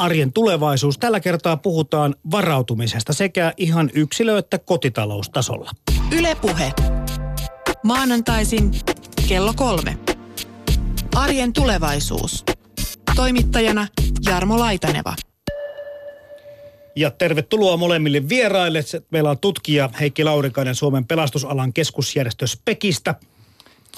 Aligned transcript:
Arjen 0.00 0.32
tulevaisuus. 0.32 0.98
Tällä 0.98 1.20
kertaa 1.20 1.56
puhutaan 1.56 2.14
varautumisesta 2.30 3.12
sekä 3.12 3.52
ihan 3.56 3.90
yksilö- 3.94 4.38
että 4.38 4.58
kotitaloustasolla. 4.58 5.70
Ylepuhe. 6.12 6.72
Maanantaisin 7.82 8.70
kello 9.28 9.52
kolme. 9.56 9.98
Arjen 11.14 11.52
tulevaisuus. 11.52 12.44
Toimittajana 13.16 13.86
Jarmo 14.26 14.58
Laitaneva. 14.58 15.14
Ja 16.96 17.10
tervetuloa 17.10 17.76
molemmille 17.76 18.28
vieraille. 18.28 18.84
Meillä 19.10 19.30
on 19.30 19.38
tutkija 19.38 19.90
Heikki 20.00 20.24
Laurikainen 20.24 20.74
Suomen 20.74 21.06
pelastusalan 21.06 21.72
keskusjärjestö 21.72 22.46
Spekistä. 22.46 23.14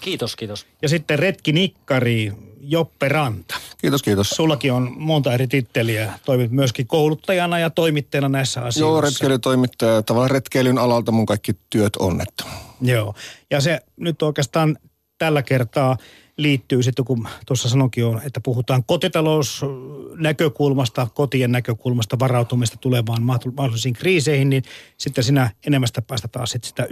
Kiitos, 0.00 0.36
kiitos. 0.36 0.66
Ja 0.82 0.88
sitten 0.88 1.18
retki 1.18 1.52
Nikkari 1.52 2.32
Joppe 2.64 3.08
Ranta. 3.08 3.54
Kiitos, 3.80 4.02
kiitos. 4.02 4.30
Sullakin 4.30 4.72
on 4.72 4.92
monta 4.96 5.32
eri 5.32 5.46
titteliä. 5.46 6.12
Toimit 6.24 6.50
myöskin 6.50 6.86
kouluttajana 6.86 7.58
ja 7.58 7.70
toimittajana 7.70 8.28
näissä 8.28 8.60
asioissa. 8.60 8.80
Joo, 8.80 9.00
retkeilytoimittaja. 9.00 10.02
Tavallaan 10.02 10.30
retkeilyn 10.30 10.78
alalta 10.78 11.12
mun 11.12 11.26
kaikki 11.26 11.56
työt 11.70 11.96
onnettu. 11.96 12.44
Joo. 12.80 13.14
Ja 13.50 13.60
se 13.60 13.80
nyt 13.96 14.22
oikeastaan 14.22 14.78
tällä 15.18 15.42
kertaa 15.42 15.96
liittyy 16.36 16.82
sitten, 16.82 17.04
kun 17.04 17.28
tuossa 17.46 17.68
sanoinkin 17.68 18.04
on, 18.04 18.20
että 18.26 18.40
puhutaan 18.40 18.84
kotitalousnäkökulmasta, 18.84 21.08
kotien 21.14 21.52
näkökulmasta, 21.52 22.18
varautumista 22.18 22.76
tulevaan 22.76 23.22
mahdollisiin 23.22 23.94
kriiseihin, 23.94 24.50
niin 24.50 24.62
sitten 24.98 25.24
sinä 25.24 25.50
enemmästä 25.66 26.02
päästä 26.02 26.28
taas 26.28 26.50
sit 26.50 26.64
sitä 26.64 26.86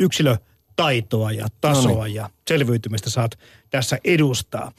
yksilötaitoa 0.70 1.33
ja 1.33 1.47
tasoa 1.60 1.92
no 1.92 2.05
niin. 2.05 2.15
ja 2.15 2.30
selviytymistä 2.48 3.10
saat 3.10 3.38
tässä 3.70 3.98
edustaa. 4.05 4.73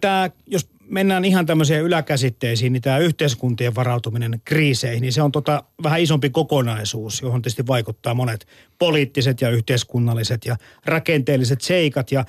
Tämä, 0.00 0.30
jos 0.46 0.68
mennään 0.90 1.24
ihan 1.24 1.46
tämmöisiin 1.46 1.80
yläkäsitteisiin, 1.80 2.72
niin 2.72 2.82
tämä 2.82 2.98
yhteiskuntien 2.98 3.74
varautuminen 3.74 4.40
kriiseihin, 4.44 5.00
niin 5.00 5.12
se 5.12 5.22
on 5.22 5.32
tota 5.32 5.62
vähän 5.82 6.00
isompi 6.00 6.30
kokonaisuus, 6.30 7.22
johon 7.22 7.42
tietysti 7.42 7.66
vaikuttaa 7.66 8.14
monet 8.14 8.46
poliittiset 8.78 9.40
ja 9.40 9.50
yhteiskunnalliset 9.50 10.44
ja 10.44 10.56
rakenteelliset 10.84 11.60
seikat 11.60 12.12
ja 12.12 12.24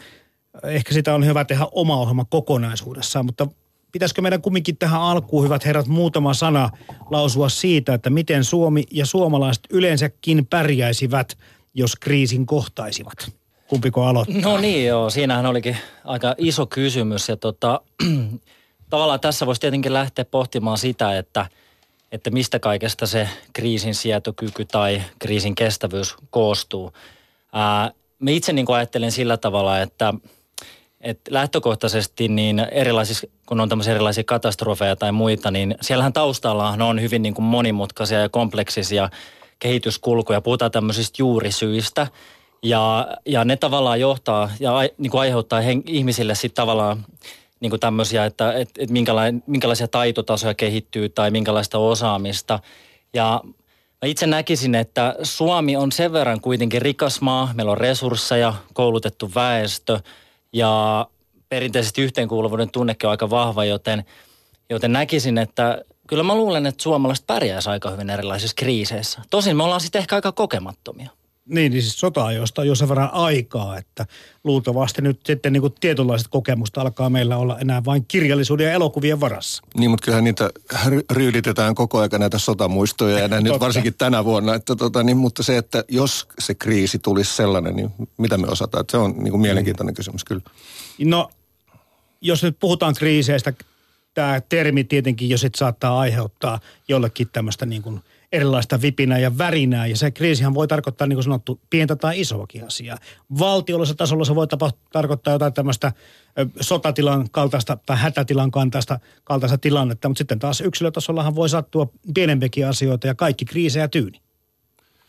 ehkä 0.63 0.93
sitä 0.93 1.15
on 1.15 1.25
hyvä 1.25 1.45
tehdä 1.45 1.67
oma 1.71 1.97
ohjelma 1.97 2.25
kokonaisuudessaan, 2.25 3.25
mutta 3.25 3.47
pitäisikö 3.91 4.21
meidän 4.21 4.41
kumminkin 4.41 4.77
tähän 4.77 5.01
alkuun, 5.01 5.43
hyvät 5.43 5.65
herrat, 5.65 5.87
muutama 5.87 6.33
sana 6.33 6.69
lausua 7.09 7.49
siitä, 7.49 7.93
että 7.93 8.09
miten 8.09 8.43
Suomi 8.43 8.83
ja 8.91 9.05
suomalaiset 9.05 9.63
yleensäkin 9.69 10.45
pärjäisivät, 10.45 11.37
jos 11.79 11.95
kriisin 11.95 12.45
kohtaisivat? 12.45 13.31
Kumpiko 13.67 14.05
aloittaa? 14.05 14.41
No 14.41 14.57
niin 14.57 14.85
joo, 14.87 15.09
siinähän 15.09 15.45
olikin 15.45 15.77
aika 16.05 16.35
iso 16.37 16.65
kysymys 16.65 17.29
ja 17.29 17.37
tota, 17.37 17.81
tavallaan 18.89 19.19
tässä 19.19 19.45
voisi 19.45 19.61
tietenkin 19.61 19.93
lähteä 19.93 20.25
pohtimaan 20.25 20.77
sitä, 20.77 21.17
että, 21.17 21.45
että 22.11 22.29
mistä 22.29 22.59
kaikesta 22.59 23.07
se 23.07 23.29
kriisin 23.53 23.95
sietokyky 23.95 24.65
tai 24.65 25.01
kriisin 25.19 25.55
kestävyys 25.55 26.15
koostuu. 26.29 26.93
Ää, 27.53 27.91
mä 28.19 28.29
itse 28.29 28.53
niin 28.53 28.65
ajattelen 28.69 29.11
sillä 29.11 29.37
tavalla, 29.37 29.79
että– 29.79 30.13
et 31.01 31.19
lähtökohtaisesti 31.29 32.27
niin 32.27 32.59
erilaisissa, 32.59 33.27
kun 33.45 33.59
on 33.59 33.69
tämmöisiä 33.69 33.93
erilaisia 33.93 34.23
katastrofeja 34.23 34.95
tai 34.95 35.11
muita, 35.11 35.51
niin 35.51 35.75
siellähän 35.81 36.13
taustallahan 36.13 36.81
on 36.81 37.01
hyvin 37.01 37.21
niin 37.21 37.33
kuin 37.33 37.45
monimutkaisia 37.45 38.19
ja 38.19 38.29
kompleksisia 38.29 39.09
kehityskulkuja. 39.59 40.41
Puhutaan 40.41 40.71
tämmöisistä 40.71 41.15
juurisyistä 41.19 42.07
ja, 42.63 43.07
ja 43.25 43.45
ne 43.45 43.57
tavallaan 43.57 43.99
johtaa 43.99 44.51
ja 44.59 44.73
niin 44.97 45.11
kuin 45.11 45.21
aiheuttaa 45.21 45.61
hen, 45.61 45.83
ihmisille 45.87 46.35
sitten 46.35 46.55
tavallaan 46.55 47.05
niin 47.59 47.69
kuin 47.69 47.79
tämmöisiä, 47.79 48.25
että 48.25 48.53
et, 48.53 48.69
et 48.77 48.89
minkälaisia 49.47 49.87
taitotasoja 49.87 50.53
kehittyy 50.53 51.09
tai 51.09 51.31
minkälaista 51.31 51.77
osaamista. 51.77 52.59
Ja 53.13 53.41
Mä 54.01 54.09
itse 54.09 54.27
näkisin, 54.27 54.75
että 54.75 55.15
Suomi 55.23 55.75
on 55.75 55.91
sen 55.91 56.13
verran 56.13 56.41
kuitenkin 56.41 56.81
rikas 56.81 57.21
maa. 57.21 57.49
Meillä 57.53 57.71
on 57.71 57.77
resursseja, 57.77 58.53
koulutettu 58.73 59.31
väestö– 59.35 59.99
ja 60.53 61.07
perinteisesti 61.49 62.01
yhteenkuuluvuuden 62.01 62.71
tunnekin 62.71 63.07
on 63.07 63.11
aika 63.11 63.29
vahva, 63.29 63.65
joten, 63.65 64.05
joten 64.69 64.93
näkisin, 64.93 65.37
että 65.37 65.81
kyllä 66.09 66.23
mä 66.23 66.35
luulen, 66.35 66.65
että 66.65 66.83
suomalaiset 66.83 67.27
pärjäisi 67.27 67.69
aika 67.69 67.89
hyvin 67.89 68.09
erilaisissa 68.09 68.55
kriiseissä. 68.55 69.21
Tosin 69.29 69.57
me 69.57 69.63
ollaan 69.63 69.81
sitten 69.81 69.99
ehkä 69.99 70.15
aika 70.15 70.31
kokemattomia. 70.31 71.09
Niin, 71.45 71.71
niin 71.71 71.81
siis 71.81 71.99
sota-ajoista 71.99 72.61
on 72.61 72.67
jo 72.67 72.75
sen 72.75 72.89
verran 72.89 73.09
aikaa, 73.13 73.77
että 73.77 74.05
luultavasti 74.43 75.01
nyt 75.01 75.19
sitten 75.25 75.53
niin 75.53 75.61
kuin 75.61 75.73
tietynlaiset 75.79 76.27
kokemusta 76.27 76.81
alkaa 76.81 77.09
meillä 77.09 77.37
olla 77.37 77.59
enää 77.59 77.85
vain 77.85 78.05
kirjallisuuden 78.07 78.65
ja 78.65 78.73
elokuvien 78.73 79.19
varassa. 79.19 79.63
Niin, 79.77 79.91
mutta 79.91 80.05
kyllähän 80.05 80.23
niitä 80.23 80.49
ryyditetään 81.11 81.75
koko 81.75 81.99
ajan 81.99 82.19
näitä 82.19 82.37
sotamuistoja 82.37 83.19
ja 83.19 83.27
näin 83.27 83.43
nyt 83.43 83.59
varsinkin 83.59 83.93
tänä 83.97 84.25
vuonna. 84.25 84.55
Että 84.55 84.75
tota, 84.75 85.03
niin, 85.03 85.17
mutta 85.17 85.43
se, 85.43 85.57
että 85.57 85.83
jos 85.87 86.27
se 86.39 86.55
kriisi 86.55 86.99
tulisi 86.99 87.35
sellainen, 87.35 87.75
niin 87.75 87.91
mitä 88.17 88.37
me 88.37 88.47
osataan? 88.47 88.81
Että 88.81 88.91
se 88.91 88.97
on 88.97 89.15
niin 89.17 89.31
kuin 89.31 89.41
mielenkiintoinen 89.41 89.93
mm. 89.93 89.95
kysymys 89.95 90.23
kyllä. 90.23 90.41
No, 90.99 91.29
jos 92.21 92.43
nyt 92.43 92.57
puhutaan 92.59 92.93
kriiseistä, 92.93 93.53
tämä 94.13 94.41
termi 94.41 94.83
tietenkin 94.83 95.29
jo 95.29 95.37
sitten 95.37 95.59
saattaa 95.59 95.99
aiheuttaa 95.99 96.59
jollekin 96.87 97.27
tämmöistä 97.31 97.65
niin 97.65 97.81
kuin– 97.81 97.99
erilaista 98.31 98.81
vipinää 98.81 99.19
ja 99.19 99.37
värinää. 99.37 99.87
Ja 99.87 99.97
se 99.97 100.11
kriisihän 100.11 100.53
voi 100.53 100.67
tarkoittaa, 100.67 101.07
niin 101.07 101.15
kuin 101.15 101.23
sanottu, 101.23 101.59
pientä 101.69 101.95
tai 101.95 102.19
isoakin 102.19 102.67
asiaa. 102.67 102.97
Valtiollisella 103.39 103.97
tasolla 103.97 104.25
se 104.25 104.35
voi 104.35 104.47
tarkoittaa 104.91 105.33
jotain 105.33 105.53
tämmöistä 105.53 105.91
sotatilan 106.59 107.29
kaltaista 107.31 107.77
tai 107.85 107.97
hätätilan 107.97 108.51
kaltaista, 108.51 108.99
kaltaista 109.23 109.57
tilannetta, 109.57 110.09
mutta 110.09 110.17
sitten 110.17 110.39
taas 110.39 110.61
yksilötasollahan 110.61 111.35
voi 111.35 111.49
sattua 111.49 111.87
pienempiäkin 112.13 112.67
asioita 112.67 113.07
ja 113.07 113.15
kaikki 113.15 113.45
kriisejä 113.45 113.87
tyyni. 113.87 114.21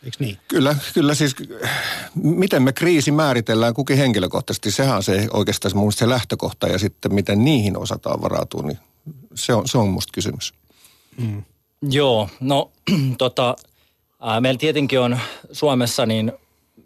Eikö 0.05 0.17
niin? 0.21 0.39
Kyllä, 0.49 0.77
kyllä 0.95 1.15
siis 1.15 1.37
miten 2.15 2.63
me 2.63 2.73
kriisi 2.73 3.11
määritellään 3.11 3.75
kukin 3.75 3.97
henkilökohtaisesti, 3.97 4.71
sehän 4.71 4.97
on 4.97 5.03
se 5.03 5.29
oikeastaan 5.33 5.77
mun 5.77 5.93
se 5.93 6.09
lähtökohta 6.09 6.69
ja 6.69 6.79
sitten 6.79 7.15
miten 7.15 7.45
niihin 7.45 7.77
osataan 7.77 8.23
varautua, 8.23 8.63
niin 8.63 8.79
se 9.35 9.55
on, 9.55 9.69
se 9.69 9.79
on 9.79 9.89
musta 9.89 10.11
kysymys. 10.15 10.55
Mm. 11.17 11.43
Joo, 11.83 12.29
no 12.41 12.71
tota, 13.19 13.57
ää, 14.21 14.41
meillä 14.41 14.59
tietenkin 14.59 15.01
on 15.01 15.19
Suomessa 15.53 16.07
niin 16.07 16.33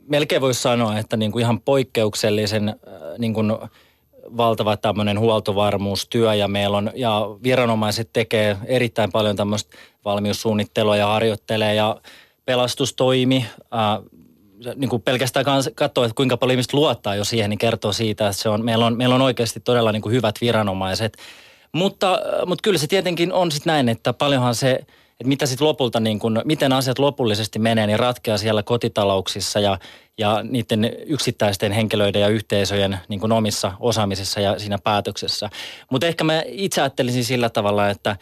melkein 0.09 0.41
voisi 0.41 0.63
sanoa, 0.63 0.99
että 0.99 1.17
niin 1.17 1.33
kuin 1.33 1.43
ihan 1.43 1.61
poikkeuksellisen 1.61 2.69
ää, 2.69 2.75
niin 3.19 3.35
kuin 3.35 3.53
valtava 4.37 4.77
tämmöinen 4.77 5.19
huoltovarmuustyö 5.19 6.35
ja 6.35 6.49
meillä 6.49 6.77
on, 6.77 6.91
ja 6.95 7.21
viranomaiset 7.43 8.11
tekee 8.13 8.57
erittäin 8.67 9.13
paljon 9.13 9.37
tämmöistä 9.37 9.77
valmiussuunnittelua 10.05 10.97
ja 10.97 11.07
harjoittelee 11.07 11.75
ja 11.75 12.01
pelastustoimi, 12.45 13.47
ää, 13.71 14.01
niin 14.77 14.89
kuin 14.89 15.03
pelkästään 15.03 15.45
katsoa, 15.75 16.05
että 16.05 16.17
kuinka 16.17 16.37
paljon 16.37 16.55
ihmiset 16.55 16.73
luottaa 16.73 17.15
jo 17.15 17.25
siihen, 17.25 17.51
niin 17.51 17.59
kertoo 17.59 17.93
siitä, 17.93 18.29
että 18.29 18.43
se 18.43 18.49
on, 18.49 18.65
meillä, 18.65 18.87
on, 18.87 18.97
meillä 18.97 19.15
on 19.15 19.23
oikeasti 19.23 19.61
todella 19.61 19.93
niin 19.93 20.03
kuin 20.03 20.15
hyvät 20.15 20.35
viranomaiset– 20.41 21.17
mutta, 21.75 22.19
mutta 22.47 22.63
kyllä 22.63 22.79
se 22.79 22.87
tietenkin 22.87 23.33
on 23.33 23.53
sitten 23.53 23.71
näin, 23.71 23.89
että 23.89 24.13
paljonhan 24.13 24.55
se, 24.55 24.73
että 24.73 25.29
mitä 25.29 25.47
sitten 25.47 25.67
lopulta, 25.67 26.01
niin 26.01 26.19
kun, 26.19 26.43
miten 26.45 26.73
asiat 26.73 26.99
lopullisesti 26.99 27.59
menee, 27.59 27.87
niin 27.87 27.99
ratkeaa 27.99 28.39
siellä 28.39 28.63
kotitalouksissa 28.63 29.61
ja, 29.61 29.79
ja 30.19 30.43
niiden 30.43 30.93
yksittäisten 31.07 31.73
henkilöiden 31.73 32.23
ja 32.23 32.29
yhteisöjen 32.29 32.99
niin 33.09 33.21
kuin 33.21 33.33
omissa 33.33 33.73
osaamisissa 33.81 34.41
ja 34.41 34.59
siinä 34.59 34.79
päätöksessä. 34.79 35.51
Mutta 35.91 36.07
ehkä 36.07 36.25
mä 36.25 36.43
itse 36.47 36.81
ajattelisin 36.81 37.25
sillä 37.25 37.51
tavalla, 37.51 37.89
että, 37.89 38.17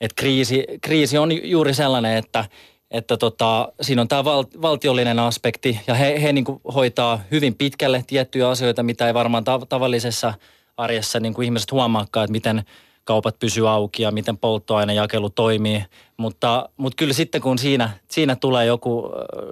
että 0.00 0.14
kriisi, 0.16 0.64
kriisi 0.80 1.18
on 1.18 1.50
juuri 1.50 1.74
sellainen, 1.74 2.16
että, 2.16 2.44
että 2.90 3.16
tota, 3.16 3.72
siinä 3.80 4.02
on 4.02 4.08
tämä 4.08 4.24
val, 4.24 4.44
valtiollinen 4.62 5.18
aspekti 5.18 5.80
ja 5.86 5.94
he, 5.94 6.22
he 6.22 6.32
niin 6.32 6.44
hoitaa 6.74 7.20
hyvin 7.30 7.54
pitkälle 7.54 8.04
tiettyjä 8.06 8.48
asioita, 8.48 8.82
mitä 8.82 9.06
ei 9.06 9.14
varmaan 9.14 9.44
tav- 9.44 9.66
tavallisessa 9.68 10.34
arjessa 10.76 11.20
niin 11.20 11.34
kuin 11.34 11.44
ihmiset 11.44 11.72
huomaakaan, 11.72 12.24
että 12.24 12.32
miten– 12.32 12.62
kaupat 13.08 13.38
pysyy 13.38 13.70
auki 13.70 14.02
ja 14.02 14.10
miten 14.10 14.38
polttoainejakelu 14.38 15.30
toimii. 15.30 15.84
Mutta, 16.16 16.68
mutta 16.76 16.96
kyllä 16.96 17.12
sitten 17.12 17.40
kun 17.40 17.58
siinä, 17.58 17.90
siinä 18.08 18.36
tulee 18.36 18.66
joku 18.66 19.10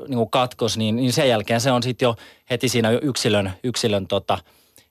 niin 0.08 0.17
kuin 0.17 0.31
katkos, 0.31 0.79
niin, 0.79 0.97
niin 0.97 1.12
sen 1.12 1.29
jälkeen 1.29 1.61
se 1.61 1.73
on 1.73 1.82
sitten 1.82 2.06
jo 2.06 2.17
heti 2.50 2.69
siinä 2.69 2.91
yksilön, 2.91 3.53
yksilön 3.64 4.06
tota, 4.06 4.38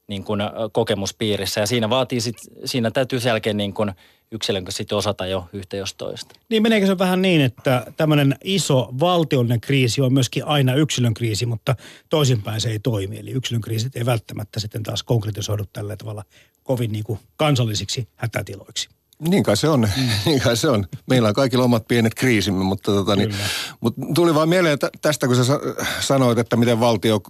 niin 0.07 0.23
kuin 0.23 0.41
kokemuspiirissä. 0.71 1.61
Ja 1.61 1.67
siinä 1.67 1.89
vaatii 1.89 2.21
sit, 2.21 2.37
siinä 2.65 2.91
täytyy 2.91 3.19
sen 3.19 3.29
jälkeen 3.29 3.57
niin 3.57 3.73
kuin 3.73 3.91
yksilön 4.31 4.65
sitten 4.69 4.97
osata 4.97 5.25
jo 5.25 5.49
yhtä 5.53 5.77
jos 5.77 5.93
toista. 5.93 6.35
Niin 6.49 6.63
meneekö 6.63 6.87
se 6.87 6.97
vähän 6.97 7.21
niin, 7.21 7.41
että 7.41 7.91
tämmöinen 7.97 8.35
iso 8.43 8.89
valtiollinen 8.99 9.61
kriisi 9.61 10.01
on 10.01 10.13
myöskin 10.13 10.45
aina 10.45 10.75
yksilön 10.75 11.13
kriisi, 11.13 11.45
mutta 11.45 11.75
toisinpäin 12.09 12.61
se 12.61 12.69
ei 12.69 12.79
toimi. 12.79 13.19
Eli 13.19 13.31
yksilön 13.31 13.61
kriisit 13.61 13.95
ei 13.95 14.05
välttämättä 14.05 14.59
sitten 14.59 14.83
taas 14.83 15.03
konkretisoidu 15.03 15.63
tällä 15.73 15.97
tavalla 15.97 16.23
kovin 16.63 16.91
niin 16.91 17.03
kuin 17.03 17.19
kansallisiksi 17.37 18.07
hätätiloiksi. 18.15 18.89
Niin 19.19 19.43
kai 19.43 19.57
se 19.57 19.69
on, 19.69 19.79
mm. 19.79 20.09
niin 20.25 20.41
kai 20.41 20.57
se 20.57 20.69
on. 20.69 20.85
Meillä 21.09 21.27
on 21.27 21.33
kaikilla 21.33 21.63
omat 21.63 21.87
pienet 21.87 22.15
kriisimme, 22.15 22.63
mutta, 22.63 22.91
tota, 22.91 23.15
niin, 23.15 23.35
mutta 23.79 24.01
tuli 24.15 24.35
vaan 24.35 24.49
mieleen 24.49 24.77
tästä, 25.01 25.27
kun 25.27 25.35
sä 25.35 25.59
sanoit, 25.99 26.37
että 26.37 26.55
miten 26.55 26.79
valtio 26.79 27.21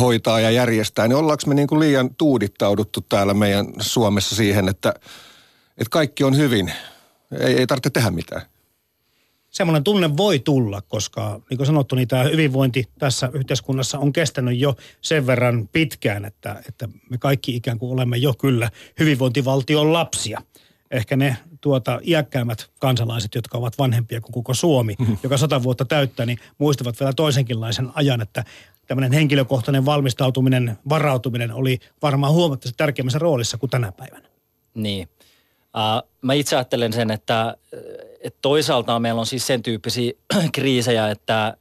hoitaa 0.00 0.40
ja 0.40 0.50
järjestää, 0.50 1.08
niin 1.08 1.16
ollaanko 1.16 1.42
me 1.46 1.54
niin 1.54 1.68
kuin 1.68 1.80
liian 1.80 2.14
tuudittauduttu 2.14 3.00
täällä 3.00 3.34
meidän 3.34 3.66
Suomessa 3.80 4.36
siihen, 4.36 4.68
että, 4.68 4.94
että 5.78 5.90
kaikki 5.90 6.24
on 6.24 6.36
hyvin. 6.36 6.72
Ei, 7.40 7.58
ei 7.58 7.66
tarvitse 7.66 7.90
tehdä 7.90 8.10
mitään. 8.10 8.42
Semmoinen 9.50 9.84
tunne 9.84 10.16
voi 10.16 10.38
tulla, 10.38 10.82
koska 10.88 11.40
niin 11.50 11.56
kuin 11.56 11.66
sanottu, 11.66 11.96
niin 11.96 12.08
tämä 12.08 12.22
hyvinvointi 12.22 12.88
tässä 12.98 13.30
yhteiskunnassa 13.32 13.98
on 13.98 14.12
kestänyt 14.12 14.58
jo 14.58 14.76
sen 15.00 15.26
verran 15.26 15.68
pitkään, 15.72 16.24
että, 16.24 16.62
että 16.68 16.88
me 17.10 17.18
kaikki 17.18 17.56
ikään 17.56 17.78
kuin 17.78 17.92
olemme 17.92 18.16
jo 18.16 18.34
kyllä 18.34 18.70
hyvinvointivaltion 18.98 19.92
lapsia. 19.92 20.42
Ehkä 20.90 21.16
ne 21.16 21.36
tuota, 21.60 22.00
iäkkäämmät 22.06 22.70
kansalaiset, 22.78 23.34
jotka 23.34 23.58
ovat 23.58 23.78
vanhempia 23.78 24.20
kuin 24.20 24.32
koko 24.32 24.54
Suomi, 24.54 24.94
mm-hmm. 24.98 25.18
joka 25.22 25.36
sata 25.36 25.62
vuotta 25.62 25.84
täyttää, 25.84 26.26
niin 26.26 26.38
muistavat 26.58 27.00
vielä 27.00 27.12
toisenkinlaisen 27.12 27.88
ajan, 27.94 28.20
että 28.20 28.44
tämmöinen 28.86 29.12
henkilökohtainen 29.12 29.84
valmistautuminen, 29.84 30.78
varautuminen 30.88 31.52
oli 31.52 31.78
varmaan 32.02 32.32
huomattavasti 32.32 32.76
tärkeämmässä 32.76 33.18
roolissa 33.18 33.58
kuin 33.58 33.70
tänä 33.70 33.92
päivänä. 33.92 34.28
Niin. 34.74 35.08
Uh, 35.62 36.08
mä 36.22 36.32
itse 36.32 36.56
ajattelen 36.56 36.92
sen, 36.92 37.10
että, 37.10 37.56
että 38.20 38.38
toisaalta 38.42 38.98
meillä 38.98 39.20
on 39.20 39.26
siis 39.26 39.46
sen 39.46 39.62
tyyppisiä 39.62 40.12
kriisejä, 40.52 41.10
että, 41.10 41.56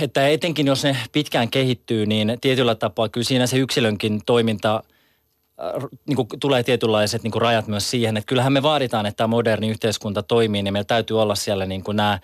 että 0.00 0.28
etenkin 0.28 0.66
jos 0.66 0.84
ne 0.84 0.96
pitkään 1.12 1.50
kehittyy, 1.50 2.06
niin 2.06 2.38
tietyllä 2.40 2.74
tapaa 2.74 3.08
kyllä 3.08 3.24
siinä 3.24 3.46
se 3.46 3.56
yksilönkin 3.56 4.20
toiminta 4.26 4.82
niin 6.06 6.16
kuin 6.16 6.28
tulee 6.40 6.62
tietynlaiset 6.62 7.22
niin 7.22 7.30
kuin 7.30 7.42
rajat 7.42 7.66
myös 7.66 7.90
siihen, 7.90 8.16
että 8.16 8.28
kyllähän 8.28 8.52
me 8.52 8.62
vaaditaan, 8.62 9.06
että 9.06 9.16
tämä 9.16 9.28
moderni 9.28 9.68
yhteiskunta 9.68 10.22
toimii, 10.22 10.62
niin 10.62 10.72
meillä 10.72 10.86
täytyy 10.86 11.22
olla 11.22 11.34
siellä 11.34 11.66
niin 11.66 11.84
kuin 11.84 11.96
nämä, 11.96 12.18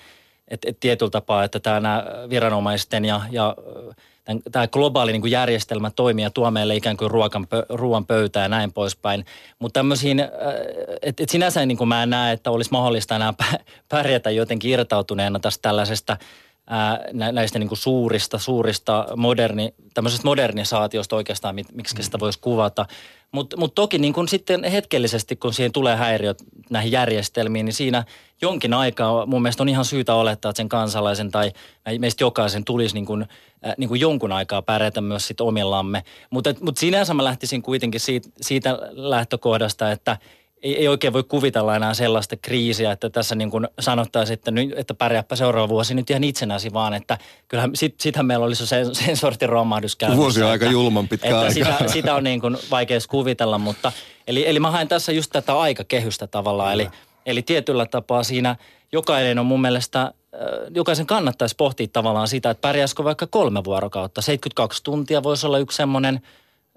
että, 0.49 0.69
että 0.71 0.81
tietyllä 0.81 1.11
tapaa, 1.11 1.45
että 1.45 1.61
tämä 1.61 2.05
viranomaisten 2.31 3.05
ja, 3.05 3.21
ja 3.31 3.57
tämä 4.53 4.67
globaali 4.67 5.13
niin 5.13 5.21
kuin 5.21 5.31
järjestelmä 5.31 5.91
toimii 5.91 6.23
ja 6.23 6.31
tuo 6.31 6.51
meille 6.51 6.77
ikään 6.77 6.97
kuin 6.97 7.11
ruokan, 7.11 7.47
ruoan 7.69 8.07
pöytää 8.07 8.43
ja 8.43 8.49
näin 8.49 8.73
poispäin. 8.73 9.25
Mutta 9.59 9.79
tämmöisiin, 9.79 10.21
että 11.03 11.23
et 11.23 11.29
sinänsä 11.29 11.67
niin 11.67 11.79
kuin 11.79 11.89
mä 11.89 12.03
en 12.03 12.11
näe, 12.11 12.33
että 12.33 12.51
olisi 12.51 12.71
mahdollista 12.71 13.17
enää 13.17 13.35
pärjätä 13.89 14.31
jotenkin 14.31 14.71
irtautuneena 14.71 15.41
tästä 15.41 15.63
tällaisesta 15.63 16.17
näistä 17.33 17.59
niin 17.59 17.69
kuin 17.69 17.79
suurista, 17.79 18.39
suurista 18.39 19.07
moderni, 19.17 19.75
tämmöisestä 19.95 20.25
modernisaatiosta 20.25 21.17
oikeastaan, 21.17 21.55
miksi 21.55 22.03
sitä 22.03 22.21
voisi 22.21 22.39
kuvata. 22.41 22.87
Mutta 23.33 23.57
mut 23.57 23.75
toki 23.75 23.99
niin 23.99 24.13
kun 24.13 24.29
sitten 24.29 24.65
hetkellisesti, 24.65 25.37
kun 25.37 25.55
siihen 25.55 25.73
tulee 25.73 25.97
häiriöt 25.97 26.43
näihin 26.71 26.93
järjestelmiin, 26.93 27.67
niin 27.67 27.75
siinä 27.75 28.05
jonkin 28.43 28.75
aikaa 28.75 29.27
mun 29.27 29.43
mielestä 29.43 29.63
on 29.63 29.69
ihan 29.69 29.85
syytä 29.85 30.15
olettaa, 30.15 30.51
että 30.51 30.57
sen 30.57 30.69
kansalaisen 30.69 31.31
tai 31.31 31.53
meistä 31.99 32.25
jokaisen 32.25 32.65
tulisi 32.65 32.95
niin 32.95 33.07
kun, 33.07 33.27
äh, 33.67 33.75
niin 33.77 33.89
kun 33.89 34.01
jonkun 34.01 34.33
aikaa 34.33 34.63
pärjätä 34.63 35.01
myös 35.01 35.27
sit 35.27 35.41
omillamme. 35.41 36.03
Mutta 36.31 36.55
mut 36.61 36.79
sinänsä 36.79 37.15
mä 37.15 37.25
lähtisin 37.25 37.63
kuitenkin 37.63 38.01
siitä, 38.01 38.29
siitä 38.41 38.79
lähtökohdasta, 38.93 39.93
että– 39.93 40.17
ei, 40.63 40.77
ei 40.77 40.89
oikein 40.89 41.13
voi 41.13 41.25
kuvitella 41.25 41.77
enää 41.77 41.95
sellaista 41.95 42.37
kriisiä, 42.37 42.93
että 42.93 43.11
tässä 43.11 43.35
niin 43.35 43.51
kuin 43.51 43.69
sanottaisiin, 43.81 44.35
että, 44.35 44.51
nyt, 44.51 44.73
että 44.77 44.95
pärjääpä 44.95 45.37
seuraava 45.37 45.69
vuosi 45.69 45.95
nyt 45.95 46.11
ihan 46.11 46.25
itsenäsi, 46.25 46.73
vaan 46.73 46.95
että 46.95 47.19
kyllähän 47.49 47.71
sit, 47.75 48.01
sitähän 48.01 48.27
meillä 48.27 48.45
olisi 48.45 48.67
sen, 48.67 48.95
sen 48.95 49.17
sortin 49.17 49.49
romahdus 49.49 49.97
käynnissä. 49.97 50.23
Vuosi 50.23 50.43
on 50.43 50.51
aika 50.51 50.67
julman 50.67 51.09
pitkä 51.09 51.29
että 51.29 51.41
aika. 51.41 51.53
Sitä, 51.53 51.79
sitä 51.87 52.15
on 52.15 52.25
niin 52.25 52.41
kuin 52.41 52.57
vaikea 52.71 52.99
kuvitella, 53.09 53.59
mutta 53.59 53.93
eli, 54.27 54.49
eli 54.49 54.61
mä 54.61 54.71
haen 54.71 54.89
tässä 54.89 55.13
just 55.13 55.31
tätä 55.33 55.59
aikakehystä 55.59 56.27
tavallaan, 56.27 56.73
eli, 56.75 56.89
eli 57.27 57.43
tietyllä 57.43 57.87
tapaa 57.87 58.23
siinä 58.23 58.57
jokainen 58.93 59.39
on 59.39 59.47
mun 59.47 59.61
mielestä 59.61 60.13
jokaisen 60.75 61.07
kannattaisi 61.07 61.57
pohtia 61.57 61.87
tavallaan 61.93 62.29
sitä, 62.29 62.51
että 62.51 62.61
pärjäisikö 62.61 63.05
vaikka 63.05 63.27
kolme 63.27 63.65
vuorokautta. 63.65 64.23
72 64.23 64.85
tuntia 64.85 65.23
voisi 65.23 65.47
olla 65.47 65.59
yksi 65.59 65.77
semmoinen– 65.77 66.21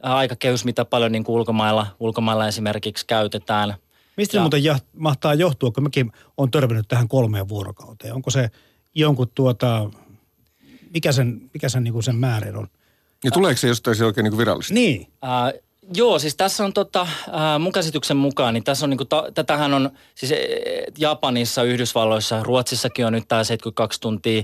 aikakehys, 0.03 0.65
mitä 0.65 0.85
paljon 0.85 1.11
niin 1.11 1.23
kuin 1.23 1.35
ulkomailla, 1.35 1.88
ulkomailla 2.00 2.47
esimerkiksi 2.47 3.05
käytetään. 3.07 3.73
Mistä 4.17 4.38
ja, 4.38 4.39
se 4.39 4.41
muuten 4.41 4.63
ja, 4.63 4.79
mahtaa 4.97 5.33
johtua, 5.33 5.71
kun 5.71 5.83
mäkin 5.83 6.11
olen 6.38 6.51
törmännyt 6.51 6.88
tähän 6.88 7.07
kolmeen 7.07 7.50
vuorokauteen? 7.50 8.13
Onko 8.13 8.29
se 8.29 8.50
jonkun 8.95 9.31
tuota, 9.35 9.89
mikä 10.94 11.11
sen, 11.11 11.50
mikä 11.53 11.69
sen, 11.69 11.83
niin 11.83 11.94
kuin 11.94 12.03
sen 12.03 12.15
määrä 12.15 12.59
on? 12.59 12.67
Ja 13.23 13.31
tuleeko 13.31 13.57
se 13.57 13.67
jostain 13.67 13.95
se 13.95 14.05
oikein 14.05 14.23
niin 14.23 14.31
kuin 14.31 14.38
virallisesti? 14.38 14.73
Niin. 14.73 15.07
Äh, 15.23 15.61
Joo, 15.95 16.19
siis 16.19 16.35
tässä 16.35 16.65
on 16.65 16.73
tota, 16.73 17.01
äh, 17.01 17.59
mun 17.59 17.71
käsityksen 17.71 18.17
mukaan, 18.17 18.53
niin 18.53 18.63
tässä 18.63 18.85
on 18.85 18.89
niinku, 18.89 19.06
ta, 19.06 19.31
tätähän 19.33 19.73
on 19.73 19.89
siis 20.15 20.31
e, 20.31 20.38
Japanissa, 20.97 21.63
Yhdysvalloissa, 21.63 22.44
Ruotsissakin 22.44 23.06
on 23.06 23.13
nyt 23.13 23.27
tämä 23.27 23.44
72 23.44 24.01
tuntia 24.01 24.44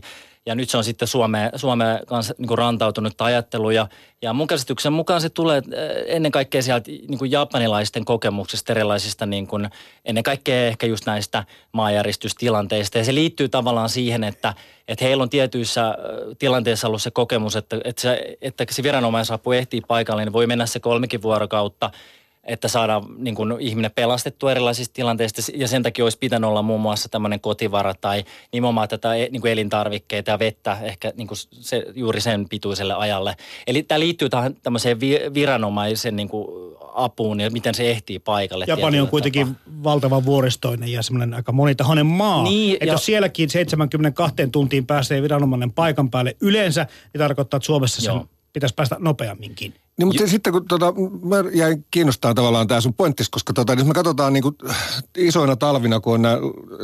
ja 0.50 0.56
nyt 0.56 0.70
se 0.70 0.78
on 0.78 0.84
sitten 0.84 1.08
Suomeen, 1.08 1.52
Suomeen 1.56 2.00
kanssa 2.08 2.34
niin 2.38 2.48
kuin 2.48 2.58
rantautunut 2.58 3.22
ajattelu. 3.22 3.70
Ja, 3.70 3.88
ja 4.22 4.34
mun 4.34 4.48
käsityksen 4.48 4.94
mukaan 4.94 5.22
se 5.22 5.30
tulee 5.30 5.58
eh, 5.58 6.16
ennen 6.16 6.32
kaikkea 6.32 6.62
sieltä 6.62 6.92
niin 6.92 7.18
kuin 7.18 7.32
japanilaisten 7.32 8.06
kokemuksista, 8.06 8.74
erilaisista 8.74 9.26
niin 9.26 9.48
kuin, 9.48 9.70
ennen 10.06 10.24
kaikkea 10.24 10.68
ehkä 10.68 10.88
just 10.88 11.06
näistä 11.06 11.44
maanjäristystilanteista. 11.72 12.98
Ja 12.98 13.04
se 13.04 13.14
liittyy 13.14 13.50
tavallaan 13.50 13.90
siihen, 13.90 14.24
että, 14.24 14.54
että 14.88 15.06
heillä 15.06 15.24
on 15.24 15.30
tietyissä 15.30 15.88
eh, 15.90 16.38
tilanteissa 16.40 16.88
ollut 16.88 17.02
se 17.02 17.12
kokemus, 17.12 17.56
että, 17.56 17.78
että, 17.84 18.02
se, 18.02 18.38
että 18.42 18.66
se 18.70 18.84
viranomaisapu 18.84 19.52
ehtii 19.52 19.82
paikalle, 19.82 20.26
niin 20.26 20.34
voi 20.34 20.48
mennä 20.48 20.66
se 20.66 20.80
kolmekin 20.80 21.22
vuorokautta– 21.22 21.92
että 22.50 22.68
saadaan 22.68 23.04
niin 23.18 23.36
kuin, 23.36 23.56
ihminen 23.60 23.92
pelastettua 23.92 24.52
erilaisista 24.52 24.94
tilanteista 24.94 25.42
ja 25.56 25.68
sen 25.68 25.84
takia 25.84 26.06
olisi 26.06 26.18
pitänyt 26.18 26.48
olla 26.48 26.62
muun 26.62 26.82
muassa 26.82 27.10
tämmöinen 27.10 27.40
kotivara 27.40 27.94
tai 27.94 28.24
nimenomaan 28.54 28.88
tätä 28.88 29.16
e, 29.16 29.28
niin 29.32 29.42
kuin 29.42 29.52
elintarvikkeita 29.52 30.32
ja 30.32 30.40
vettä 30.40 30.78
ehkä 30.82 31.14
niin 31.16 31.28
kuin 31.28 31.38
se, 31.52 31.86
juuri 31.96 32.22
sen 32.22 32.50
pituiselle 32.50 32.94
ajalle. 32.94 33.36
Eli 33.68 33.84
tämä 33.84 34.00
liittyy 34.00 34.30
tähän 34.30 34.56
tämmöiseen 34.64 35.00
viranomaisen 35.34 36.16
niin 36.16 36.30
kuin 36.30 36.48
apuun 36.94 37.40
ja 37.40 37.50
miten 37.50 37.76
se 37.76 37.92
ehtii 37.92 38.20
paikalle. 38.20 38.66
Japani 38.68 39.00
on 39.00 39.08
kuitenkin 39.08 39.48
tapaa. 39.48 39.84
valtava 39.84 40.26
vuoristoinen 40.26 40.92
ja 40.92 41.02
semmoinen 41.02 41.34
aika 41.34 41.52
monitahoinen 41.52 42.06
maa. 42.06 42.44
Niin, 42.44 42.74
että 42.74 42.86
ja... 42.86 42.94
jos 42.94 43.06
sielläkin 43.06 43.50
72 43.50 44.36
tuntiin 44.52 44.86
pääsee 44.86 45.22
viranomainen 45.22 45.72
paikan 45.72 46.10
päälle 46.10 46.36
yleensä, 46.42 46.88
niin 47.14 47.20
tarkoittaa, 47.20 47.58
että 47.58 47.66
Suomessa 47.66 48.02
sen 48.02 48.22
pitäisi 48.54 48.76
päästä 48.76 48.96
nopeamminkin. 49.00 49.74
Niin, 49.98 50.08
mutta 50.08 50.24
J- 50.24 50.28
sitten 50.28 50.54
kun 50.54 50.68
tota, 50.68 50.94
mä 51.24 51.36
jäin 51.54 51.86
kiinnostaa 51.92 52.34
tavallaan 52.34 52.68
tämä 52.68 52.82
sun 52.82 52.94
pointtis, 52.94 53.30
koska 53.30 53.54
tota, 53.54 53.74
jos 53.74 53.88
me 53.88 53.94
katsotaan 53.94 54.34
niin 54.34 54.44
kuin, 54.44 54.56
isoina 55.18 55.56
talvina, 55.56 56.00
kun 56.00 56.14
on 56.14 56.22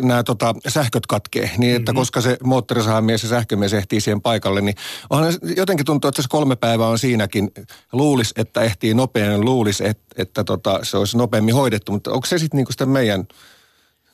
nämä 0.01 0.23
tota, 0.23 0.55
sähköt 0.67 1.05
katkee, 1.05 1.51
niin 1.57 1.75
että 1.75 1.91
mm-hmm. 1.91 2.01
koska 2.01 2.21
se 2.21 2.37
moottorisahamies 2.43 3.23
ja 3.23 3.29
sähkömies 3.29 3.73
ehtii 3.73 4.01
siihen 4.01 4.21
paikalle, 4.21 4.61
niin 4.61 4.75
onhan 5.09 5.33
jotenkin 5.57 5.85
tuntuu, 5.85 6.09
että 6.09 6.21
se 6.21 6.27
kolme 6.31 6.55
päivää 6.55 6.87
on 6.87 6.99
siinäkin. 6.99 7.51
Luulisi, 7.91 8.33
että 8.37 8.61
ehtii 8.61 8.93
nopeammin, 8.93 9.45
luulisi, 9.45 9.87
että, 9.87 10.03
että 10.17 10.43
tota, 10.43 10.79
se 10.83 10.97
olisi 10.97 11.17
nopeammin 11.17 11.55
hoidettu, 11.55 11.91
mutta 11.91 12.11
onko 12.11 12.25
se 12.25 12.37
sitten 12.37 12.57
niin 12.57 12.67
sitä 12.69 12.85
meidän 12.85 13.27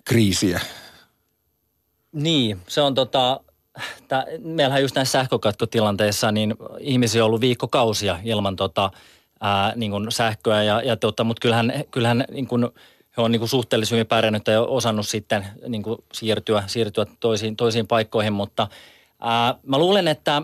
kriisiä? 0.06 0.60
Niin, 2.12 2.58
se 2.68 2.82
on 2.82 2.96
tota, 2.96 3.40
tää, 4.08 4.26
meillähän 4.40 4.82
just 4.82 4.96
näissä 4.96 5.20
sähkökatkotilanteissa 5.20 6.32
niin 6.32 6.56
ihmisiä 6.80 7.24
on 7.24 7.26
ollut 7.26 7.42
viikkokausia 7.42 8.20
ilman 8.24 8.56
tota, 8.56 8.92
ää, 9.42 9.74
niin 9.76 9.92
kuin 9.92 10.12
sähköä, 10.12 10.64
ja, 10.64 10.82
ja 10.82 10.98
tota, 10.98 11.24
mutta 11.24 11.42
kyllähän, 11.42 11.74
kyllähän 11.92 12.26
niin 12.32 12.48
kuin, 12.48 12.70
he 13.18 13.22
on 13.22 13.32
niin 13.32 13.40
kuin 13.40 13.50
suhteellisen 13.50 13.96
hyvin 13.96 14.08
pärjännyt 14.08 14.48
ja 14.48 14.62
osannut 14.62 15.08
sitten 15.08 15.46
niin 15.68 15.84
kuin 15.84 16.00
siirtyä, 16.14 16.64
siirtyä 16.68 17.06
toisiin, 17.20 17.56
toisiin 17.56 17.88
paikkoihin, 17.88 18.34
mutta 18.34 18.68
ää, 19.22 19.56
mä 19.64 19.78
luulen, 19.78 20.08
että 20.08 20.42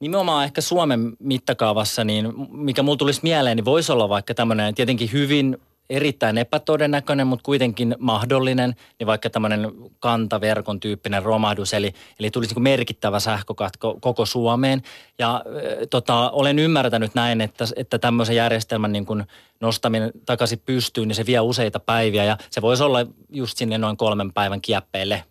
nimenomaan 0.00 0.44
ehkä 0.44 0.60
Suomen 0.60 1.16
mittakaavassa, 1.18 2.04
niin 2.04 2.32
mikä 2.50 2.82
mulla 2.82 2.96
tulisi 2.96 3.20
mieleen, 3.22 3.56
niin 3.56 3.64
voisi 3.64 3.92
olla 3.92 4.08
vaikka 4.08 4.34
tämmöinen 4.34 4.74
tietenkin 4.74 5.12
hyvin 5.12 5.58
erittäin 5.90 6.38
epätodennäköinen, 6.38 7.26
mutta 7.26 7.44
kuitenkin 7.44 7.96
mahdollinen, 7.98 8.74
niin 8.98 9.06
vaikka 9.06 9.30
tämmöinen 9.30 9.72
kantaverkon 9.98 10.80
tyyppinen 10.80 11.22
romahdus, 11.22 11.74
eli, 11.74 11.94
eli 12.18 12.30
tulisi 12.30 12.54
niin 12.54 12.62
merkittävä 12.62 13.20
sähkökatko 13.20 13.96
koko 14.00 14.26
Suomeen. 14.26 14.82
Ja 15.18 15.44
tota, 15.90 16.30
olen 16.30 16.58
ymmärtänyt 16.58 17.14
näin, 17.14 17.40
että, 17.40 17.64
että 17.76 17.98
tämmöisen 17.98 18.36
järjestelmän 18.36 18.92
niin 18.92 19.06
kuin 19.06 19.24
nostaminen 19.60 20.10
takaisin 20.26 20.62
pystyyn, 20.66 21.08
niin 21.08 21.16
se 21.16 21.26
vie 21.26 21.40
useita 21.40 21.80
päiviä 21.80 22.24
ja 22.24 22.36
se 22.50 22.62
voisi 22.62 22.82
olla 22.82 23.06
just 23.30 23.58
sinne 23.58 23.78
noin 23.78 23.96
kolmen 23.96 24.32
päivän 24.32 24.60
kieppeille. 24.60 25.24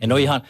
En 0.00 0.12
ole 0.12 0.20
ihan 0.20 0.42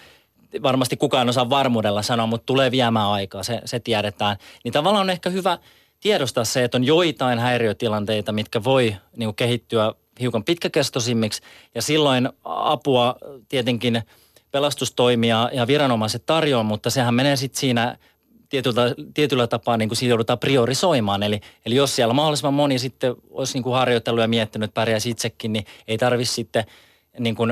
varmasti 0.62 0.96
kukaan 0.96 1.28
osaa 1.28 1.50
varmuudella 1.50 2.02
sanoa, 2.02 2.26
mutta 2.26 2.46
tulee 2.46 2.70
viemään 2.70 3.08
aikaa, 3.08 3.42
se, 3.42 3.60
se 3.64 3.80
tiedetään. 3.80 4.36
Niin 4.64 4.72
tavallaan 4.72 5.06
on 5.06 5.10
ehkä 5.10 5.30
hyvä– 5.30 5.58
tiedostaa 6.00 6.44
se, 6.44 6.64
että 6.64 6.78
on 6.78 6.84
joitain 6.84 7.38
häiriötilanteita, 7.38 8.32
mitkä 8.32 8.64
voi 8.64 8.96
niin 9.16 9.34
kehittyä 9.34 9.94
hiukan 10.20 10.44
pitkäkestoisimmiksi 10.44 11.42
ja 11.74 11.82
silloin 11.82 12.28
apua 12.44 13.16
tietenkin 13.48 14.02
pelastustoimia 14.50 15.50
ja 15.52 15.66
viranomaiset 15.66 16.26
tarjoaa, 16.26 16.62
mutta 16.62 16.90
sehän 16.90 17.14
menee 17.14 17.36
sitten 17.36 17.60
siinä 17.60 17.98
tietyllä, 18.48 18.94
tietyllä 19.14 19.46
tapaa 19.46 19.76
niin 19.76 19.88
kuin 19.88 19.96
siitä 19.96 20.10
joudutaan 20.10 20.38
priorisoimaan. 20.38 21.22
Eli, 21.22 21.40
eli 21.66 21.74
jos 21.74 21.96
siellä 21.96 22.14
mahdollisimman 22.14 22.54
moni 22.54 22.78
sitten 22.78 23.14
olisi 23.30 23.54
niin 23.54 23.62
kuin 23.62 23.74
harjoitellut 23.74 24.22
ja 24.22 24.28
miettinyt, 24.28 24.68
että 24.68 24.80
pärjäisi 24.80 25.10
itsekin, 25.10 25.52
niin 25.52 25.66
ei 25.88 25.98
tarvitse 25.98 26.34
sitten 26.34 26.64
niin 27.18 27.34
kuin, 27.34 27.50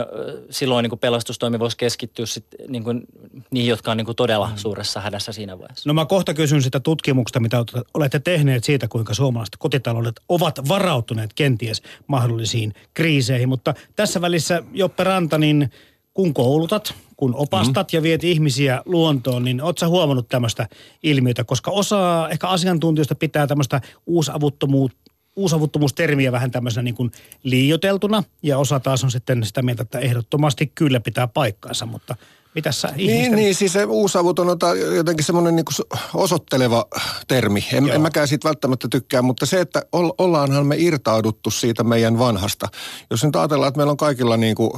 silloin 0.51 0.83
niin 0.83 0.91
kuin 0.91 0.99
pelastustoimi 0.99 1.59
voisi 1.59 1.77
keskittyä 1.77 2.27
sit, 2.27 2.47
niin 2.69 2.85
kuin, 2.85 3.03
niihin, 3.51 3.71
jotka 3.71 3.91
on 3.91 3.97
niin 3.97 4.05
kuin 4.05 4.17
todella 4.17 4.47
mm. 4.47 4.57
suuressa 4.57 5.01
hädässä 5.01 5.33
siinä 5.33 5.59
vaiheessa. 5.59 5.91
No 5.91 5.95
mä 5.95 6.07
kohta 6.07 6.35
kysyn 6.35 6.63
sitä 6.63 6.81
tutkimuksesta, 6.81 7.41
mitä 7.41 7.65
olette 7.95 8.19
tehneet 8.19 8.65
siitä, 8.65 8.89
kuinka 8.89 9.15
suomalaiset 9.15 9.57
kotitaloudet 9.59 10.21
ovat 10.29 10.69
varautuneet 10.69 11.33
kenties 11.35 11.83
mahdollisiin 12.07 12.75
kriiseihin. 12.95 13.49
Mutta 13.49 13.75
tässä 13.97 14.21
välissä 14.21 14.63
Joppe 14.73 15.05
Ranta, 15.05 15.39
niin 15.39 15.71
kun 16.15 16.35
koulutat, 16.35 16.95
kun 17.17 17.35
opastat 17.35 17.93
mm. 17.93 17.97
ja 17.97 18.03
viet 18.03 18.25
ihmisiä 18.25 18.83
luontoon, 18.85 19.45
niin 19.45 19.63
ootko 19.63 19.89
huomannut 19.89 20.29
tämmöistä 20.29 20.69
ilmiötä? 21.03 21.45
Koska 21.45 21.71
osa 21.71 22.29
ehkä 22.31 22.49
asiantuntijoista 22.49 23.15
pitää 23.15 23.47
tämmöistä 23.47 23.81
uusavuttomuutta 24.07 25.16
uusavuttomuustermiä 25.37 26.33
vähän 26.33 26.51
tämmöisenä 26.51 26.83
niin 26.83 26.95
kuin 26.95 27.13
liioteltuna 27.43 28.23
ja 28.43 28.59
osa 28.59 28.81
taas 28.81 29.05
on 29.05 29.11
sitten 29.11 29.45
sitä 29.45 29.63
mieltä, 29.63 29.83
että 29.83 29.99
ehdottomasti 29.99 30.67
kyllä 30.75 31.01
pitää 31.01 31.27
paikkaansa, 31.27 31.87
mutta 31.87 32.17
mitä 32.55 32.73
sä 32.73 32.89
niin, 32.89 33.11
ihmisten... 33.11 33.37
Niin, 33.37 33.55
siis 33.55 33.73
se 33.73 33.85
uusavuton 33.85 34.49
on 34.49 34.59
jotenkin 34.97 35.25
semmoinen 35.25 35.57
niin 35.57 35.65
kuin 35.65 36.01
osoitteleva 36.15 36.87
termi. 37.29 37.65
En, 37.73 37.89
en 37.89 38.01
mäkään 38.01 38.29
siitä 38.29 38.49
välttämättä 38.49 38.89
tykkää, 38.91 39.23
mutta 39.23 39.47
se, 39.47 39.61
että 39.61 39.83
ollaanhan 39.93 40.67
me 40.67 40.77
irtauduttu 40.79 41.51
siitä 41.51 41.85
meidän 41.85 42.19
vanhasta. 42.19 42.69
Jos 43.11 43.25
nyt 43.25 43.37
ajatellaan, 43.37 43.69
että 43.69 43.79
meillä 43.79 43.91
on 43.91 43.97
kaikilla 43.97 44.37
niin 44.37 44.55
kuin 44.55 44.71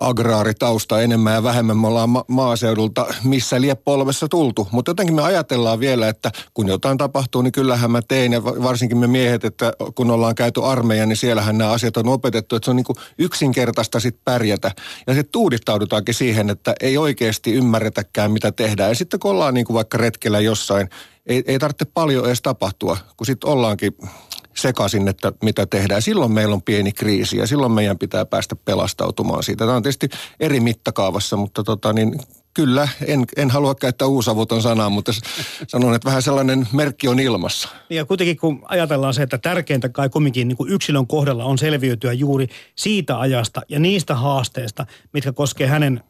agraaritausta 0.00 1.00
enemmän 1.00 1.34
ja 1.34 1.42
vähemmän. 1.42 1.76
Me 1.76 1.86
ollaan 1.86 2.10
ma- 2.10 2.24
maaseudulta 2.28 3.06
missä 3.24 3.60
lie 3.60 3.74
polvessa 3.74 4.28
tultu. 4.28 4.68
Mutta 4.70 4.90
jotenkin 4.90 5.14
me 5.14 5.22
ajatellaan 5.22 5.80
vielä, 5.80 6.08
että 6.08 6.30
kun 6.54 6.68
jotain 6.68 6.98
tapahtuu, 6.98 7.42
niin 7.42 7.52
kyllähän 7.52 7.90
mä 7.90 8.00
tein. 8.08 8.32
Ja 8.32 8.44
varsinkin 8.44 8.98
me 8.98 9.06
miehet, 9.06 9.44
että 9.44 9.72
kun 9.94 10.10
ollaan 10.10 10.34
käyty 10.34 10.64
armeija, 10.64 11.06
niin 11.06 11.16
siellähän 11.16 11.58
nämä 11.58 11.70
asiat 11.70 11.96
on 11.96 12.08
opetettu. 12.08 12.56
Että 12.56 12.64
se 12.64 12.70
on 12.70 12.76
niin 12.76 12.84
kuin 12.84 12.96
yksinkertaista 13.18 14.00
sit 14.00 14.16
pärjätä. 14.24 14.70
Ja 15.06 15.14
sitten 15.14 15.32
tuudittaudutaankin 15.32 16.14
siihen, 16.14 16.50
että 16.50 16.74
ei 16.80 16.98
oikeasti 16.98 17.52
ymmärretäkään, 17.52 18.30
mitä 18.30 18.52
tehdään. 18.52 18.90
Ja 18.90 18.94
sitten 18.94 19.20
kun 19.20 19.30
ollaan 19.30 19.54
niin 19.54 19.66
kuin 19.66 19.74
vaikka 19.74 19.98
retkellä 19.98 20.40
jossain, 20.40 20.88
ei, 21.26 21.42
ei 21.46 21.58
tarvitse 21.58 21.84
paljon 21.84 22.26
edes 22.26 22.42
tapahtua, 22.42 22.96
kun 23.16 23.26
sitten 23.26 23.50
ollaankin 23.50 23.96
sekaisin, 24.54 25.08
että 25.08 25.32
mitä 25.42 25.66
tehdään. 25.66 26.02
Silloin 26.02 26.32
meillä 26.32 26.54
on 26.54 26.62
pieni 26.62 26.92
kriisi 26.92 27.36
ja 27.36 27.46
silloin 27.46 27.72
meidän 27.72 27.98
pitää 27.98 28.24
päästä 28.24 28.56
pelastautumaan 28.56 29.42
siitä. 29.42 29.64
Tämä 29.64 29.76
on 29.76 29.82
tietysti 29.82 30.08
eri 30.40 30.60
mittakaavassa, 30.60 31.36
mutta 31.36 31.64
tota, 31.64 31.92
niin 31.92 32.20
kyllä, 32.54 32.88
en, 33.06 33.24
en 33.36 33.50
halua 33.50 33.74
käyttää 33.74 34.08
uusavuton 34.08 34.62
sanaa, 34.62 34.90
mutta 34.90 35.12
sanon, 35.68 35.94
että 35.94 36.06
vähän 36.06 36.22
sellainen 36.22 36.68
merkki 36.72 37.08
on 37.08 37.20
ilmassa. 37.20 37.68
Ja 37.90 38.04
kuitenkin 38.04 38.36
kun 38.36 38.62
ajatellaan 38.68 39.14
se, 39.14 39.22
että 39.22 39.38
tärkeintä 39.38 39.88
kai 39.88 40.08
kumminkin 40.08 40.48
niin 40.48 40.56
kuin 40.56 40.72
yksilön 40.72 41.06
kohdalla 41.06 41.44
on 41.44 41.58
selviytyä 41.58 42.12
juuri 42.12 42.48
siitä 42.74 43.20
ajasta 43.20 43.62
ja 43.68 43.78
niistä 43.78 44.14
haasteista, 44.14 44.86
mitkä 45.12 45.32
koskee 45.32 45.66
hänen 45.66 46.00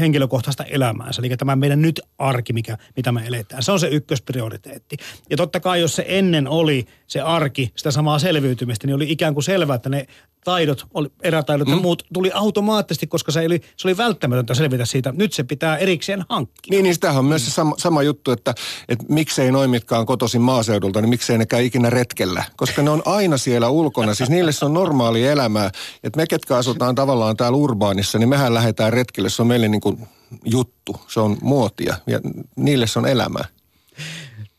henkilökohtaista 0.00 0.64
elämäänsä. 0.64 1.22
Eli 1.22 1.36
tämä 1.36 1.56
meidän 1.56 1.82
nyt 1.82 2.00
arki, 2.18 2.52
mikä, 2.52 2.78
mitä 2.96 3.12
me 3.12 3.22
eletään. 3.26 3.62
Se 3.62 3.72
on 3.72 3.80
se 3.80 3.88
ykkösprioriteetti. 3.88 4.96
Ja 5.30 5.36
totta 5.36 5.60
kai, 5.60 5.80
jos 5.80 5.96
se 5.96 6.04
ennen 6.08 6.48
oli 6.48 6.86
se 7.08 7.20
arki, 7.20 7.72
sitä 7.76 7.90
samaa 7.90 8.18
selviytymistä, 8.18 8.86
niin 8.86 8.94
oli 8.94 9.10
ikään 9.10 9.34
kuin 9.34 9.44
selvää, 9.44 9.76
että 9.76 9.88
ne 9.88 10.06
taidot, 10.44 10.86
oli, 10.94 11.08
erätaidot 11.22 11.68
mm. 11.68 11.74
ja 11.74 11.80
muut 11.80 12.02
tuli 12.12 12.30
automaattisesti, 12.34 13.06
koska 13.06 13.32
se 13.32 13.40
oli, 13.46 13.60
se 13.76 13.88
oli 13.88 13.96
välttämätöntä 13.96 14.54
selvitä 14.54 14.84
siitä. 14.84 15.12
Nyt 15.16 15.32
se 15.32 15.44
pitää 15.44 15.76
erikseen 15.76 16.24
hankkia. 16.28 16.70
Niin, 16.70 16.82
niin 16.82 16.94
sitähän 16.94 17.18
on 17.18 17.24
myös 17.24 17.44
se 17.44 17.50
sama, 17.50 17.74
sama 17.78 18.02
juttu, 18.02 18.30
että, 18.30 18.54
että 18.88 19.04
miksei 19.08 19.52
noin, 19.52 19.70
mitkä 19.70 19.98
on 19.98 20.06
kotoisin 20.06 20.40
maaseudulta, 20.40 21.00
niin 21.00 21.10
miksei 21.10 21.38
ne 21.38 21.46
käy 21.46 21.64
ikinä 21.64 21.90
retkellä. 21.90 22.44
Koska 22.56 22.82
ne 22.82 22.90
on 22.90 23.02
aina 23.04 23.36
siellä 23.36 23.68
ulkona. 23.68 24.14
Siis 24.14 24.30
niille 24.30 24.52
se 24.52 24.64
on 24.64 24.74
normaali 24.74 25.26
elämää. 25.26 25.70
Että 26.04 26.16
me, 26.16 26.26
ketkä 26.26 26.56
asutaan 26.56 26.94
tavallaan 26.94 27.36
täällä 27.36 27.56
urbaanissa, 27.56 28.18
niin 28.18 28.28
mehän 28.28 28.54
lähdetään 28.54 28.92
retkelle. 28.92 29.30
Se 29.30 29.42
on 29.42 29.48
meille 29.48 29.68
niin 29.68 29.80
kuin 29.80 30.08
juttu. 30.44 31.00
Se 31.08 31.20
on 31.20 31.36
muotia 31.42 31.96
ja 32.06 32.20
niille 32.56 32.86
se 32.86 32.98
on 32.98 33.06
elämää. 33.06 33.44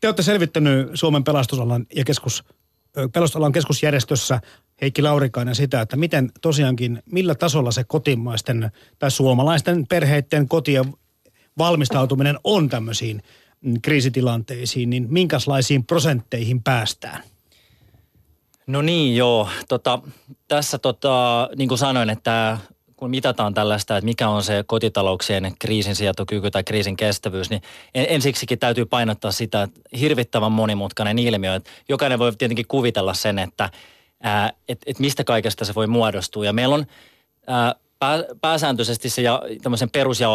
Te 0.00 0.08
olette 0.08 0.22
selvittänyt 0.22 0.90
Suomen 0.94 1.24
pelastusalan 1.24 1.86
ja 1.96 2.04
keskus, 2.04 2.44
pelastusalan 3.12 3.52
keskusjärjestössä 3.52 4.40
Heikki 4.80 5.02
Laurikainen 5.02 5.54
sitä, 5.54 5.80
että 5.80 5.96
miten 5.96 6.30
tosiaankin, 6.40 7.02
millä 7.12 7.34
tasolla 7.34 7.70
se 7.70 7.84
kotimaisten 7.84 8.70
tai 8.98 9.10
suomalaisten 9.10 9.86
perheiden 9.86 10.48
kotien 10.48 10.94
valmistautuminen 11.58 12.38
on 12.44 12.68
tämmöisiin 12.68 13.22
mm, 13.60 13.74
kriisitilanteisiin, 13.82 14.90
niin 14.90 15.06
minkälaisiin 15.10 15.84
prosentteihin 15.84 16.62
päästään? 16.62 17.22
No 18.66 18.82
niin, 18.82 19.16
joo. 19.16 19.48
Tota, 19.68 19.98
tässä 20.48 20.78
tota, 20.78 21.48
niin 21.56 21.68
kuin 21.68 21.78
sanoin, 21.78 22.10
että 22.10 22.58
kun 23.00 23.10
mitataan 23.10 23.54
tällaista, 23.54 23.96
että 23.96 24.04
mikä 24.04 24.28
on 24.28 24.42
se 24.42 24.64
kotitalouksien 24.66 25.54
kriisinsietokyky 25.58 26.50
tai 26.50 26.64
kriisin 26.64 26.96
kestävyys, 26.96 27.50
niin 27.50 27.62
ensiksikin 27.94 28.58
täytyy 28.58 28.86
painottaa 28.86 29.32
sitä, 29.32 29.62
että 29.62 29.80
hirvittävän 29.98 30.52
monimutkainen 30.52 31.18
ilmiö. 31.18 31.54
Että 31.54 31.70
jokainen 31.88 32.18
voi 32.18 32.32
tietenkin 32.36 32.66
kuvitella 32.68 33.14
sen, 33.14 33.38
että 33.38 33.70
että 34.68 34.84
et 34.86 34.98
mistä 34.98 35.24
kaikesta 35.24 35.64
se 35.64 35.74
voi 35.74 35.86
muodostua. 35.86 36.44
Ja 36.44 36.52
meillä 36.52 36.74
on 36.74 36.86
ää, 37.46 37.74
pää, 38.00 38.24
pääsääntöisesti 38.40 39.10
se 39.10 39.22
ja, 39.22 39.42
tämmöisen 39.62 39.90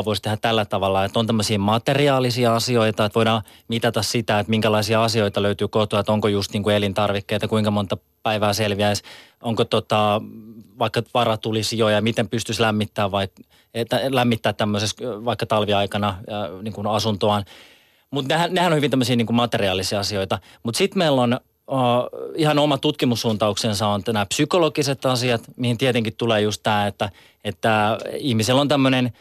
voisi 0.06 0.22
tehdä 0.22 0.38
tällä 0.38 0.66
tavalla, 0.66 1.06
että 1.06 1.20
on 1.20 1.28
tämmöisiä 1.28 1.58
materiaalisia 1.58 2.56
asioita, 2.56 3.06
että 3.06 3.16
voidaan 3.16 3.42
mitata 3.68 4.02
sitä, 4.02 4.40
että 4.40 4.50
minkälaisia 4.50 5.04
asioita 5.04 5.42
löytyy 5.42 5.68
kotoa, 5.68 6.00
että 6.00 6.12
onko 6.12 6.28
just 6.28 6.54
niin 6.54 6.64
kuin 6.64 6.76
elintarvikkeita, 6.76 7.48
kuinka 7.48 7.72
monta 7.72 7.98
päivää 8.24 8.54
selviäisi, 8.54 9.04
onko 9.42 9.66
tota, 9.66 10.22
vaikka 10.80 11.02
jo 11.78 11.90
ja 11.90 12.02
miten 12.02 12.30
pystyisi 12.30 12.62
lämmittämään, 12.62 13.12
vai, 13.12 13.28
että 13.74 14.02
lämmittää 14.10 14.54
tämmöisessä 14.54 14.96
vaikka 15.26 15.46
talviaikana 15.46 16.18
ja, 16.28 16.50
niin 16.62 16.74
kuin 16.74 16.88
asuntoaan. 16.88 17.46
Mutta 18.12 18.34
nehän, 18.34 18.54
nehän 18.54 18.72
on 18.72 18.78
hyvin 18.78 18.92
tämmöisiä 18.92 19.16
niin 19.16 19.26
kuin 19.26 19.36
materiaalisia 19.36 20.00
asioita. 20.00 20.40
Mutta 20.64 20.78
sitten 20.78 20.98
meillä 20.98 21.22
on 21.22 21.40
ihan 22.36 22.60
oma 22.60 22.78
tutkimussuuntauksensa 22.78 23.88
on 23.88 24.02
nämä 24.08 24.26
psykologiset 24.26 25.06
asiat, 25.06 25.42
mihin 25.56 25.78
tietenkin 25.78 26.16
tulee 26.16 26.42
just 26.42 26.64
tämä, 26.64 26.88
että, 26.88 27.10
että 27.44 27.98
ihmisellä 28.18 28.62
on 28.62 28.68
tämmöinen 28.68 29.14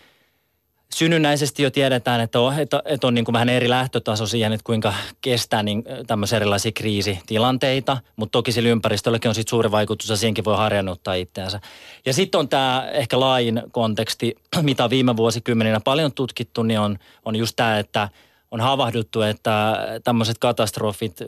synnynnäisesti 0.95 1.63
jo 1.63 1.71
tiedetään, 1.71 2.21
että 2.21 2.41
on, 2.41 2.59
että, 2.59 2.83
että 2.85 3.07
on 3.07 3.15
niin 3.15 3.25
kuin 3.25 3.33
vähän 3.33 3.49
eri 3.49 3.69
lähtötaso 3.69 4.27
siihen, 4.27 4.53
että 4.53 4.65
kuinka 4.65 4.95
kestää 5.21 5.63
niin, 5.63 5.85
tämmöisiä 6.07 6.37
erilaisia 6.37 6.73
kriisitilanteita, 6.73 7.99
mutta 8.17 8.33
toki 8.33 8.53
sillä 8.53 8.69
ympäristölläkin 8.69 9.29
on 9.29 9.35
sitten 9.35 9.51
suuri 9.51 9.71
vaikutus 9.71 10.09
ja 10.09 10.17
siihenkin 10.17 10.45
voi 10.45 10.57
harjannuttaa 10.57 11.15
itseänsä. 11.15 11.61
Ja 12.07 12.13
sitten 12.13 12.39
on 12.39 12.49
tämä 12.49 12.89
ehkä 12.93 13.21
laajin 13.21 13.63
konteksti, 13.73 14.35
mitä 14.63 14.91
viime 14.91 15.17
vuosikymmeninä 15.17 15.81
paljon 15.81 16.13
tutkittu, 16.13 16.63
niin 16.63 16.81
on, 16.81 16.99
on 17.25 17.37
just 17.37 17.57
tämä, 17.57 17.79
että 17.79 18.09
on 18.51 18.61
havahduttu, 18.61 19.23
että 19.23 19.77
tämmöiset 20.05 20.39
katastrofit 20.39 21.19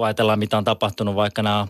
kun 0.00 0.06
ajatellaan 0.06 0.38
mitä 0.38 0.58
on 0.58 0.64
tapahtunut, 0.64 1.14
vaikka 1.14 1.42
nämä 1.42 1.66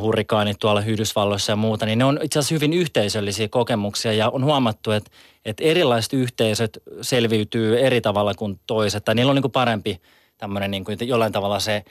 hurrikaanit 0.00 0.56
tuolla 0.60 0.80
Yhdysvalloissa 0.80 1.52
ja 1.52 1.56
muuta, 1.56 1.86
niin 1.86 1.98
ne 1.98 2.04
on 2.04 2.18
itse 2.22 2.38
asiassa 2.38 2.54
hyvin 2.54 2.72
yhteisöllisiä 2.72 3.48
kokemuksia 3.48 4.12
ja 4.12 4.30
on 4.30 4.44
huomattu, 4.44 4.90
että, 4.90 5.10
että 5.44 5.64
erilaiset 5.64 6.12
yhteisöt 6.12 6.78
selviytyy 7.00 7.80
eri 7.80 8.00
tavalla 8.00 8.34
kuin 8.34 8.60
toiset. 8.66 9.04
Tai 9.04 9.14
niillä 9.14 9.30
on 9.30 9.36
niin 9.36 9.42
kuin 9.42 9.52
parempi 9.52 10.00
tämmöinen 10.38 10.70
niin 10.70 10.84
kuin 10.84 10.98
jollain 11.00 11.32
tavalla 11.32 11.60
se 11.60 11.84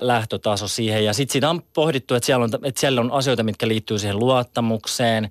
lähtötaso 0.00 0.68
siihen. 0.68 1.04
Ja 1.04 1.12
sitten 1.12 1.32
sitä 1.32 1.50
on 1.50 1.62
pohdittu, 1.74 2.14
että 2.14 2.26
siellä 2.26 2.44
on, 2.44 2.50
että 2.62 2.80
siellä 2.80 3.00
on 3.00 3.12
asioita, 3.12 3.42
mitkä 3.42 3.68
liittyy 3.68 3.98
siihen 3.98 4.18
luottamukseen. 4.18 5.30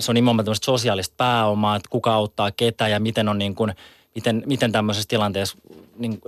Se 0.00 0.10
on 0.10 0.14
nimenomaan 0.14 0.44
tämmöistä 0.44 0.64
sosiaalista 0.64 1.14
pääomaa, 1.16 1.76
että 1.76 1.88
kuka 1.90 2.14
auttaa 2.14 2.50
ketä 2.50 2.88
ja 2.88 3.00
miten 3.00 3.28
on 3.28 3.38
niin 3.38 3.54
kuin, 3.54 3.74
miten, 4.14 4.42
miten 4.46 4.72
tämmöisessä 4.72 5.08
tilanteessa 5.08 5.58
niin, 5.98 6.20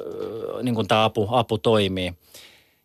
niin 0.62 0.74
kuin 0.74 0.88
tämä 0.88 1.04
apu, 1.04 1.28
apu 1.30 1.58
toimii. 1.58 2.14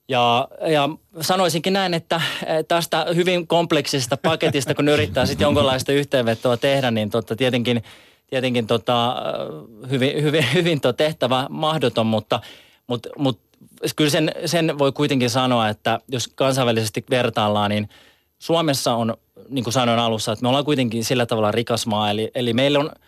Ja, 0.08 0.48
ja 0.68 0.90
sanoisinkin 1.22 1.74
näin, 1.74 1.94
että 1.94 2.22
tästä 2.68 3.06
hyvin 3.16 3.48
kompleksisesta 3.48 4.18
paketista, 4.18 4.76
kun 4.76 4.90
yrittää 4.90 5.26
sitten 5.26 5.46
jonkinlaista 5.46 5.92
yhteenvetoa 5.92 6.58
tehdä, 6.58 6.92
niin 6.92 7.10
totta, 7.10 7.36
tietenkin, 7.36 7.84
tietenkin 8.28 8.68
tota, 8.68 9.16
hyvin, 9.90 10.24
hyvin, 10.24 10.46
hyvin 10.54 10.82
tuo 10.82 10.94
tehtävä 10.94 11.48
mahdoton, 11.50 12.06
mutta, 12.06 12.40
mutta, 12.88 13.10
mutta 13.18 13.60
kyllä 13.96 14.10
sen, 14.10 14.32
sen 14.46 14.78
voi 14.78 14.92
kuitenkin 14.92 15.30
sanoa, 15.30 15.70
että 15.70 16.00
jos 16.08 16.28
kansainvälisesti 16.28 17.06
vertaillaan, 17.10 17.72
niin 17.72 17.90
Suomessa 18.40 18.96
on, 18.96 19.18
niin 19.50 19.64
kuin 19.64 19.74
sanoin 19.74 20.00
alussa, 20.00 20.32
että 20.32 20.44
me 20.44 20.50
ollaan 20.50 20.66
kuitenkin 20.66 21.04
sillä 21.04 21.26
tavalla 21.26 21.52
rikas 21.52 21.88
maa, 21.88 22.12
eli, 22.12 22.32
eli 22.36 22.54
meillä 22.54 22.80
on– 22.80 22.92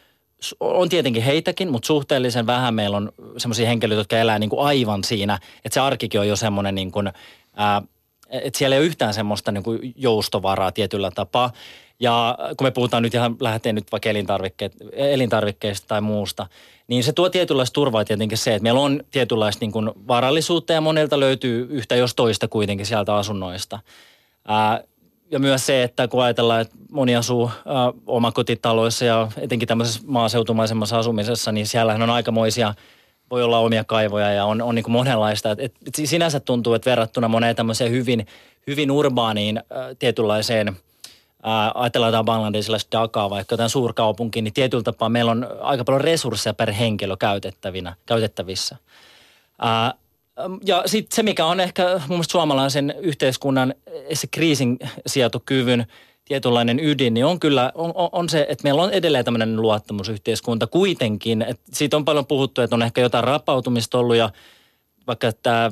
on 0.60 0.90
tietenkin 0.90 1.24
heitäkin, 1.24 1.72
mutta 1.72 1.88
suhteellisen 1.88 2.48
vähän 2.48 2.74
meillä 2.74 2.98
on 2.98 3.12
semmoisia 3.38 3.68
henkilöitä, 3.68 4.00
jotka 4.00 4.18
elää 4.18 4.40
niin 4.40 4.50
kuin 4.50 4.66
aivan 4.66 5.04
siinä, 5.04 5.40
että 5.66 5.74
se 5.74 5.80
arkikin 5.80 6.20
on 6.20 6.28
jo 6.28 6.36
semmoinen 6.36 6.76
niin 6.76 6.92
kuin, 6.92 7.12
ää, 7.56 7.82
että 8.30 8.58
siellä 8.58 8.76
ei 8.76 8.80
ole 8.80 8.86
yhtään 8.86 9.14
semmoista 9.14 9.52
niin 9.52 9.64
kuin 9.64 9.94
joustovaraa 9.96 10.72
tietyllä 10.72 11.12
tapaa. 11.12 11.52
Ja 12.00 12.38
kun 12.58 12.68
me 12.68 12.72
puhutaan 12.72 13.04
nyt 13.04 13.14
ihan, 13.14 13.36
lähdetään 13.40 13.76
nyt 13.76 13.92
vaikka 13.92 14.10
elintarvikkeista 14.94 15.88
tai 15.88 16.02
muusta, 16.02 16.48
niin 16.88 17.04
se 17.04 17.14
tuo 17.14 17.30
tietynlaista 17.30 17.74
turvaa 17.74 18.06
tietenkin 18.06 18.38
se, 18.38 18.56
että 18.56 18.64
meillä 18.64 18.80
on 18.80 19.04
tietynlaista 19.12 19.64
niin 19.66 19.72
kuin 19.72 19.92
varallisuutta 20.08 20.74
ja 20.74 20.82
monelta 20.82 21.20
löytyy 21.20 21.68
yhtä 21.70 21.96
jos 21.96 22.16
toista 22.16 22.48
kuitenkin 22.48 22.86
sieltä 22.86 23.16
asunnoista. 23.16 23.80
Ää, 24.48 24.84
ja 25.32 25.40
myös 25.40 25.66
se, 25.66 25.84
että 25.84 26.08
kun 26.08 26.24
ajatellaan, 26.24 26.62
että 26.62 26.76
moni 26.92 27.16
asuu 27.16 27.46
äh, 27.46 27.54
omakotitaloissa 28.08 29.06
ja 29.06 29.28
etenkin 29.38 29.68
tämmöisessä 29.68 30.02
maaseutumaisemmassa 30.06 31.00
asumisessa, 31.00 31.52
niin 31.52 31.68
siellähän 31.68 32.02
on 32.02 32.10
aikamoisia, 32.10 32.74
voi 33.32 33.44
olla 33.44 33.60
omia 33.60 33.84
kaivoja 33.84 34.32
ja 34.32 34.46
on, 34.46 34.62
on 34.62 34.76
niin 34.76 34.84
kuin 34.84 34.94
monenlaista. 34.94 35.52
Et, 35.52 35.60
et 35.60 35.96
sinänsä 36.06 36.40
tuntuu, 36.40 36.74
että 36.74 36.90
verrattuna 36.90 37.28
moneen 37.28 37.56
tämmöiseen 37.56 37.92
hyvin, 37.92 38.28
hyvin 38.68 38.92
urbaaniin 38.92 39.58
äh, 39.58 39.64
tietynlaiseen– 40.00 40.74
Ää, 41.44 41.72
ajatellaan 41.76 42.10
jotain 42.10 42.26
Bangladesilaista 42.26 43.00
Dakaa, 43.00 43.30
vaikka 43.30 43.54
jotain 43.54 43.70
suurkaupunki, 43.70 44.42
niin 44.42 44.54
tietyllä 44.54 44.84
tapaa 44.84 45.10
meillä 45.10 45.32
on 45.32 45.48
aika 45.62 45.84
paljon 45.84 46.02
resursseja 46.02 46.54
per 46.54 46.72
henkilö 46.72 47.18
käytettävinä, 47.18 47.96
käytettävissä. 48.06 48.76
Ää, 49.60 49.94
ja 50.66 50.84
sitten 50.86 51.16
se, 51.16 51.24
mikä 51.24 51.46
on 51.46 51.60
ehkä 51.60 51.84
mun 51.84 52.10
mielestä 52.10 52.32
suomalaisen 52.32 52.96
yhteiskunnan 53.00 53.74
se 54.14 54.28
kriisin 54.28 54.80
sietokyvyn 55.08 55.86
tietynlainen 56.26 56.80
ydin, 56.80 57.14
niin 57.14 57.26
on 57.26 57.40
kyllä 57.40 57.72
on, 57.76 57.94
on 58.12 58.30
se, 58.30 58.46
että 58.50 58.64
meillä 58.64 58.84
on 58.84 58.92
edelleen 58.92 59.26
tämmöinen 59.26 59.62
luottamusyhteiskunta 59.62 60.68
kuitenkin. 60.68 61.42
Että 61.42 61.64
siitä 61.74 61.98
on 61.98 62.06
paljon 62.06 62.26
puhuttu, 62.26 62.62
että 62.62 62.76
on 62.76 62.82
ehkä 62.82 63.02
jotain 63.02 63.24
rapautumista 63.24 63.98
ollut 63.98 64.16
ja 64.16 64.30
vaikka 65.08 65.32
tämä 65.44 65.72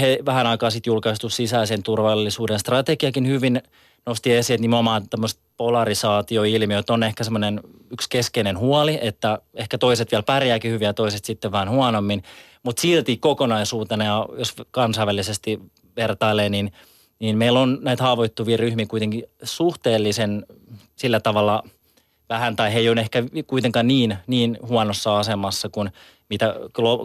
he, 0.00 0.18
vähän 0.26 0.46
aikaa 0.46 0.70
sitten 0.70 0.90
julkaistu 0.90 1.28
sisäisen 1.28 1.82
turvallisuuden 1.82 2.58
strategiakin 2.58 3.26
hyvin 3.26 3.62
nosti 4.06 4.32
esiin, 4.32 4.54
että 4.54 4.62
nimenomaan 4.62 5.08
tämmöiset 5.08 5.40
polarisaatioilmiöt 5.56 6.90
on 6.90 7.02
ehkä 7.02 7.24
semmoinen 7.24 7.60
yksi 7.90 8.08
keskeinen 8.10 8.58
huoli, 8.58 8.98
että 9.02 9.38
ehkä 9.54 9.78
toiset 9.78 10.10
vielä 10.10 10.22
pärjääkin 10.22 10.72
hyvin 10.72 10.86
ja 10.86 10.94
toiset 10.94 11.24
sitten 11.24 11.52
vähän 11.52 11.70
huonommin. 11.70 12.22
Mutta 12.62 12.82
silti 12.82 13.16
kokonaisuutena, 13.16 14.26
jos 14.38 14.54
kansainvälisesti 14.70 15.60
vertailee, 15.96 16.48
niin, 16.48 16.72
niin 17.18 17.38
meillä 17.38 17.60
on 17.60 17.78
näitä 17.82 18.02
haavoittuvia 18.02 18.56
ryhmiä 18.56 18.86
kuitenkin 18.86 19.24
suhteellisen 19.42 20.46
sillä 20.96 21.20
tavalla 21.20 21.62
vähän, 22.28 22.56
tai 22.56 22.74
he 22.74 22.78
ei 22.78 22.88
ole 22.88 23.00
ehkä 23.00 23.22
kuitenkaan 23.46 23.88
niin, 23.88 24.18
niin 24.26 24.58
huonossa 24.68 25.18
asemassa 25.18 25.68
kuin 25.68 25.90
mitä 26.30 26.54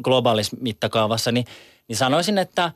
globaalissa 0.03 0.57
mittakaavassa, 0.61 1.31
niin, 1.31 1.45
niin 1.87 1.97
sanoisin, 1.97 2.37
että, 2.37 2.71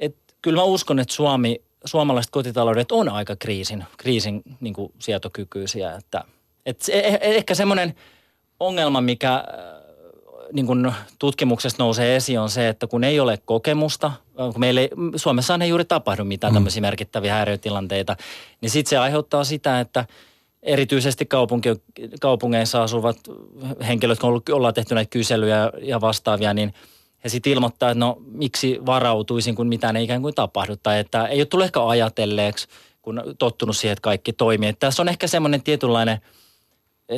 että 0.00 0.34
kyllä 0.42 0.60
mä 0.60 0.64
uskon, 0.64 0.98
että 0.98 1.14
Suomi, 1.14 1.60
suomalaiset 1.84 2.30
kotitaloudet 2.30 2.92
on 2.92 3.08
aika 3.08 3.36
kriisin, 3.36 3.84
kriisin 3.96 4.42
niin 4.60 4.74
kuin 4.74 4.92
sietokykyisiä. 4.98 5.92
Että, 5.92 6.24
että 6.66 6.92
e, 6.92 6.98
e, 6.98 7.18
ehkä 7.20 7.54
semmoinen 7.54 7.94
ongelma, 8.60 9.00
mikä 9.00 9.44
niin 10.52 10.66
kuin 10.66 10.92
tutkimuksesta 11.18 11.82
nousee 11.82 12.16
esiin 12.16 12.40
on 12.40 12.50
se, 12.50 12.68
että 12.68 12.86
kun 12.86 13.04
ei 13.04 13.20
ole 13.20 13.38
kokemusta, 13.44 14.12
kun 14.36 14.60
meillä 14.60 14.80
ei, 14.80 14.90
Suomessa 15.16 15.58
ei 15.62 15.68
juuri 15.68 15.84
tapahdu 15.84 16.24
mitään 16.24 16.52
mm. 16.52 16.54
tämmöisiä 16.54 16.80
merkittäviä 16.80 17.34
häiriötilanteita, 17.34 18.16
niin 18.60 18.70
sitten 18.70 18.90
se 18.90 18.98
aiheuttaa 18.98 19.44
sitä, 19.44 19.80
että 19.80 20.04
erityisesti 20.62 21.26
kaupunki, 21.26 21.68
kaupungeissa 22.20 22.82
asuvat 22.82 23.16
henkilöt, 23.86 24.18
kun 24.18 24.42
ollaan 24.52 24.74
tehty 24.74 24.94
näitä 24.94 25.10
kyselyjä 25.10 25.70
ja 25.82 26.00
vastaavia, 26.00 26.54
niin 26.54 26.74
he 27.24 27.28
sitten 27.28 27.52
ilmoittaa, 27.52 27.90
että 27.90 27.98
no 27.98 28.16
miksi 28.32 28.78
varautuisin, 28.86 29.54
kun 29.54 29.66
mitään 29.66 29.96
ei 29.96 30.04
ikään 30.04 30.22
kuin 30.22 30.34
tapahdu. 30.34 30.76
Tai 30.76 30.98
että 30.98 31.26
ei 31.26 31.40
ole 31.40 31.46
tullut 31.46 31.64
ehkä 31.64 31.86
ajatelleeksi, 31.86 32.68
kun 33.02 33.22
tottunut 33.38 33.76
siihen, 33.76 33.92
että 33.92 34.02
kaikki 34.02 34.32
toimii. 34.32 34.68
Että 34.68 34.86
tässä 34.86 35.02
on 35.02 35.08
ehkä 35.08 35.26
semmoinen 35.26 35.62
tietynlainen– 35.62 36.18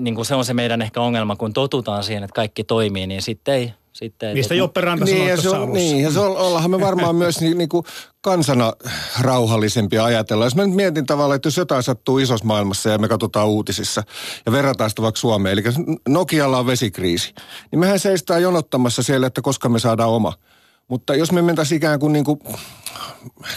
niin 0.01 0.15
kuin 0.15 0.27
se 0.27 0.35
on 0.35 0.45
se 0.45 0.55
meidän 0.55 0.83
ehkä 0.83 1.01
ongelma, 1.01 1.37
kun 1.37 1.53
totutaan 1.53 2.05
siihen, 2.05 2.25
että 2.25 2.35
kaikki 2.35 2.65
toimii, 2.65 3.07
niin 3.07 3.23
sitten 3.23 3.55
ei, 3.55 3.73
sitten 3.97 4.37
Mistä 4.37 4.55
Joppe 4.55 4.81
Ranta 4.81 5.05
niin, 5.05 5.27
ja 5.27 5.43
se 5.43 5.51
on, 5.51 5.73
Niin, 5.73 6.03
ja 6.03 6.11
se 6.11 6.21
on, 6.21 6.37
ollaanhan 6.37 6.71
me 6.71 6.81
varmaan 6.81 7.17
myös 7.25 7.41
ni, 7.41 7.55
niin 7.55 7.69
kuin 7.69 7.85
kansana 8.21 8.73
rauhallisempia 9.21 10.05
ajatella. 10.05 10.45
Jos 10.45 10.57
mä 10.57 10.67
nyt 10.67 10.75
mietin 10.75 11.07
tavallaan, 11.07 11.37
että 11.37 11.47
jos 11.47 11.57
jotain 11.57 11.83
sattuu 11.83 12.19
isossa 12.19 12.47
maailmassa 12.47 12.91
ja 12.91 12.99
me 12.99 13.09
katsotaan 13.09 13.49
uutisissa 13.49 14.03
ja 14.47 14.53
verrataan 14.53 14.91
sitä 14.91 15.03
vaikka 15.03 15.21
Suomeen, 15.21 15.53
eli 15.53 15.63
Nokialla 16.09 16.59
on 16.59 16.67
vesikriisi, 16.67 17.35
niin 17.71 17.81
mehän 17.81 17.99
seistään 17.99 18.43
jonottamassa 18.43 19.03
siellä, 19.03 19.27
että 19.27 19.43
koska 19.43 19.69
me 19.69 19.79
saadaan 19.79 20.11
oma. 20.11 20.33
Mutta 20.89 21.15
jos 21.15 21.33
me 21.33 21.43
mentäisiin 21.43 21.77
ikään 21.77 22.01
kuin, 22.01 22.13
niin 22.13 22.25
kuin 22.25 22.39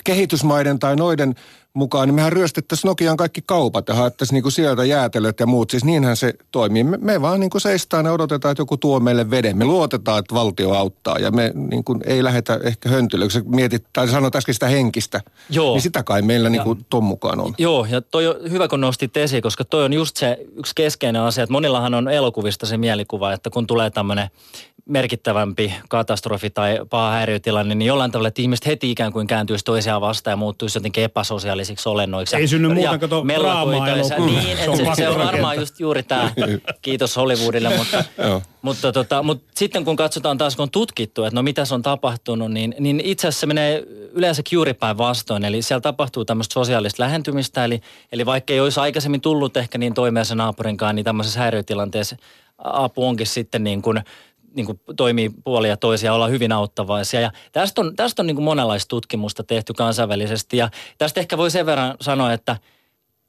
kehitysmaiden 0.04 0.80
tai 0.80 0.96
noiden 0.96 1.36
mukaan, 1.74 2.08
niin 2.08 2.16
mehän 2.16 2.32
ryöstettäisiin 2.32 2.90
Nokian 2.90 3.18
kaikki 3.18 3.42
kaupat 3.46 3.88
ja 3.88 3.96
haettaisiin 3.96 4.36
niinku 4.36 4.52
sieltä 4.52 4.86
jäätelöt 4.86 5.40
ja 5.40 5.48
muut. 5.48 5.70
Siis 5.70 5.84
niinhän 5.84 6.18
se 6.18 6.34
toimii. 6.52 6.84
Me, 6.84 6.98
me 7.02 7.22
vaan 7.22 7.40
niinku 7.40 7.60
seistaan 7.60 8.06
ja 8.06 8.12
odotetaan, 8.12 8.52
että 8.52 8.62
joku 8.62 8.78
tuo 8.78 9.00
meille 9.00 9.30
veden. 9.30 9.58
Me 9.58 9.66
luotetaan, 9.66 10.20
että 10.20 10.36
valtio 10.36 10.72
auttaa 10.72 11.20
ja 11.20 11.32
me 11.32 11.52
niinku 11.56 12.00
ei 12.06 12.24
lähetä 12.24 12.60
ehkä 12.64 12.90
sä 13.30 13.42
mietit, 13.46 13.86
tai 13.94 14.08
sanoit 14.08 14.36
äsken 14.36 14.54
sitä 14.54 14.68
henkistä, 14.68 15.22
Joo. 15.50 15.74
niin 15.74 15.82
sitä 15.82 16.04
kai 16.04 16.22
meillä 16.22 16.50
niinku 16.50 16.78
ton 16.90 17.04
mukaan 17.04 17.40
on. 17.40 17.54
Joo, 17.58 17.88
ja 17.90 18.02
toi 18.02 18.28
on 18.28 18.36
hyvä, 18.52 18.68
kun 18.68 18.82
nostit 18.82 19.18
esiin, 19.18 19.42
koska 19.42 19.66
toi 19.66 19.86
on 19.86 19.94
just 19.94 20.18
se 20.18 20.38
yksi 20.56 20.72
keskeinen 20.76 21.22
asia, 21.22 21.44
että 21.44 21.52
monillahan 21.52 21.94
on 21.94 22.10
elokuvista 22.10 22.66
se 22.66 22.78
mielikuva, 22.78 23.34
että 23.34 23.50
kun 23.50 23.68
tulee 23.68 23.90
tämmöinen 23.90 24.30
merkittävämpi 24.90 25.74
katastrofi 25.90 26.50
tai 26.50 26.80
paha 26.90 27.12
häiriötilanne, 27.12 27.76
niin 27.76 27.88
jollain 27.88 28.12
tavalla, 28.12 28.28
että 28.28 28.42
ihmiset 28.42 28.66
heti 28.66 28.92
ikään 28.92 29.14
kuin 29.14 29.28
kääntyisi 29.28 29.66
toisiaan 29.66 30.02
vastaan 30.02 30.32
ja 30.32 30.38
muuttuisi 30.38 30.78
jotenkin 30.78 31.04
epäsosiaalisiksi 31.60 31.90
olennoiksi. 31.90 32.36
Ei 32.36 32.48
synny 32.48 32.74
muuta 32.74 32.98
kuin 32.98 33.10
tuo 33.10 33.26
draamaa 33.28 33.88
Niin, 34.26 34.58
se, 34.58 34.96
se 34.96 35.10
on 35.10 35.20
varmaan 35.20 35.60
just 35.60 35.80
juuri 35.80 36.04
tämä, 36.04 36.32
kiitos 36.82 37.16
Hollywoodille, 37.16 37.78
mutta, 37.78 38.04
mutta, 38.62 38.92
tota, 38.92 39.24
mutta 39.24 39.52
sitten 39.56 39.86
kun 39.86 39.96
katsotaan 39.96 40.38
taas, 40.38 40.56
kun 40.56 40.64
on 40.64 40.72
tutkittu, 40.72 41.24
että 41.24 41.36
no 41.36 41.44
mitä 41.44 41.64
on 41.72 41.82
tapahtunut, 41.82 42.52
niin, 42.52 42.76
niin 42.80 43.02
itse 43.04 43.28
asiassa 43.28 43.40
se 43.40 43.46
menee 43.46 43.84
yleensä 44.12 44.42
juuripäin 44.52 44.98
vastoin. 44.98 45.46
Eli 45.46 45.62
siellä 45.62 45.82
tapahtuu 45.82 46.26
tämmöistä 46.26 46.54
sosiaalista 46.54 47.04
lähentymistä, 47.04 47.66
eli, 47.66 47.82
eli 48.12 48.26
vaikka 48.26 48.54
ei 48.54 48.60
olisi 48.60 48.80
aikaisemmin 48.80 49.22
tullut 49.22 49.58
ehkä 49.58 49.78
niin 49.78 49.94
toimeen 49.94 50.26
sen 50.26 50.38
naapurinkaan, 50.38 50.96
niin 50.96 51.04
tämmöisessä 51.04 51.40
häiriötilanteessa 51.40 52.16
apu 52.58 53.08
onkin 53.08 53.28
sitten 53.28 53.64
niin 53.64 53.82
kuin– 53.82 54.02
niin 54.56 54.66
kuin 54.66 54.82
toimii 54.98 55.30
puolia 55.44 55.78
toisia, 55.78 56.14
olla 56.14 56.28
hyvin 56.28 56.52
auttavaisia. 56.52 57.22
Ja 57.22 57.32
tästä 57.52 57.82
on, 57.82 57.96
tästä 57.96 58.22
on 58.22 58.28
niin 58.28 58.36
kuin 58.36 58.44
monenlaista 58.44 58.90
tutkimusta 58.90 59.44
tehty 59.44 59.74
kansainvälisesti 59.74 60.58
ja 60.58 60.70
tästä 60.98 61.20
ehkä 61.20 61.38
voi 61.38 61.52
sen 61.52 61.66
verran 61.66 61.96
sanoa, 62.02 62.34
että 62.34 62.58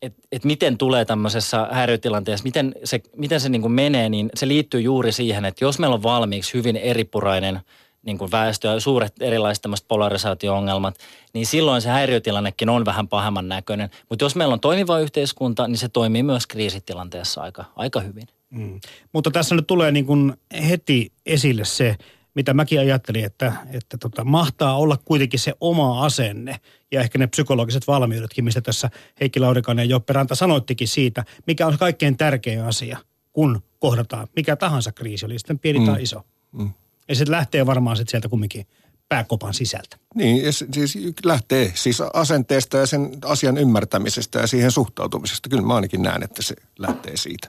et, 0.03 0.15
et 0.33 0.45
miten 0.45 0.79
tulee 0.79 1.05
tämmöisessä 1.05 1.69
häiriötilanteessa, 1.71 2.45
miten 2.45 2.75
se, 2.85 3.01
miten 3.17 3.41
se 3.41 3.49
niin 3.49 3.63
kuin 3.63 3.73
menee, 3.73 4.09
niin 4.09 4.31
se 4.35 4.49
liittyy 4.49 4.81
juuri 4.81 5.13
siihen, 5.13 5.45
että 5.45 5.65
jos 5.65 5.79
meillä 5.79 5.95
on 5.95 6.03
valmiiksi 6.03 6.55
hyvin 6.55 6.77
eripurainen 6.77 7.61
niin 8.03 8.19
kuin 8.19 8.31
väestö 8.31 8.69
ja 8.69 8.81
suuret 8.81 9.13
erilaiset 9.21 9.63
tämmöiset 9.63 9.89
polarisaatio-ongelmat, 9.89 10.95
niin 11.33 11.47
silloin 11.47 11.83
se 11.83 11.89
häiriötilannekin 11.89 12.69
on 12.69 12.85
vähän 12.85 13.09
pahemman 13.09 13.49
näköinen. 13.49 13.91
Mutta 14.09 14.25
jos 14.25 14.37
meillä 14.37 14.53
on 14.53 14.61
toimiva 14.61 14.99
yhteiskunta, 14.99 15.69
niin 15.69 15.79
se 15.79 15.89
toimii 15.89 16.23
myös 16.23 16.47
kriisitilanteessa 16.47 17.41
aika, 17.41 17.65
aika 17.77 18.01
hyvin. 18.01 18.27
Mm. 18.51 18.81
Mutta 19.13 19.31
tässä 19.31 19.55
nyt 19.55 19.67
tulee 19.67 19.93
niin 19.93 20.07
kuin 20.07 20.35
heti 20.69 21.13
esille 21.27 21.65
se, 21.65 21.97
mitä 22.35 22.55
mäkin 22.55 22.81
ajattelin, 22.81 23.25
että, 23.25 23.53
että 23.73 23.99
tota, 23.99 24.25
mahtaa 24.25 24.77
olla 24.79 24.97
kuitenkin 25.05 25.41
se 25.41 25.55
oma 25.61 26.05
asenne 26.05 26.61
ja 26.93 27.01
ehkä 27.01 27.19
ne 27.19 27.27
psykologiset 27.27 27.87
valmiudetkin, 27.87 28.45
mistä 28.45 28.61
tässä 28.61 28.91
Heikki 29.21 29.41
Laurikainen 29.41 29.89
ja 29.89 29.91
Joppe 29.91 30.13
Ranta 30.13 30.35
sanoittikin 30.35 30.89
siitä, 30.89 31.25
mikä 31.47 31.67
on 31.67 31.79
kaikkein 31.79 32.17
tärkein 32.17 32.63
asia, 32.63 32.99
kun 33.33 33.63
kohdataan 33.79 34.29
mikä 34.37 34.57
tahansa 34.57 34.93
kriisi, 34.93 35.27
oli 35.27 35.39
sitten 35.39 35.59
pieni 35.59 35.79
mm. 35.79 35.87
tai 35.87 36.03
iso. 36.03 36.23
Mm. 36.53 36.71
Ja 37.09 37.15
se 37.15 37.25
lähtee 37.29 37.67
varmaan 37.67 37.97
sitten 37.97 38.11
sieltä 38.11 38.29
kumminkin 38.29 38.67
pääkopan 39.09 39.55
sisältä. 39.55 39.97
Niin, 40.15 40.53
siis 40.53 40.99
lähtee 41.25 41.73
siis 41.75 42.01
asenteesta 42.01 42.77
ja 42.77 42.87
sen 42.87 43.11
asian 43.25 43.59
ymmärtämisestä 43.59 44.39
ja 44.39 44.47
siihen 44.47 44.71
suhtautumisesta. 44.71 45.49
Kyllä 45.49 45.63
mä 45.63 45.75
ainakin 45.75 46.03
näen, 46.03 46.23
että 46.23 46.43
se 46.43 46.55
lähtee 46.79 47.17
siitä. 47.17 47.49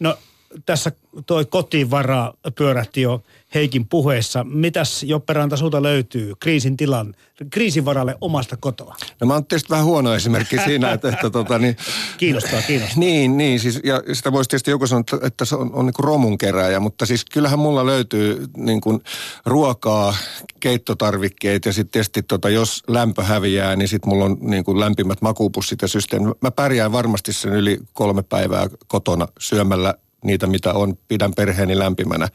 No 0.00 0.18
tässä 0.66 0.92
toi 1.26 1.44
kotivara 1.44 2.32
pyörähti 2.54 3.02
jo 3.02 3.22
Heikin 3.54 3.88
puheessa. 3.88 4.44
Mitäs 4.44 5.02
Joppe 5.02 5.32
Ranta 5.32 5.56
sulta 5.56 5.82
löytyy 5.82 6.32
kriisin 6.40 6.76
tilan, 6.76 7.14
kriisin 7.50 7.84
varalle 7.84 8.16
omasta 8.20 8.56
kotoa? 8.56 8.96
No 9.20 9.26
mä 9.26 9.34
oon 9.34 9.46
tietysti 9.46 9.70
vähän 9.70 9.84
huono 9.84 10.14
esimerkki 10.14 10.56
siinä, 10.64 10.92
että, 10.92 11.08
että 11.08 11.30
tota, 11.30 11.58
niin, 11.58 11.76
Kiinnostaa, 12.16 12.62
kiinnostaa. 12.62 12.98
Niin, 12.98 13.36
niin 13.36 13.60
siis, 13.60 13.80
ja 13.84 14.02
sitä 14.12 14.32
voisi 14.32 14.48
tietysti 14.48 14.70
joku 14.70 14.86
sanoa, 14.86 15.04
että, 15.22 15.44
se 15.44 15.56
on, 15.56 15.74
on 15.74 15.86
niin 15.86 15.94
kuin 15.94 16.04
romunkeräjä, 16.04 16.80
mutta 16.80 17.06
siis 17.06 17.24
kyllähän 17.24 17.58
mulla 17.58 17.86
löytyy 17.86 18.46
niin 18.56 18.80
kuin 18.80 19.00
ruokaa, 19.46 20.16
keittotarvikkeet 20.60 21.64
ja 21.64 21.72
sitten 21.72 21.92
tietysti 21.92 22.22
tota, 22.22 22.50
jos 22.50 22.82
lämpö 22.88 23.22
häviää, 23.22 23.76
niin 23.76 23.88
sitten 23.88 24.08
mulla 24.08 24.24
on 24.24 24.36
niin 24.40 24.64
kuin 24.64 24.80
lämpimät 24.80 25.22
makupussit 25.22 25.82
ja 25.82 25.88
systeemi. 25.88 26.32
Mä 26.40 26.50
pärjään 26.50 26.92
varmasti 26.92 27.32
sen 27.32 27.52
yli 27.52 27.78
kolme 27.92 28.22
päivää 28.22 28.68
kotona 28.86 29.28
syömällä 29.38 29.94
niitä, 30.24 30.46
mitä 30.46 30.72
on, 30.72 30.98
pidän 31.08 31.34
perheeni 31.34 31.78
lämpimänä. 31.78 32.28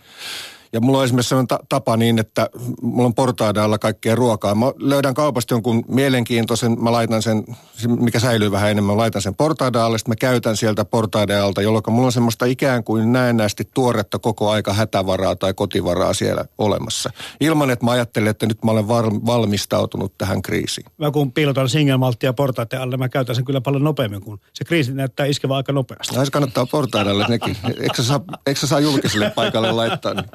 Ja 0.73 0.82
mulla 0.82 0.97
on 0.97 1.06
esimerkiksi 1.06 1.30
sellainen 1.30 1.47
ta- 1.47 1.60
tapa 1.69 1.97
niin, 1.97 2.19
että 2.19 2.49
mulla 2.82 3.06
on 3.06 3.15
portaiden 3.15 3.63
alla 3.63 3.77
kaikkea 3.77 4.15
ruokaa. 4.15 4.56
Mä 4.56 4.65
löydän 4.80 5.13
kaupasta 5.13 5.53
jonkun 5.53 5.84
mielenkiintoisen, 5.88 6.84
mä 6.84 6.91
laitan 6.91 7.21
sen, 7.21 7.43
mikä 7.88 8.19
säilyy 8.19 8.51
vähän 8.51 8.71
enemmän, 8.71 8.95
mä 8.95 9.01
laitan 9.01 9.21
sen 9.21 9.36
portaiden 9.36 9.82
alle, 9.82 9.97
sitten 9.97 10.12
mä 10.12 10.15
käytän 10.15 10.58
sieltä 10.58 10.86
portaiden 10.86 11.43
alta, 11.43 11.62
jolloin 11.62 11.84
mulla 11.89 12.06
on 12.06 12.12
semmoista 12.12 12.45
ikään 12.45 12.84
kuin 12.84 13.13
näennäisesti 13.13 13.69
tuoretta 13.73 14.19
koko 14.19 14.49
aika 14.49 14.73
hätävaraa 14.73 15.36
tai 15.36 15.53
kotivaraa 15.53 16.13
siellä 16.13 16.45
olemassa. 16.58 17.10
Ilman, 17.39 17.69
että 17.69 17.86
mä 17.86 17.91
ajattelen, 17.91 18.27
että 18.27 18.45
nyt 18.45 18.63
mä 18.63 18.71
olen 18.71 18.88
valmistautunut 19.25 20.13
tähän 20.17 20.41
kriisiin. 20.41 20.86
Mä 20.97 21.12
kun 21.12 21.32
piilotan 21.32 21.69
singelmalttia 21.69 22.34
portaiden 22.34 22.82
alle, 22.82 22.97
mä 22.97 23.10
käytän 23.10 23.36
sen 23.36 23.45
kyllä 23.45 23.62
paljon 23.62 23.84
nopeammin, 23.84 24.21
kun 24.21 24.39
se 24.53 24.65
kriisi 24.65 24.93
näyttää 24.93 25.25
iskevä 25.25 25.56
aika 25.56 25.73
nopeasti. 25.73 26.15
No, 26.15 26.25
se 26.25 26.32
kannattaa 26.32 26.67
alle 27.10 27.25
nekin. 27.30 27.58
Eikö 27.82 27.95
sä 27.97 28.03
saa, 28.03 28.19
eikö 28.47 28.60
sä 28.60 28.67
saa 28.67 28.80
julkiselle 28.80 29.30
paikalle 29.30 29.71
laittaa? 29.71 30.13
Niin? 30.13 30.25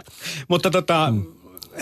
Mutta 0.48 0.70
tota, 0.70 1.08
mm. 1.10 1.24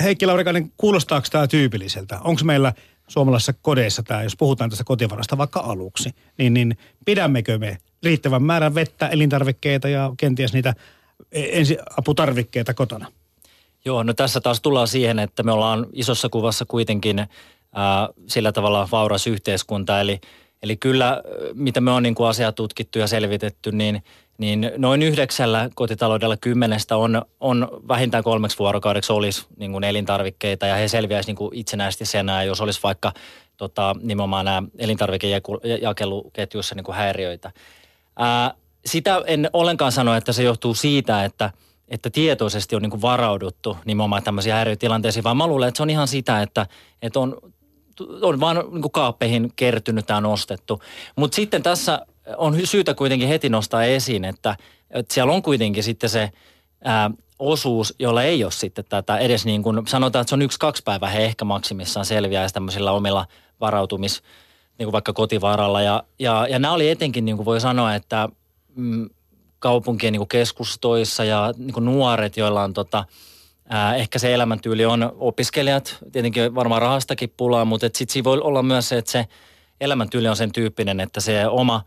Heikki 0.03 0.27
Laurikainen, 0.27 0.73
kuulostaako 0.77 1.27
tämä 1.31 1.47
tyypilliseltä? 1.47 2.21
Onko 2.25 2.45
meillä 2.45 2.73
suomalaisissa 3.09 3.53
kodeissa 3.63 4.03
tämä, 4.03 4.23
jos 4.23 4.37
puhutaan 4.37 4.71
tästä 4.71 4.85
kotivarasta 4.85 5.39
vaikka 5.39 5.61
aluksi, 5.61 6.11
niin, 6.39 6.55
niin 6.55 6.79
pidämmekö 7.05 7.59
me 7.59 7.79
riittävän 8.03 8.43
määrän 8.43 8.75
vettä, 8.75 9.09
elintarvikkeita 9.09 9.89
ja 9.89 10.13
kenties 10.17 10.53
niitä 10.53 10.75
ensiaputarvikkeita 11.33 12.75
kotona? 12.75 13.13
Joo, 13.85 14.03
no 14.03 14.15
tässä 14.15 14.41
taas 14.41 14.61
tullaan 14.61 14.89
siihen, 14.89 15.19
että 15.19 15.43
me 15.43 15.53
ollaan 15.53 15.87
isossa 15.93 16.29
kuvassa 16.29 16.65
kuitenkin 16.65 17.19
ää, 17.19 18.09
sillä 18.27 18.53
tavalla 18.53 18.89
vauras 18.93 19.27
yhteiskunta, 19.27 20.01
eli, 20.01 20.21
eli 20.63 20.77
kyllä 20.77 21.23
mitä 21.55 21.81
me 21.81 21.91
on 21.91 22.03
niin 22.03 22.15
kuin 22.15 22.29
asiaa 22.29 22.53
tutkittu 22.53 22.99
ja 22.99 23.07
selvitetty, 23.07 23.73
niin, 23.73 24.03
niin 24.41 24.73
noin 24.77 25.03
yhdeksällä 25.03 25.71
kotitaloudella 25.75 26.37
kymmenestä 26.37 26.97
on, 26.97 27.23
on 27.41 27.69
vähintään 27.89 28.25
kolmeksi 28.25 28.59
vuorokaudeksi 28.59 29.13
olisi 29.13 29.47
niin 29.57 29.73
kuin 29.73 29.85
elintarvikkeita 29.85 30.67
ja 30.67 30.75
he 30.75 30.89
selviäisivät 30.89 31.27
niin 31.27 31.37
kuin 31.37 31.55
itsenäisesti 31.55 32.05
sen, 32.05 32.27
jos 32.47 32.61
olisi 32.61 32.81
vaikka 32.83 33.13
tota, 33.57 33.97
nimenomaan 34.03 34.45
nämä 34.45 34.63
elintarvikejakeluketjussa 34.79 36.75
niin 36.75 36.85
kuin 36.85 36.97
häiriöitä. 36.97 37.53
Ää, 38.17 38.55
sitä 38.87 39.23
en 39.27 39.51
ollenkaan 39.53 39.93
sano, 39.93 40.15
että 40.15 40.33
se 40.33 40.43
johtuu 40.43 40.75
siitä, 40.75 41.25
että– 41.25 41.51
että 41.91 42.11
tietoisesti 42.11 42.77
on 42.77 42.83
niin 42.83 42.91
kuin 42.91 43.03
varauduttu 43.03 43.77
nimenomaan 43.85 44.23
tämmöisiä 44.23 44.55
häiriötilanteisiin, 44.55 45.25
vaan 45.25 45.37
mä 45.37 45.47
luulen, 45.47 45.69
että 45.69 45.77
se 45.77 45.83
on 45.83 45.91
ihan 45.91 46.09
sitä, 46.09 46.43
että, 46.43 46.67
että 47.03 47.21
on, 47.21 47.37
on 48.23 48.41
vaan 48.41 48.57
niin 48.57 48.83
kuin 48.83 48.93
kaappeihin 48.93 49.53
kertynyt 49.57 50.07
tämä 50.07 50.21
nostettu. 50.21 50.83
Mutta 51.17 51.35
sitten 51.35 51.63
tässä 51.63 52.07
on 52.37 52.67
syytä 52.67 52.95
kuitenkin 52.95 53.29
heti 53.29 53.49
nostaa 53.49 53.85
esiin, 53.85 54.25
että, 54.25 54.57
että 54.91 55.15
siellä 55.15 55.33
on 55.33 55.43
kuitenkin 55.43 55.83
sitten 55.83 56.11
se 56.11 56.31
ää, 56.85 57.11
osuus, 57.39 57.95
jolla 57.99 58.23
ei 58.23 58.45
ole 58.45 58.53
sitten 58.53 58.85
tätä 58.89 59.19
edes 59.19 59.45
niin 59.45 59.63
kuin, 59.63 59.87
sanotaan, 59.87 60.21
että 60.21 60.29
se 60.29 60.35
on 60.35 60.43
yksi-kaksi 60.43 60.83
päivää 60.83 61.11
he 61.11 61.25
ehkä 61.25 61.45
maksimissaan 61.45 62.07
selviää 62.07 62.49
tämmöisillä 62.49 62.93
omilla 62.93 63.27
varautumis, 63.61 64.23
niin 64.79 64.87
kuin 64.87 64.93
vaikka 64.93 65.13
kotivaralla. 65.13 65.83
Ja, 65.83 66.03
ja, 66.19 66.47
ja 66.51 66.59
nämä 66.59 66.75
oli 66.75 66.91
etenkin, 66.91 67.25
niin 67.25 67.37
kuin 67.37 67.45
voi 67.45 67.61
sanoa, 67.61 67.95
että 67.95 68.29
mm, 68.77 69.11
kaupunkien 69.59 70.13
niin 70.13 70.21
kuin 70.21 70.29
keskustoissa 70.29 71.25
ja 71.25 71.55
niin 71.57 71.73
kuin 71.73 71.85
nuoret, 71.85 72.37
joilla 72.37 72.63
on 72.63 72.75
tota, 72.75 73.05
ää, 73.69 73.95
ehkä 73.95 74.19
se 74.19 74.35
elämäntyyli 74.35 74.85
on 74.85 75.13
opiskelijat, 75.19 75.99
tietenkin 76.13 76.55
varmaan 76.55 76.83
rahastakin 76.83 77.33
pulaa, 77.37 77.65
mutta 77.65 77.87
sitten 77.87 78.13
siinä 78.13 78.25
voi 78.25 78.41
olla 78.41 78.63
myös 78.63 78.89
se, 78.89 78.99
että 78.99 79.11
se 79.11 79.27
elämäntyyli 79.81 80.29
on 80.29 80.37
sen 80.37 80.53
tyyppinen, 80.53 81.01
että 81.01 81.21
se 81.21 81.47
oma 81.47 81.85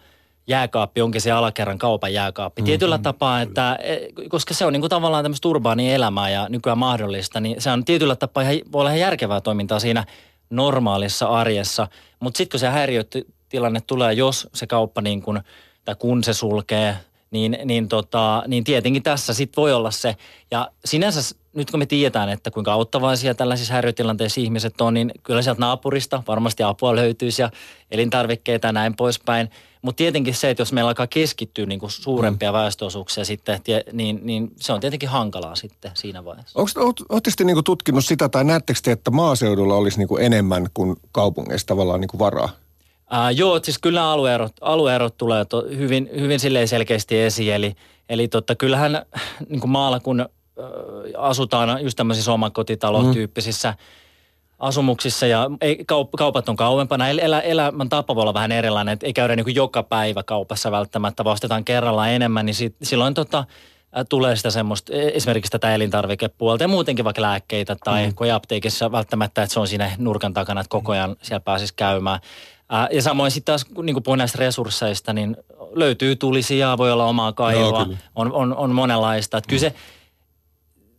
jääkaappi 0.48 1.02
onkin 1.02 1.22
se 1.22 1.32
alakerran 1.32 1.78
kaupan 1.78 2.14
jääkaappi. 2.14 2.62
Mm-hmm. 2.62 2.66
Tietyllä 2.66 2.98
tapaa, 2.98 3.42
että 3.42 3.76
e, 3.76 3.98
koska 4.30 4.54
se 4.54 4.66
on 4.66 4.74
niin 4.74 4.82
kuin 4.82 4.90
tavallaan 4.90 5.24
tämmöistä 5.24 5.48
urbaania 5.48 5.94
elämää 5.94 6.30
ja 6.30 6.48
nykyään 6.50 6.78
mahdollista, 6.78 7.40
niin 7.40 7.62
se 7.62 7.72
on 7.72 7.86
tietyllä 7.86 8.16
tapaa 8.16 8.44
ihan, 8.44 8.56
voi 8.72 8.80
olla 8.80 8.90
ihan 8.90 9.00
järkevää 9.00 9.42
toimintaa 9.42 9.80
siinä 9.80 10.06
normaalissa 10.50 11.28
arjessa. 11.28 11.88
Mutta 12.20 12.38
sitten 12.38 12.52
kun 12.52 12.60
se 12.60 12.68
häiriötilanne 12.68 13.82
tulee, 13.88 14.14
jos 14.14 14.48
se 14.54 14.68
kauppa 14.68 15.02
niin 15.02 15.22
kuin, 15.22 15.40
tai 15.86 15.96
kun 15.96 16.24
se 16.24 16.34
sulkee– 16.34 16.98
niin, 17.34 17.58
niin, 17.66 17.88
tota, 17.88 18.44
niin 18.48 18.64
tietenkin 18.64 19.04
tässä 19.04 19.34
sitten 19.34 19.62
voi 19.62 19.74
olla 19.74 19.92
se. 19.92 20.16
Ja 20.52 20.70
sinänsä 20.86 21.36
nyt 21.54 21.72
kun 21.72 21.80
me 21.80 21.86
tiedetään, 21.86 22.30
että 22.30 22.52
kuinka 22.52 22.74
auttavaisia 22.74 23.36
tällaisissa 23.36 23.74
häiriötilanteissa 23.74 24.42
ihmiset 24.42 24.82
on, 24.82 24.94
niin 24.94 25.12
kyllä 25.24 25.42
sieltä 25.42 25.60
naapurista 25.60 26.24
varmasti 26.28 26.64
apua 26.64 26.96
löytyisi 26.96 27.42
ja 27.42 27.50
elintarvikkeita 27.92 28.68
ja 28.68 28.72
näin 28.72 28.96
poispäin. 28.96 29.50
Mutta 29.84 29.98
tietenkin 29.98 30.34
se, 30.34 30.50
että 30.50 30.62
jos 30.62 30.74
meillä 30.74 30.88
alkaa 30.88 31.08
keskittyä 31.08 31.66
niin 31.66 31.80
kuin 31.80 31.92
suurempia 31.92 32.52
mm. 32.52 32.58
väestöosuuksia 32.58 33.26
sitten, 33.26 33.60
niin, 33.92 34.20
niin 34.24 34.52
se 34.56 34.74
on 34.74 34.80
tietenkin 34.80 35.10
hankalaa 35.10 35.56
sitten 35.56 35.92
siinä 35.94 36.26
vaiheessa. 36.26 36.60
Oletteko 36.60 37.36
te 37.38 37.44
niin 37.44 37.64
tutkinut 37.64 38.06
sitä 38.06 38.30
tai 38.30 38.44
näettekö 38.44 38.80
te, 38.84 38.92
että 38.92 39.12
maaseudulla 39.12 39.76
olisi 39.76 39.98
niin 39.98 40.08
kuin 40.08 40.24
enemmän 40.24 40.68
kuin 40.74 40.96
kaupungeissa 41.12 41.68
tavallaan 41.68 42.02
niin 42.02 42.10
kuin 42.10 42.20
varaa? 42.20 42.50
Ää, 43.10 43.32
joo, 43.32 43.60
siis 43.64 43.80
kyllä 43.80 44.12
alueerot, 44.12 44.54
alueerot 44.62 45.18
tulee 45.18 45.46
to, 45.46 45.66
hyvin, 45.78 46.10
hyvin 46.20 46.40
silleen 46.40 46.68
selkeästi 46.68 47.20
esiin. 47.20 47.54
Eli, 47.54 47.76
eli 48.10 48.28
totta, 48.28 48.56
kyllähän 48.56 49.06
niin 49.50 49.60
kuin 49.60 49.72
maalla, 49.72 50.00
kun 50.00 50.26
asutaan 51.18 51.84
just 51.84 51.96
tämmöisissä 51.96 52.34
omakotitalotyyppisissä 52.34 53.72
mm. 53.72 53.78
Asumuksissa 54.64 55.28
ja 55.28 55.50
ei, 55.62 55.84
kaup, 55.88 56.12
kaupat 56.18 56.50
on 56.50 56.56
kauempana. 56.56 57.10
Elä, 57.10 57.40
elämän 57.40 57.90
tapa 57.90 58.16
voi 58.16 58.22
olla 58.22 58.34
vähän 58.34 58.52
erilainen, 58.52 58.94
että 58.94 59.06
ei 59.06 59.14
käydä 59.14 59.36
niin 59.36 59.44
kuin 59.44 59.56
joka 59.56 59.84
päivä 59.84 60.24
kaupassa 60.24 60.72
välttämättä, 60.72 61.24
vaan 61.24 61.34
ostetaan 61.34 61.66
kerralla 61.66 62.08
enemmän, 62.08 62.46
niin 62.46 62.56
sit, 62.56 62.76
silloin 62.84 63.14
tota, 63.14 63.44
tulee 64.10 64.36
sitä 64.36 64.52
semmoista, 64.52 64.94
e, 64.94 65.08
esimerkiksi 65.08 65.52
tätä 65.52 65.76
elintarvikepuolta 65.76 66.64
ja 66.64 66.68
muutenkin 66.68 67.06
vaikka 67.06 67.22
lääkkeitä 67.22 67.76
tai 67.84 68.08
mm. 68.08 68.16
kun 68.16 68.32
apteekissa 68.32 68.92
välttämättä, 68.92 69.44
että 69.44 69.54
se 69.54 69.60
on 69.60 69.68
siinä 69.68 69.92
nurkan 69.98 70.34
takana, 70.34 70.62
että 70.62 70.70
koko 70.70 70.92
ajan 70.92 71.16
siellä 71.22 71.40
pääsisi 71.40 71.74
käymään. 71.76 72.20
Ää, 72.70 72.88
ja 72.92 73.02
samoin 73.02 73.32
sitten 73.32 73.52
taas, 73.52 73.66
niin 73.84 73.94
kuin 73.94 74.04
puhuin 74.04 74.18
näistä 74.18 74.38
resursseista, 74.40 75.14
niin 75.14 75.38
löytyy 75.74 76.16
tulisia, 76.16 76.78
voi 76.78 76.92
olla 76.92 77.06
omaa 77.06 77.34
kaivoa, 77.34 77.88
on, 78.16 78.34
on, 78.34 78.56
on 78.56 78.76
monenlaista. 78.76 79.38
Että 79.38 79.48
kyllä 79.50 79.60
se, 79.60 79.74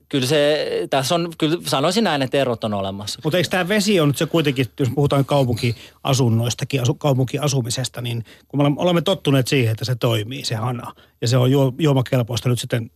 kyllä 0.08 0.26
se, 0.26 0.66
tässä 0.90 1.14
on, 1.14 1.32
kyllä 1.38 1.58
sanoisin 1.66 2.04
näin, 2.04 2.22
että 2.22 2.38
erot 2.38 2.64
on 2.64 2.74
olemassa. 2.74 3.20
Mutta 3.24 3.36
eikö 3.36 3.48
tämä 3.48 3.68
vesi 3.68 4.00
on 4.00 4.08
nyt 4.08 4.16
se 4.16 4.26
kuitenkin, 4.26 4.66
jos 4.80 4.88
puhutaan 4.94 5.24
kaupunkiasunnoistakin, 5.24 6.82
asu, 6.82 6.94
kaupunkiasumisesta, 6.94 8.00
niin 8.00 8.24
kun 8.48 8.62
me 8.62 8.74
olemme 8.76 9.02
tottuneet 9.02 9.48
siihen, 9.48 9.72
että 9.72 9.84
se 9.84 9.94
toimii, 9.94 10.44
se 10.44 10.54
hana, 10.54 10.92
ja 11.20 11.28
se 11.28 11.36
on 11.36 11.50
juo, 11.50 11.72
juomakelpoista 11.78 12.48
nyt 12.48 12.60
sitten 12.60 12.90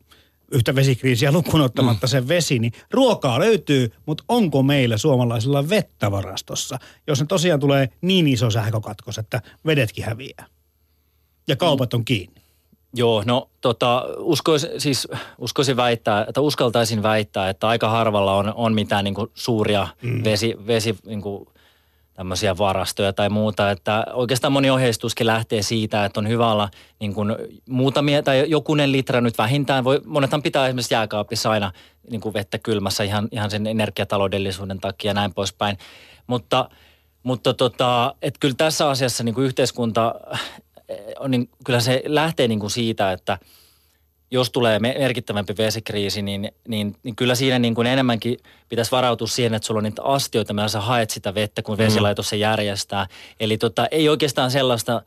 yhtä 0.52 0.74
vesikriisiä 0.74 1.32
lukuun 1.32 1.60
ottamatta 1.60 2.06
mm. 2.06 2.10
sen 2.10 2.28
vesi, 2.28 2.58
niin 2.58 2.72
ruokaa 2.90 3.38
löytyy, 3.38 3.92
mutta 4.06 4.24
onko 4.28 4.62
meillä 4.62 4.96
suomalaisilla 4.96 5.68
vettä 5.68 6.10
varastossa, 6.10 6.78
jos 7.06 7.20
ne 7.20 7.26
tosiaan 7.26 7.60
tulee 7.60 7.88
niin 8.00 8.28
iso 8.28 8.50
sähkökatkos, 8.50 9.18
että 9.18 9.42
vedetkin 9.66 10.04
häviää 10.04 10.46
ja 11.48 11.56
kaupat 11.56 11.94
on 11.94 12.04
kiinni? 12.04 12.37
Joo, 12.94 13.22
no 13.26 13.48
tota, 13.60 14.04
uskois, 14.18 14.66
siis, 14.78 15.08
uskoisin 15.38 15.76
väittää, 15.76 16.24
että 16.28 16.40
uskaltaisin 16.40 17.02
väittää, 17.02 17.50
että 17.50 17.68
aika 17.68 17.88
harvalla 17.88 18.34
on, 18.34 18.52
on 18.56 18.74
mitään 18.74 19.04
niin 19.04 19.14
kuin 19.14 19.30
suuria 19.34 19.88
mm. 20.02 20.24
vesi, 20.24 20.56
vesi 20.66 20.96
niin 21.06 21.22
kuin 21.22 21.48
tämmöisiä 22.18 22.58
varastoja 22.58 23.12
tai 23.12 23.28
muuta. 23.28 23.70
Että 23.70 24.06
oikeastaan 24.12 24.52
moni 24.52 24.70
ohjeistuskin 24.70 25.26
lähtee 25.26 25.62
siitä, 25.62 26.04
että 26.04 26.20
on 26.20 26.28
hyvä 26.28 26.52
olla 26.52 26.68
niin 27.00 27.14
kuin 27.14 27.36
muutamia 27.68 28.22
tai 28.22 28.44
jokunen 28.48 28.92
litra 28.92 29.20
nyt 29.20 29.38
vähintään. 29.38 29.84
Voi, 29.84 30.00
monethan 30.04 30.42
pitää 30.42 30.66
esimerkiksi 30.66 30.94
jääkaapissa 30.94 31.50
aina 31.50 31.72
niin 32.10 32.20
kuin 32.20 32.34
vettä 32.34 32.58
kylmässä 32.58 33.04
ihan, 33.04 33.28
ihan 33.32 33.50
sen 33.50 33.66
energiataloudellisuuden 33.66 34.80
takia 34.80 35.10
ja 35.10 35.14
näin 35.14 35.34
poispäin. 35.34 35.78
Mutta, 36.26 36.68
mutta 37.22 37.54
tota, 37.54 38.14
että 38.22 38.38
kyllä 38.40 38.54
tässä 38.58 38.88
asiassa 38.88 39.24
niin 39.24 39.34
kuin 39.34 39.46
yhteiskunta, 39.46 40.14
niin, 41.28 41.48
kyllä 41.64 41.80
se 41.80 42.02
lähtee 42.06 42.48
niin 42.48 42.60
kuin 42.60 42.70
siitä, 42.70 43.12
että– 43.12 43.38
jos 44.30 44.50
tulee 44.50 44.78
merkittävämpi 44.78 45.54
vesikriisi, 45.58 46.22
niin, 46.22 46.52
niin, 46.68 46.96
niin 47.02 47.16
kyllä 47.16 47.34
siinä 47.34 47.58
niin 47.58 47.74
kuin 47.74 47.86
enemmänkin 47.86 48.38
pitäisi 48.68 48.90
varautua 48.90 49.26
siihen, 49.26 49.54
että 49.54 49.66
sulla 49.66 49.78
on 49.78 49.84
niitä 49.84 50.02
astioita, 50.02 50.52
millä 50.52 50.68
sä 50.68 50.80
haet 50.80 51.10
sitä 51.10 51.34
vettä, 51.34 51.62
kun 51.62 51.78
vesilaitos 51.78 52.28
se 52.28 52.36
järjestää. 52.36 53.06
Eli 53.40 53.58
tota, 53.58 53.86
ei 53.90 54.08
oikeastaan 54.08 54.50
sellaista, 54.50 55.02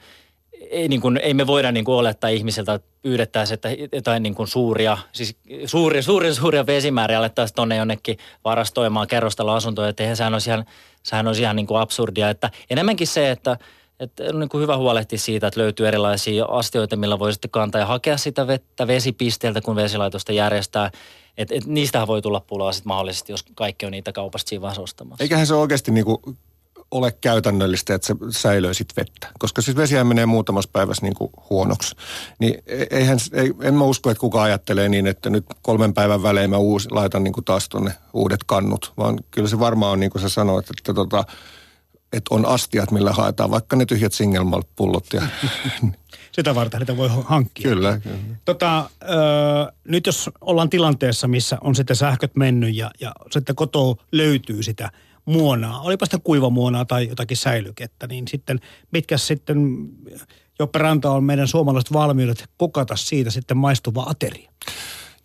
ei, 0.70 0.88
niin 0.88 1.02
kuin, 1.02 1.18
ei 1.18 1.34
me 1.34 1.48
voida 1.48 1.72
niin 1.72 1.86
kuin 1.86 1.96
olettaa 1.96 2.30
ihmisiltä, 2.30 2.74
että 2.74 2.88
pyydettäisiin, 3.02 3.54
että 3.54 3.70
jotain 3.92 4.24
niin 4.24 4.36
kuin 4.36 4.48
suuria, 4.48 4.98
siis 5.12 5.36
suuri, 5.66 6.04
suurin 6.04 6.36
suuria 6.36 6.66
vesimääriä 6.66 7.20
alettaisiin 7.20 7.56
tuonne 7.56 7.76
jonnekin 7.76 8.18
varastoimaan 8.46 9.08
kerrostaloasuntoja. 9.08 9.90
Että 9.90 10.16
sehän 10.16 10.34
olisi 10.34 10.50
ihan, 10.50 10.66
sehän 11.04 11.28
olisi 11.28 11.42
ihan 11.42 11.56
niin 11.56 11.68
kuin 11.68 11.82
absurdia. 11.82 12.30
Että 12.30 12.50
enemmänkin 12.70 13.08
se, 13.08 13.32
että– 13.32 13.58
että 14.02 14.24
on 14.34 14.40
niin 14.40 14.50
kuin 14.50 14.62
hyvä 14.62 14.78
huolehtia 14.78 15.20
siitä, 15.20 15.48
että 15.48 15.60
löytyy 15.60 15.88
erilaisia 15.88 16.46
astioita, 16.46 16.96
millä 16.96 17.20
voi 17.20 17.34
sitten 17.34 17.52
kantaa 17.52 17.82
ja 17.82 17.86
hakea 17.86 18.18
sitä 18.18 18.48
vettä 18.48 18.88
vesipisteeltä, 18.88 19.62
kun 19.62 19.76
vesilaitosta 19.76 20.34
järjestää. 20.34 20.92
Et, 21.38 21.52
et 21.52 21.66
niistähän 21.66 22.08
voi 22.08 22.22
tulla 22.22 22.40
pulaa 22.40 22.72
sitten 22.72 22.88
mahdollisesti, 22.88 23.34
jos 23.34 23.46
kaikki 23.56 23.86
on 23.86 23.92
niitä 23.92 24.12
kaupasta 24.12 24.50
siinä 24.50 24.62
vaiheessa 24.62 24.82
ostamassa. 24.82 25.24
Eiköhän 25.24 25.48
se 25.48 25.54
oikeasti 25.54 25.92
niin 25.92 26.06
kuin 26.06 26.18
ole 26.92 27.12
käytännöllistä, 27.12 27.96
että 27.96 28.08
se 28.08 28.16
säilöi 28.30 28.76
sit 28.76 28.98
vettä. 28.98 29.28
Koska 29.40 29.62
siis 29.62 29.78
vesiä 29.78 30.04
menee 30.04 30.26
muutamassa 30.26 30.70
päivässä 30.74 31.06
niin 31.06 31.16
kuin 31.16 31.32
huonoksi. 31.50 31.96
Niin 32.40 32.64
e- 32.68 32.88
eihän, 32.90 33.18
ei, 33.34 33.54
en 33.62 33.74
mä 33.74 33.84
usko, 33.84 34.10
että 34.10 34.22
kukaan 34.22 34.46
ajattelee 34.46 34.90
niin, 34.90 35.08
että 35.08 35.30
nyt 35.30 35.46
kolmen 35.62 35.94
päivän 35.94 36.24
välein 36.24 36.50
mä 36.50 36.58
uusi, 36.58 36.88
laitan 36.92 37.24
niin 37.24 37.34
kuin 37.34 37.46
taas 37.46 37.70
tuonne 37.70 37.92
uudet 38.14 38.44
kannut. 38.46 38.94
Vaan 38.98 39.20
kyllä 39.32 39.48
se 39.48 39.60
varmaan 39.60 39.92
on 39.92 40.00
niin 40.00 40.12
kuin 40.12 40.22
sä 40.22 40.30
sanoit, 40.30 40.66
että, 40.70 40.94
tota, 40.94 41.24
että 42.14 42.36
on 42.36 42.46
astiat, 42.46 42.92
millä 42.92 43.12
haetaan 43.12 43.52
vaikka 43.52 43.76
ne 43.76 43.86
tyhjät 43.86 44.14
single 44.14 44.62
pullot 44.76 45.06
ja 45.14 45.22
sitä 46.36 46.56
varten 46.56 46.80
niitä 46.80 46.98
voi 46.98 47.10
hankkia. 47.26 47.64
Kyllä. 47.64 48.00
kyllä. 48.04 48.18
Tota, 48.46 48.90
ö, 49.02 49.08
nyt 49.84 50.06
jos 50.06 50.30
ollaan 50.42 50.70
tilanteessa, 50.70 51.28
missä 51.28 51.58
on 51.62 51.76
sitten 51.76 51.96
sähköt 51.96 52.36
mennyt 52.36 52.76
ja, 52.76 52.92
ja 53.00 53.12
sitten 53.32 53.56
kotoa 53.56 53.96
löytyy 54.12 54.64
sitä 54.64 54.92
muonaa, 55.26 55.82
olipa 55.82 56.06
sitä 56.06 56.20
kuivamuonaa 56.24 56.86
tai 56.86 57.08
jotakin 57.08 57.38
säilykettä, 57.38 58.08
niin 58.08 58.28
sitten 58.28 58.60
mitkä 58.92 59.18
sitten 59.18 59.90
Joppe 60.60 60.80
Ranta 60.80 61.12
on 61.12 61.24
meidän 61.24 61.48
suomalaiset 61.48 61.94
valmiudet 61.94 62.50
kokata 62.58 62.96
siitä 62.96 63.30
sitten 63.30 63.58
maistuva 63.58 64.04
ateria? 64.04 64.52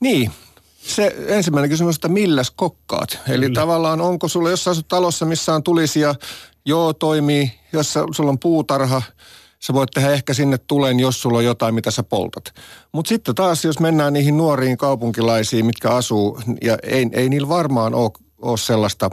Niin, 0.01 0.31
se 0.79 1.16
ensimmäinen 1.27 1.70
kysymys, 1.70 1.94
että 1.96 2.09
milläs 2.09 2.51
kokkaat? 2.51 3.18
Eli 3.29 3.46
Kyllä. 3.46 3.61
tavallaan 3.61 4.01
onko 4.01 4.29
sulla, 4.29 4.51
jos 4.51 4.68
asut 4.68 4.88
talossa, 4.88 5.27
missä 5.27 5.55
on 5.55 5.62
tulisia, 5.62 6.14
joo 6.66 6.92
toimii, 6.92 7.52
jos 7.72 7.94
sulla 8.12 8.31
on 8.31 8.38
puutarha, 8.38 9.02
Sä 9.61 9.72
voit 9.72 9.90
tehdä 9.94 10.11
ehkä 10.11 10.35
sinne 10.35 10.59
tulen, 10.59 11.00
jos 11.00 11.22
sulla 11.22 11.38
on 11.38 11.44
jotain, 11.44 11.74
mitä 11.74 11.90
sä 11.90 12.02
poltat. 12.02 12.55
Mutta 12.92 13.09
sitten 13.09 13.35
taas, 13.35 13.64
jos 13.64 13.81
mennään 13.81 14.12
niihin 14.12 14.37
nuoriin 14.37 14.76
kaupunkilaisiin, 14.76 15.66
mitkä 15.66 15.90
asuu, 15.90 16.40
ja 16.62 16.79
ei, 16.83 17.07
ei 17.12 17.29
niillä 17.29 17.48
varmaan 17.48 17.94
ole, 17.94 18.11
ole 18.42 18.59
sellaista 18.59 19.11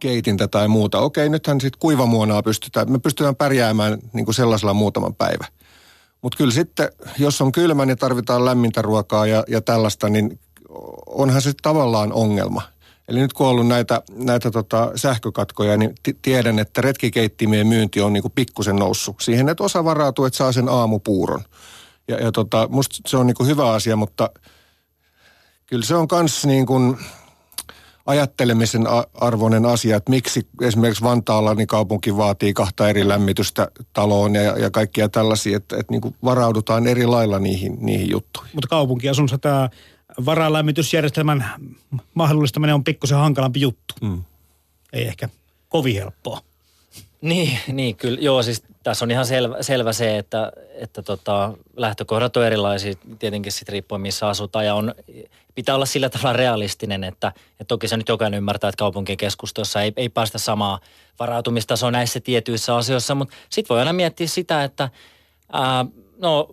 keitintä 0.00 0.48
tai 0.48 0.68
muuta. 0.68 1.00
Okei, 1.00 1.28
nythän 1.28 1.60
sitten 1.60 1.78
kuivamuonaa 1.78 2.42
pystytään, 2.42 2.92
me 2.92 2.98
pystytään 2.98 3.36
pärjäämään 3.36 3.98
niin 4.12 4.24
kuin 4.24 4.34
sellaisella 4.34 4.74
muutaman 4.74 5.14
päivä. 5.14 5.46
Mutta 6.22 6.38
kyllä 6.38 6.52
sitten, 6.52 6.88
jos 7.18 7.40
on 7.40 7.52
kylmä, 7.52 7.86
niin 7.86 7.98
tarvitaan 7.98 8.44
lämmintä 8.44 8.82
ruokaa 8.82 9.26
ja, 9.26 9.44
ja 9.48 9.60
tällaista, 9.60 10.08
niin 10.08 10.38
onhan 11.06 11.42
se 11.42 11.52
tavallaan 11.62 12.12
ongelma– 12.12 12.62
Eli 13.10 13.20
nyt 13.20 13.32
kun 13.32 13.46
on 13.46 13.52
ollut 13.52 13.66
näitä, 13.66 14.02
näitä 14.14 14.50
tota 14.50 14.92
sähkökatkoja, 14.96 15.76
niin 15.76 15.94
t- 15.94 16.22
tiedän, 16.22 16.58
että 16.58 16.80
retkikeittimien 16.80 17.66
myynti 17.66 18.00
on 18.00 18.12
niinku 18.12 18.30
pikkusen 18.34 18.76
noussut 18.76 19.16
siihen, 19.20 19.48
että 19.48 19.64
osa 19.64 19.84
varautuu, 19.84 20.24
että 20.24 20.36
saa 20.36 20.52
sen 20.52 20.68
aamupuuron. 20.68 21.40
Ja, 22.08 22.16
ja 22.16 22.32
tota, 22.32 22.68
musta 22.70 22.96
se 23.06 23.16
on 23.16 23.26
niinku 23.26 23.44
hyvä 23.44 23.72
asia, 23.72 23.96
mutta 23.96 24.30
kyllä 25.66 25.84
se 25.84 25.94
on 25.94 26.08
myös 26.12 26.46
niin 26.46 26.66
kuin 26.66 26.98
ajattelemisen 28.06 28.84
arvoinen 29.14 29.66
asia, 29.66 29.96
että 29.96 30.10
miksi 30.10 30.48
esimerkiksi 30.62 31.04
Vantaalla 31.04 31.54
niin 31.54 31.66
kaupunki 31.66 32.16
vaatii 32.16 32.54
kahta 32.54 32.88
eri 32.88 33.08
lämmitystä 33.08 33.68
taloon 33.92 34.34
ja, 34.34 34.42
ja 34.42 34.70
kaikkia 34.70 35.08
tällaisia, 35.08 35.56
että, 35.56 35.76
että 35.76 35.92
niin 35.92 36.00
kuin 36.00 36.14
varaudutaan 36.24 36.86
eri 36.86 37.06
lailla 37.06 37.38
niihin, 37.38 37.76
niihin 37.80 38.10
juttuihin. 38.10 38.50
Mutta 38.54 38.68
kaupunkiasunnossa 38.68 39.38
tämä 39.38 39.68
varalämmitysjärjestelmän 40.26 41.50
mahdollistaminen 42.14 42.74
on 42.74 42.84
pikkusen 42.84 43.18
hankalampi 43.18 43.60
juttu. 43.60 43.94
Mm. 44.00 44.24
Ei 44.92 45.06
ehkä 45.06 45.28
kovin 45.68 45.94
helppoa. 45.94 46.40
Niin, 47.20 47.58
niin 47.72 47.96
kyllä. 47.96 48.18
Joo, 48.20 48.42
siis 48.42 48.62
tässä 48.82 49.04
on 49.04 49.10
ihan 49.10 49.26
selvä, 49.26 49.62
selvä 49.62 49.92
se, 49.92 50.18
että, 50.18 50.52
että 50.74 51.02
tota, 51.02 51.52
lähtökohdat 51.76 52.36
on 52.36 52.46
erilaisia 52.46 52.94
tietenkin 53.18 53.52
sitten 53.52 53.72
riippuen 53.72 54.00
missä 54.00 54.28
asutaan 54.28 54.66
ja 54.66 54.74
on, 54.74 54.94
pitää 55.54 55.74
olla 55.74 55.86
sillä 55.86 56.10
tavalla 56.10 56.32
realistinen, 56.32 57.04
että, 57.04 57.32
että 57.50 57.64
toki 57.64 57.88
se 57.88 57.96
nyt 57.96 58.08
jokainen 58.08 58.38
ymmärtää, 58.38 58.68
että 58.68 58.78
kaupunkien 58.78 59.18
keskustossa 59.18 59.82
ei, 59.82 59.92
ei 59.96 60.08
päästä 60.08 60.38
samaa 60.38 60.80
varautumistasoa 61.18 61.90
näissä 61.90 62.20
tietyissä 62.20 62.76
asioissa, 62.76 63.14
mutta 63.14 63.34
sitten 63.50 63.74
voi 63.74 63.78
aina 63.78 63.92
miettiä 63.92 64.26
sitä, 64.26 64.64
että 64.64 64.90
ää, 65.52 65.86
no, 66.18 66.48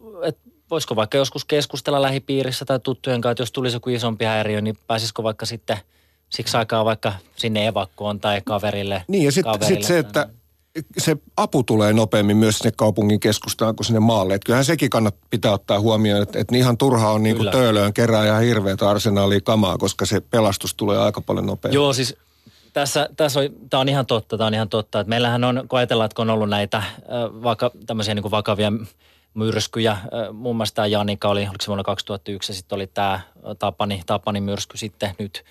voisiko 0.71 0.95
vaikka 0.95 1.17
joskus 1.17 1.45
keskustella 1.45 2.01
lähipiirissä 2.01 2.65
tai 2.65 2.79
tuttujen 2.79 3.21
kanssa, 3.21 3.31
että 3.31 3.41
jos 3.41 3.51
tulisi 3.51 3.75
joku 3.75 3.89
isompi 3.89 4.25
häiriö, 4.25 4.61
niin 4.61 4.77
pääsisikö 4.87 5.23
vaikka 5.23 5.45
sitten 5.45 5.77
siksi 6.29 6.57
aikaa 6.57 6.85
vaikka 6.85 7.13
sinne 7.35 7.67
evakkoon 7.67 8.19
tai 8.19 8.41
kaverille. 8.45 9.03
Niin 9.07 9.23
ja 9.23 9.31
sitten 9.31 9.67
sit 9.67 9.83
se, 9.83 9.99
että 9.99 10.29
se 10.97 11.17
apu 11.37 11.63
tulee 11.63 11.93
nopeammin 11.93 12.37
myös 12.37 12.57
sinne 12.57 12.71
kaupungin 12.75 13.19
keskustaan 13.19 13.75
kuin 13.75 13.85
sinne 13.85 13.99
maalle. 13.99 14.33
Että 14.33 14.45
kyllähän 14.45 14.65
sekin 14.65 14.89
kannat 14.89 15.15
pitää 15.29 15.51
ottaa 15.51 15.79
huomioon, 15.79 16.21
että, 16.21 16.39
että 16.39 16.57
ihan 16.57 16.77
turhaa 16.77 17.11
on 17.11 17.23
niinku 17.23 17.45
töölöön 17.45 17.93
kerää 17.93 18.25
ja 18.25 18.37
hirveätä 18.37 18.89
arsenaalia 18.89 19.41
kamaa, 19.41 19.77
koska 19.77 20.05
se 20.05 20.21
pelastus 20.21 20.75
tulee 20.75 20.97
aika 20.97 21.21
paljon 21.21 21.45
nopeammin. 21.45 21.75
Joo, 21.75 21.93
siis 21.93 22.15
tässä, 22.73 23.09
tässä 23.17 23.39
on, 23.39 23.49
tämä 23.69 23.81
on 23.81 23.89
ihan 23.89 24.05
totta, 24.05 24.37
tämä 24.37 24.47
on 24.47 24.53
ihan 24.53 24.69
totta. 24.69 24.99
Että 24.99 25.09
meillähän 25.09 25.43
on, 25.43 25.65
kun 25.69 25.79
ajatellaan, 25.79 26.05
että 26.05 26.15
kun 26.15 26.29
on 26.29 26.33
ollut 26.33 26.49
näitä 26.49 26.83
vaka, 27.43 27.71
tämmöisiä 27.85 28.15
niin 28.15 28.23
kuin 28.23 28.31
vakavia 28.31 28.71
myrskyjä. 29.33 29.97
Muun 30.33 30.55
muassa 30.55 30.75
tämä 30.75 30.87
Janika 30.87 31.29
oli, 31.29 31.41
oliko 31.41 31.55
se 31.61 31.67
vuonna 31.67 31.83
2001 31.83 32.51
ja 32.51 32.55
sitten 32.55 32.75
oli 32.75 32.87
tämä 32.87 33.19
Tapani, 33.59 34.01
Tapani 34.05 34.41
myrsky 34.41 34.77
sitten 34.77 35.15
nyt. 35.19 35.45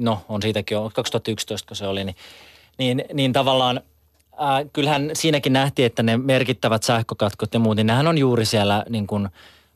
No 0.00 0.24
on 0.28 0.42
siitäkin 0.42 0.74
jo 0.74 0.90
2011, 0.94 1.68
kun 1.68 1.76
se 1.76 1.86
oli, 1.86 2.04
niin, 2.04 2.16
niin, 2.78 3.04
niin 3.12 3.32
tavallaan 3.32 3.80
äh, 4.32 4.70
kyllähän 4.72 5.10
siinäkin 5.12 5.52
nähtiin, 5.52 5.86
että 5.86 6.02
ne 6.02 6.16
merkittävät 6.16 6.82
sähkökatkot 6.82 7.54
ja 7.54 7.60
muut, 7.60 7.76
niin 7.76 7.86
nehän 7.86 8.06
on 8.06 8.18
juuri 8.18 8.44
siellä 8.44 8.84
niin 8.88 9.06
kuin 9.06 9.28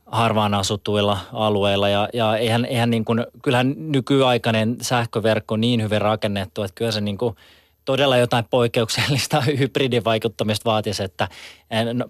harvaan 0.07 0.55
asutuilla 0.55 1.19
alueilla. 1.33 1.89
Ja, 1.89 2.09
ja 2.13 2.37
eihän, 2.37 2.65
eihän 2.65 2.91
niin 2.91 3.05
kuin, 3.05 3.27
kyllähän 3.43 3.75
nykyaikainen 3.77 4.77
sähköverkko 4.81 5.55
on 5.55 5.61
niin 5.61 5.83
hyvin 5.83 6.01
rakennettu, 6.01 6.63
että 6.63 6.75
kyllä 6.75 6.91
se 6.91 7.01
niin 7.01 7.19
kuin 7.19 7.37
todella 7.85 8.17
jotain 8.17 8.45
poikkeuksellista 8.51 9.41
hybridivaikuttamista 9.59 10.71
vaatisi, 10.71 11.03
että 11.03 11.29
no, 11.93 12.09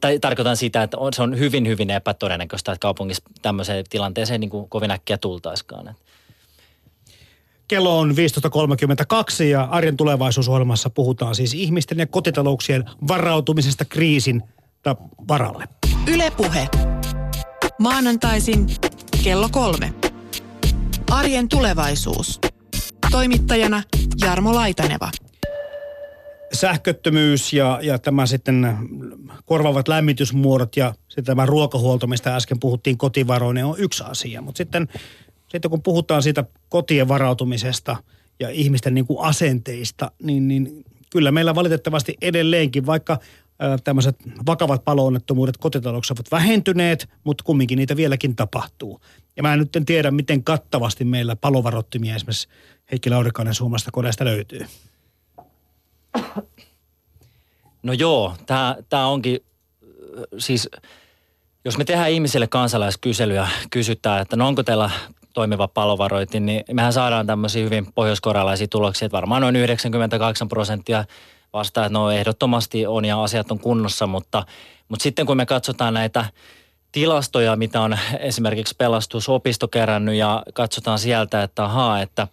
tai 0.00 0.18
tarkoitan 0.18 0.56
sitä, 0.56 0.82
että 0.82 0.98
on, 0.98 1.12
se 1.12 1.22
on 1.22 1.38
hyvin, 1.38 1.66
hyvin 1.66 1.90
epätodennäköistä, 1.90 2.72
että 2.72 2.82
kaupungissa 2.82 3.22
tämmöiseen 3.42 3.84
tilanteeseen 3.90 4.40
niin 4.40 4.50
kuin 4.50 4.68
kovin 4.68 4.90
äkkiä 4.90 5.18
tultaiskaan. 5.18 5.94
Kello 7.68 7.98
on 7.98 8.10
15.32 8.10 9.42
ja 9.42 9.62
Arjen 9.62 9.96
tulevaisuusohjelmassa 9.96 10.90
puhutaan 10.90 11.34
siis 11.34 11.54
ihmisten 11.54 11.98
ja 11.98 12.06
kotitalouksien 12.06 12.84
varautumisesta 13.08 13.84
kriisin 13.84 14.42
varalle. 15.28 15.68
Ylepuhe. 16.06 16.68
Maanantaisin 17.78 18.66
kello 19.24 19.48
kolme. 19.52 19.92
Arjen 21.10 21.48
tulevaisuus. 21.48 22.40
Toimittajana 23.10 23.82
Jarmo 24.20 24.54
Laitaneva 24.54 25.10
sähköttömyys 26.52 27.52
ja, 27.52 27.78
ja 27.82 27.98
tämä 27.98 28.26
sitten 28.26 28.78
korvaavat 29.44 29.88
lämmitysmuodot 29.88 30.76
ja 30.76 30.94
sitten 31.08 31.24
tämä 31.24 31.46
ruokahuolto, 31.46 32.06
mistä 32.06 32.36
äsken 32.36 32.60
puhuttiin 32.60 32.98
kotivaroinen, 32.98 33.66
on 33.66 33.78
yksi 33.78 34.04
asia. 34.06 34.42
Mutta 34.42 34.58
sitten, 34.58 34.88
sitten 35.48 35.70
kun 35.70 35.82
puhutaan 35.82 36.22
siitä 36.22 36.44
kotien 36.68 37.08
varautumisesta 37.08 37.96
ja 38.40 38.50
ihmisten 38.50 38.94
niin 38.94 39.06
kuin 39.06 39.20
asenteista, 39.20 40.10
niin, 40.22 40.48
niin 40.48 40.84
kyllä 41.10 41.30
meillä 41.30 41.54
valitettavasti 41.54 42.14
edelleenkin, 42.22 42.86
vaikka 42.86 43.18
tämmöiset 43.84 44.16
vakavat 44.46 44.84
paloonnettomuudet 44.84 45.56
kotitalouksissa 45.56 46.14
ovat 46.18 46.30
vähentyneet, 46.30 47.08
mutta 47.24 47.44
kumminkin 47.44 47.76
niitä 47.76 47.96
vieläkin 47.96 48.36
tapahtuu. 48.36 49.00
Ja 49.36 49.42
mä 49.42 49.56
nyt 49.56 49.76
en 49.76 49.84
tiedä, 49.84 50.10
miten 50.10 50.44
kattavasti 50.44 51.04
meillä 51.04 51.36
palovarottimia 51.36 52.16
esimerkiksi 52.16 52.48
Heikki 52.90 53.10
Laurikainen 53.10 53.54
Suomesta 53.54 53.90
kodeesta 53.90 54.24
löytyy. 54.24 54.66
No 57.82 57.92
joo, 57.92 58.34
tämä 58.88 59.06
onkin, 59.06 59.40
siis 60.38 60.68
jos 61.64 61.78
me 61.78 61.84
tehdään 61.84 62.10
ihmisille 62.10 62.46
kansalaiskyselyä, 62.46 63.48
kysytään, 63.70 64.22
että 64.22 64.36
no 64.36 64.48
onko 64.48 64.62
teillä 64.62 64.90
toimiva 65.34 65.68
palovaroitin, 65.68 66.46
niin 66.46 66.64
mehän 66.72 66.92
saadaan 66.92 67.26
tämmöisiä 67.26 67.64
hyvin 67.64 67.92
pohjoiskorealaisia 67.94 68.68
tuloksia, 68.68 69.06
että 69.06 69.16
varmaan 69.16 69.42
noin 69.42 69.56
98 69.56 70.48
prosenttia 70.48 71.04
vastaa, 71.52 71.86
että 71.86 71.98
no 71.98 72.10
ehdottomasti 72.10 72.86
on 72.86 73.04
ja 73.04 73.22
asiat 73.22 73.50
on 73.50 73.58
kunnossa, 73.58 74.06
mutta, 74.06 74.46
mutta 74.88 75.02
sitten 75.02 75.26
kun 75.26 75.36
me 75.36 75.46
katsotaan 75.46 75.94
näitä 75.94 76.24
tilastoja, 76.92 77.56
mitä 77.56 77.80
on 77.80 77.98
esimerkiksi 78.18 78.74
pelastusopisto 78.78 79.68
kerännyt 79.68 80.14
ja 80.14 80.42
katsotaan 80.54 80.98
sieltä, 80.98 81.42
että 81.42 81.64
ahaa, 81.64 82.02
että 82.02 82.28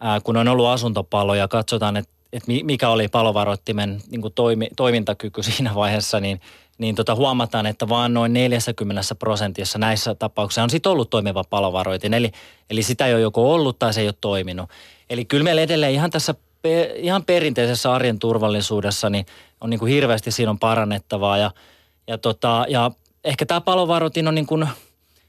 ää, 0.00 0.20
kun 0.20 0.36
on 0.36 0.48
ollut 0.48 0.66
asuntopaloja, 0.66 1.48
katsotaan, 1.48 1.96
että 1.96 2.15
että 2.36 2.52
mikä 2.64 2.88
oli 2.88 3.08
palovaroittimen 3.08 4.00
niin 4.10 4.20
kuin 4.20 4.34
toimi, 4.34 4.68
toimintakyky 4.76 5.42
siinä 5.52 5.74
vaiheessa, 5.74 6.20
niin, 6.20 6.40
niin 6.78 6.94
tota 6.94 7.14
huomataan, 7.14 7.66
että 7.66 7.88
vaan 7.88 8.14
noin 8.14 8.32
40 8.32 9.02
prosentissa 9.18 9.78
näissä 9.78 10.14
tapauksissa 10.14 10.62
on 10.62 10.70
sitten 10.70 10.92
ollut 10.92 11.10
toimiva 11.10 11.44
palovaroitin. 11.50 12.14
Eli, 12.14 12.32
eli 12.70 12.82
sitä 12.82 13.06
ei 13.06 13.14
ole 13.14 13.22
joko 13.22 13.54
ollut 13.54 13.78
tai 13.78 13.94
se 13.94 14.00
ei 14.00 14.08
ole 14.08 14.14
toiminut. 14.20 14.70
Eli 15.10 15.24
kyllä 15.24 15.44
meillä 15.44 15.62
edelleen 15.62 15.92
ihan 15.92 16.10
tässä 16.10 16.34
ihan 16.96 17.24
perinteisessä 17.24 17.92
arjen 17.92 18.18
turvallisuudessa 18.18 19.10
niin 19.10 19.26
on 19.60 19.70
niin 19.70 19.80
kuin 19.80 19.92
hirveästi 19.92 20.30
siinä 20.30 20.50
on 20.50 20.58
parannettavaa. 20.58 21.38
Ja, 21.38 21.50
ja, 22.06 22.18
tota, 22.18 22.66
ja 22.68 22.90
ehkä 23.24 23.46
tämä 23.46 23.60
palovaroitin 23.60 24.28
on 24.28 24.34
niin 24.34 24.46
kuin 24.46 24.68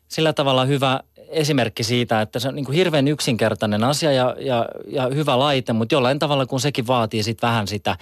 sillä 0.07 0.33
tavalla 0.33 0.65
hyvä, 0.65 0.99
esimerkki 1.27 1.83
siitä, 1.83 2.21
että 2.21 2.39
se 2.39 2.47
on 2.47 2.55
niin 2.55 2.65
kuin 2.65 2.75
hirveän 2.75 3.07
yksinkertainen 3.07 3.83
asia 3.83 4.11
ja, 4.11 4.35
ja, 4.39 4.65
ja 4.87 5.07
hyvä 5.07 5.39
laite, 5.39 5.73
mutta 5.73 5.95
jollain 5.95 6.19
tavalla 6.19 6.45
kun 6.45 6.59
sekin 6.59 6.87
vaatii 6.87 7.23
sitten 7.23 7.47
vähän 7.47 7.67
sitä 7.67 7.97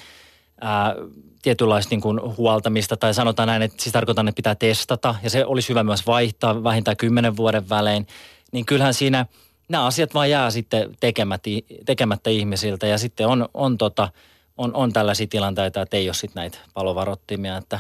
ää, 0.62 0.96
tietynlaista 1.42 1.90
niin 1.90 2.02
kuin 2.02 2.38
huoltamista 2.38 2.98
tai 2.98 3.14
sanotaan 3.14 3.48
näin, 3.48 3.62
että 3.62 3.84
siis 3.84 3.94
tarkoitan, 3.94 4.28
että 4.28 4.36
pitää 4.36 4.56
testata 4.56 5.16
ja 5.24 5.30
se 5.30 5.46
olisi 5.46 5.70
hyvä 5.70 5.84
myös 5.84 6.08
vaihtaa 6.08 6.64
vähintään 6.64 6.98
kymmenen 6.98 7.38
vuoden 7.38 7.70
välein, 7.70 8.08
niin 8.52 8.66
kyllähän 8.66 8.94
siinä 8.94 9.26
nämä 9.70 9.86
asiat 9.86 10.14
vaan 10.14 10.30
jää 10.30 10.52
sitten 10.52 10.98
tekemättä, 11.00 11.50
tekemättä 11.86 12.30
ihmisiltä 12.30 12.88
ja 12.88 12.98
sitten 12.98 13.28
on, 13.28 13.50
on, 13.54 13.78
tota, 13.78 14.10
on, 14.58 14.76
on 14.76 14.94
tällaisia 14.94 15.28
tilanteita, 15.28 15.82
että 15.82 15.98
ei 15.98 16.08
ole 16.08 16.14
sitten 16.14 16.42
näitä 16.42 16.58
palovarottimia, 16.74 17.58
että 17.58 17.80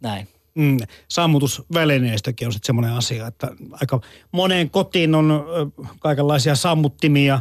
näin. 0.00 0.33
Mm, 0.54 0.78
sammutusvälineistökin 1.08 2.48
on 2.48 2.52
sitten 2.52 2.66
semmoinen 2.66 2.92
asia, 2.92 3.26
että 3.26 3.48
aika 3.72 4.00
moneen 4.32 4.70
kotiin 4.70 5.14
on 5.14 5.44
kaikenlaisia 6.00 6.54
sammuttimia 6.54 7.40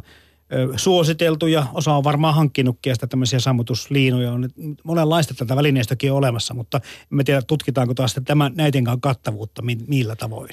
suositeltuja. 0.75 1.67
Osa 1.73 1.93
on 1.93 2.03
varmaan 2.03 2.35
hankkinutkin 2.35 2.91
ja 2.91 2.95
sitä 2.95 3.07
tämmöisiä 3.07 3.39
sammutusliinoja 3.39 4.31
on. 4.31 4.49
Monenlaista 4.83 5.33
tätä 5.33 5.55
välineistökin 5.55 6.11
on 6.11 6.17
olemassa, 6.17 6.53
mutta 6.53 6.81
en 7.19 7.25
tiedä 7.25 7.41
tutkitaanko 7.41 7.93
taas 7.93 8.15
tämän, 8.25 8.51
näiden 8.55 8.83
kattavuutta 9.01 9.61
millä 9.87 10.15
tavoin. 10.15 10.49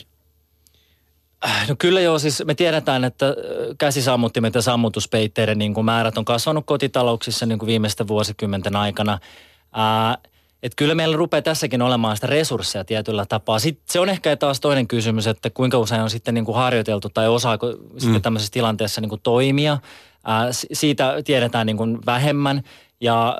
No 1.68 1.76
kyllä 1.78 2.00
joo, 2.00 2.18
siis 2.18 2.42
me 2.44 2.54
tiedetään, 2.54 3.04
että 3.04 3.26
käsisammuttimet 3.78 4.54
ja 4.54 4.62
sammutuspeitteiden 4.62 5.58
niin 5.58 5.74
kuin 5.74 5.84
määrät 5.84 6.18
on 6.18 6.24
kasvanut 6.24 6.66
kotitalouksissa 6.66 7.46
niin 7.46 7.58
kuin 7.58 7.66
viimeisten 7.66 8.08
vuosikymmenten 8.08 8.76
aikana. 8.76 9.18
Ää, 9.72 10.18
että 10.62 10.76
kyllä 10.76 10.94
meillä 10.94 11.16
rupeaa 11.16 11.42
tässäkin 11.42 11.82
olemaan 11.82 12.16
sitä 12.16 12.26
resursseja 12.26 12.84
tietyllä 12.84 13.26
tapaa. 13.26 13.58
Sitten 13.58 13.84
se 13.88 14.00
on 14.00 14.08
ehkä 14.08 14.36
taas 14.36 14.60
toinen 14.60 14.88
kysymys, 14.88 15.26
että 15.26 15.50
kuinka 15.50 15.78
usein 15.78 16.02
on 16.02 16.10
sitten 16.10 16.34
niin 16.34 16.44
kuin 16.44 16.56
harjoiteltu 16.56 17.08
tai 17.08 17.28
osaako 17.28 17.66
mm. 17.66 17.98
sitten 17.98 18.22
tämmöisessä 18.22 18.52
tilanteessa 18.52 19.00
niin 19.00 19.08
kuin 19.08 19.20
toimia. 19.22 19.78
Ää, 20.24 20.48
siitä 20.72 21.14
tiedetään 21.24 21.66
niin 21.66 21.76
kuin 21.76 21.98
vähemmän 22.06 22.62
ja 23.00 23.38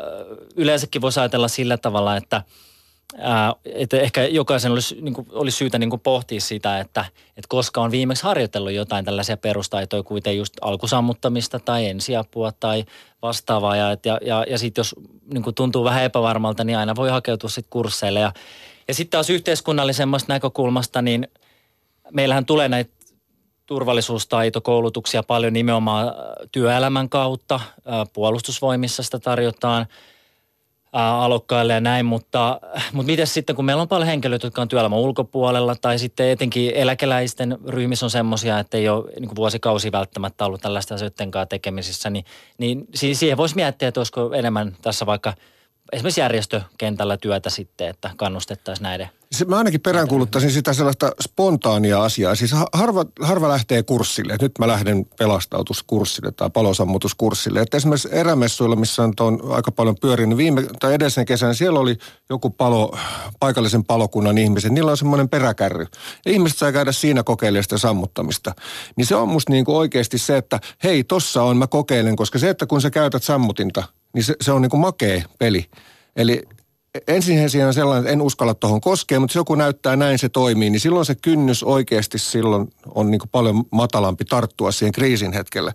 yleensäkin 0.57 1.03
voisi 1.03 1.21
ajatella 1.21 1.49
sillä 1.49 1.77
tavalla, 1.77 2.17
että– 2.17 2.43
että 3.65 3.97
ehkä 3.97 4.25
jokaisen 4.25 4.73
olisi, 4.73 5.01
niin 5.01 5.15
kuin, 5.15 5.27
olisi 5.33 5.57
syytä 5.57 5.79
niin 5.79 5.91
kuin 5.91 6.01
pohtia 6.01 6.41
sitä, 6.41 6.81
että, 6.81 7.05
että 7.29 7.49
koska 7.49 7.81
on 7.81 7.91
viimeksi 7.91 8.23
harjoitellut 8.23 8.73
jotain 8.73 9.05
tällaisia 9.05 9.37
perustaitoja, 9.37 10.03
kuten 10.03 10.37
just 10.37 10.55
alkusammuttamista 10.61 11.61
tai 11.61 11.87
ensiapua 11.87 12.53
tai 12.53 12.85
vastaavaa. 13.23 13.77
Ja, 13.77 13.97
ja, 14.05 14.19
ja, 14.27 14.45
ja 14.51 14.59
sitten 14.59 14.81
jos 14.81 14.95
niin 15.35 15.43
kuin 15.43 15.55
tuntuu 15.55 15.85
vähän 15.85 16.05
epävarmalta, 16.05 16.65
niin 16.65 16.79
aina 16.79 16.97
voi 16.97 17.11
hakeutua 17.11 17.51
sitten 17.51 17.71
kursseille. 17.71 18.21
Ja, 18.21 18.33
ja 18.89 18.95
sitten 18.95 19.11
taas 19.11 19.31
yhteiskunnallisemmasta 19.31 20.33
näkökulmasta, 20.33 21.03
niin 21.03 21.29
meillähän 22.13 22.47
tulee 22.47 22.69
näitä 22.69 22.91
turvallisuustaitokoulutuksia 23.67 25.23
paljon 25.23 25.53
nimenomaan 25.53 26.13
työelämän 26.53 27.09
kautta. 27.09 27.61
Puolustusvoimissa 28.13 29.03
sitä 29.03 29.19
tarjotaan– 29.19 29.87
alokkaille 30.93 31.73
ja 31.73 31.81
näin, 31.81 32.07
mutta, 32.07 32.61
mutta 32.93 33.11
miten 33.11 33.27
sitten, 33.27 33.57
kun 33.57 33.65
meillä 33.65 33.83
on 33.83 33.89
paljon 33.89 34.07
henkilöitä, 34.07 34.47
jotka 34.47 34.63
on 34.63 34.69
työelämän 34.69 34.99
ulkopuolella 34.99 35.77
tai 35.81 35.99
sitten 35.99 36.29
etenkin 36.29 36.73
eläkeläisten 36.75 37.59
ryhmissä 37.69 38.07
on 38.07 38.11
semmoisia, 38.11 38.59
että 38.59 38.77
ei 38.77 38.89
ole 38.89 39.05
niin 39.21 39.37
vuosikausi 39.37 39.93
välttämättä 39.93 40.47
ollut 40.47 40.61
tällaista 40.61 40.95
asioiden 40.95 41.31
kanssa 41.31 41.47
tekemisissä, 41.47 42.11
niin, 42.11 42.25
niin 42.59 42.89
siihen 42.95 43.37
voisi 43.37 43.55
miettiä, 43.55 43.89
että 43.89 44.01
olisiko 44.01 44.33
enemmän 44.35 44.77
tässä 44.83 45.07
vaikka 45.07 45.35
esimerkiksi 45.93 46.21
järjestökentällä 46.21 47.17
työtä 47.17 47.51
sitten, 47.51 47.89
että 47.89 48.11
kannustettaisiin 48.17 48.83
näiden 48.83 49.11
se, 49.33 49.45
mä 49.45 49.59
ainakin 49.59 49.81
peräänkuuluttaisin 49.81 50.51
sitä 50.51 50.73
sellaista 50.73 51.13
spontaania 51.23 52.03
asiaa. 52.03 52.35
Siis 52.35 52.55
harva, 52.73 53.05
harva 53.21 53.49
lähtee 53.49 53.83
kurssille. 53.83 54.37
Nyt 54.41 54.53
mä 54.59 54.69
lähden 54.69 55.07
pelastautuskurssille 55.19 56.33
tai 56.33 56.51
palosammutuskurssille. 56.51 57.61
Että 57.61 57.77
esimerkiksi 57.77 58.09
erämessuilla, 58.13 58.77
missä 58.77 59.03
on, 59.03 59.13
on 59.21 59.41
aika 59.51 59.73
paljon 59.73 59.97
pyörinyt 60.01 60.39
viime 60.39 60.63
tai 60.81 60.95
edellisen 60.95 61.27
kesän, 61.27 61.55
siellä 61.55 61.81
oli 61.81 61.97
joku 62.31 62.51
palo, 62.51 62.99
paikallisen 63.41 63.85
palokunnan 63.85 64.39
ihmiset. 64.39 64.73
Niillä 64.73 64.91
on 64.91 64.97
semmoinen 64.97 65.29
peräkärry. 65.29 65.87
Ja 66.27 66.33
ihmiset 66.33 66.59
saa 66.59 66.73
käydä 66.73 66.93
siinä 66.93 67.23
kokeilemaan 67.23 67.63
sitä 67.63 67.79
sammuttamista. 67.79 68.55
Niin 68.97 69.07
se 69.07 69.17
on 69.17 69.29
musta 69.29 69.53
niin 69.53 69.65
kuin 69.65 69.77
oikeasti 69.77 70.19
se, 70.19 70.37
että 70.37 70.61
hei, 70.85 71.05
tossa 71.05 71.43
on, 71.43 71.57
mä 71.57 71.67
kokeilen. 71.67 72.17
Koska 72.17 72.39
se, 72.39 72.49
että 72.49 72.67
kun 72.67 72.81
sä 72.81 72.91
käytät 72.91 73.23
sammutinta, 73.23 73.85
niin 74.15 74.25
se, 74.25 74.35
se 74.41 74.53
on 74.53 74.63
niin 74.63 74.71
kuin 74.71 74.81
makea 74.81 75.23
peli. 75.39 75.67
Eli 76.17 76.43
ensin 77.09 77.51
siinä 77.51 77.67
on 77.67 77.75
sellainen, 77.75 78.03
että 78.05 78.13
en 78.13 78.23
uskalla 78.23 78.55
tuohon 78.55 78.81
koskea, 78.81 79.21
mutta 79.21 79.33
jos 79.33 79.41
joku 79.41 79.55
näyttää 79.55 79.97
näin 79.97 80.19
se 80.19 80.29
toimii, 80.29 80.71
niin 80.71 80.81
silloin 80.81 81.07
se 81.07 81.15
kynnys 81.15 81.63
oikeasti 81.63 82.19
silloin 82.19 82.69
on 82.95 83.11
niin 83.11 83.19
kuin 83.19 83.29
paljon 83.31 83.65
matalampi 83.71 84.25
tarttua 84.25 84.73
siihen 84.73 84.93
kriisin 84.93 85.33
hetkellä. 85.33 85.73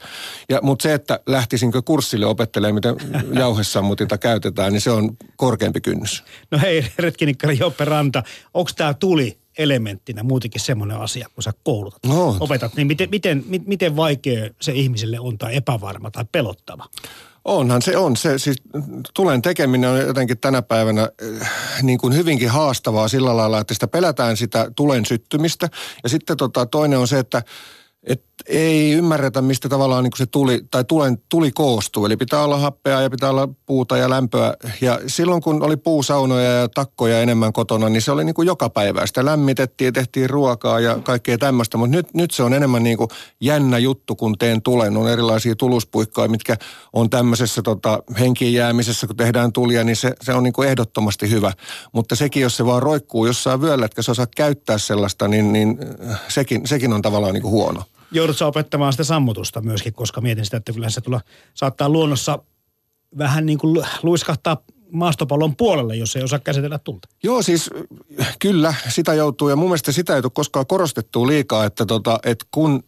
Ja, 0.49 0.59
mutta 0.61 0.83
se, 0.83 0.93
että 0.93 1.19
lähtisinkö 1.25 1.81
kurssille 1.81 2.25
opettelemaan, 2.25 2.75
miten 2.75 2.95
jauhesammutinta 3.39 4.17
käytetään, 4.17 4.73
niin 4.73 4.81
se 4.81 4.91
on 4.91 5.17
korkeampi 5.35 5.81
kynnys. 5.81 6.23
No 6.51 6.59
hei, 6.59 6.85
retkinikkari 6.99 7.57
Joppe 7.59 7.85
Ranta, 7.85 8.23
onko 8.53 8.71
tämä 8.75 8.93
tuli 8.93 9.37
elementtinä 9.57 10.23
muutenkin 10.23 10.61
semmoinen 10.61 10.97
asia, 10.97 11.27
kun 11.35 11.43
sä 11.43 11.53
koulutat, 11.63 12.05
no. 12.05 12.37
opetat, 12.39 12.75
niin 12.75 12.87
miten, 12.87 13.09
miten, 13.09 13.43
miten 13.65 13.95
vaikea 13.95 14.49
se 14.61 14.71
ihmiselle 14.71 15.19
on 15.19 15.37
tai 15.37 15.55
epävarma 15.55 16.11
tai 16.11 16.25
pelottava? 16.31 16.85
Onhan 17.45 17.81
se 17.81 17.97
on. 17.97 18.17
Se, 18.17 18.37
siis 18.37 18.57
tulen 19.13 19.41
tekeminen 19.41 19.89
on 19.89 19.99
jotenkin 19.99 20.37
tänä 20.37 20.61
päivänä 20.61 21.09
äh, 21.41 21.51
niin 21.81 21.97
kuin 21.97 22.15
hyvinkin 22.15 22.49
haastavaa 22.49 23.07
sillä 23.07 23.37
lailla, 23.37 23.59
että 23.59 23.73
sitä 23.73 23.87
pelätään 23.87 24.37
sitä 24.37 24.71
tulen 24.75 25.05
syttymistä. 25.05 25.69
Ja 26.03 26.09
sitten 26.09 26.37
tota, 26.37 26.65
toinen 26.65 26.99
on 26.99 27.07
se, 27.07 27.19
että 27.19 27.43
et 28.03 28.23
ei 28.47 28.91
ymmärretä, 28.91 29.41
mistä 29.41 29.69
tavallaan 29.69 30.03
niin 30.03 30.11
se 30.15 30.25
tuli, 30.25 30.61
tai 30.71 30.83
tulen, 30.83 31.17
tuli 31.29 31.51
koostuu. 31.51 32.05
Eli 32.05 32.17
pitää 32.17 32.43
olla 32.43 32.57
happea 32.57 33.01
ja 33.01 33.09
pitää 33.09 33.29
olla 33.29 33.49
puuta 33.65 33.97
ja 33.97 34.09
lämpöä. 34.09 34.53
Ja 34.81 34.99
silloin 35.07 35.41
kun 35.41 35.63
oli 35.63 35.77
puusaunoja 35.77 36.51
ja 36.51 36.69
takkoja 36.69 37.21
enemmän 37.21 37.53
kotona, 37.53 37.89
niin 37.89 38.01
se 38.01 38.11
oli 38.11 38.23
niin 38.23 38.33
kuin 38.33 38.45
joka 38.45 38.69
päivä. 38.69 39.05
Sitä 39.05 39.25
lämmitettiin 39.25 39.85
ja 39.85 39.91
tehtiin 39.91 40.29
ruokaa 40.29 40.79
ja 40.79 40.99
kaikkea 41.03 41.37
tämmöistä. 41.37 41.77
Mutta 41.77 41.95
nyt, 41.95 42.13
nyt 42.13 42.31
se 42.31 42.43
on 42.43 42.53
enemmän 42.53 42.83
niin 42.83 42.97
kuin 42.97 43.09
jännä 43.41 43.77
juttu, 43.77 44.15
kun 44.15 44.37
teen 44.37 44.61
tulen. 44.61 44.97
On 44.97 45.09
erilaisia 45.09 45.55
tuluspuikkoja, 45.55 46.27
mitkä 46.27 46.57
on 46.93 47.09
tämmöisessä 47.09 47.61
tota, 47.61 48.03
henkiin 48.19 48.53
jäämisessä, 48.53 49.07
kun 49.07 49.15
tehdään 49.15 49.53
tulia, 49.53 49.83
niin 49.83 49.95
se, 49.95 50.13
se 50.21 50.33
on 50.33 50.43
niin 50.43 50.53
kuin 50.53 50.69
ehdottomasti 50.69 51.29
hyvä. 51.29 51.51
Mutta 51.91 52.15
sekin, 52.15 52.41
jos 52.41 52.57
se 52.57 52.65
vaan 52.65 52.83
roikkuu 52.83 53.25
jossain 53.25 53.61
vyöllä, 53.61 53.85
että 53.85 54.01
se 54.01 54.11
osaa 54.11 54.27
käyttää 54.37 54.77
sellaista, 54.77 55.27
niin, 55.27 55.53
niin 55.53 55.77
sekin, 56.27 56.67
sekin 56.67 56.93
on 56.93 57.01
tavallaan 57.01 57.33
niin 57.33 57.41
kuin 57.41 57.51
huono 57.51 57.83
joudut 58.15 58.37
sä 58.37 58.47
opettamaan 58.47 58.93
sitä 58.93 59.03
sammutusta 59.03 59.61
myöskin, 59.61 59.93
koska 59.93 60.21
mietin 60.21 60.45
sitä, 60.45 60.57
että 60.57 60.73
kyllä 60.73 60.89
se 60.89 61.01
tulla, 61.01 61.21
saattaa 61.53 61.89
luonnossa 61.89 62.39
vähän 63.17 63.45
niin 63.45 63.57
kuin 63.57 63.85
luiskahtaa 64.03 64.57
maastopallon 64.91 65.55
puolelle, 65.55 65.95
jos 65.95 66.15
ei 66.15 66.23
osaa 66.23 66.39
käsitellä 66.39 66.79
tulta. 66.79 67.07
Joo, 67.23 67.41
siis 67.41 67.69
kyllä, 68.39 68.73
sitä 68.89 69.13
joutuu 69.13 69.49
ja 69.49 69.55
mun 69.55 69.69
mielestä 69.69 69.91
sitä 69.91 70.15
ei 70.15 70.21
tule 70.21 70.31
koskaan 70.35 70.67
korostettua 70.67 71.27
liikaa, 71.27 71.65
että, 71.65 71.85
tota, 71.85 72.19
että 72.23 72.45
kun 72.51 72.83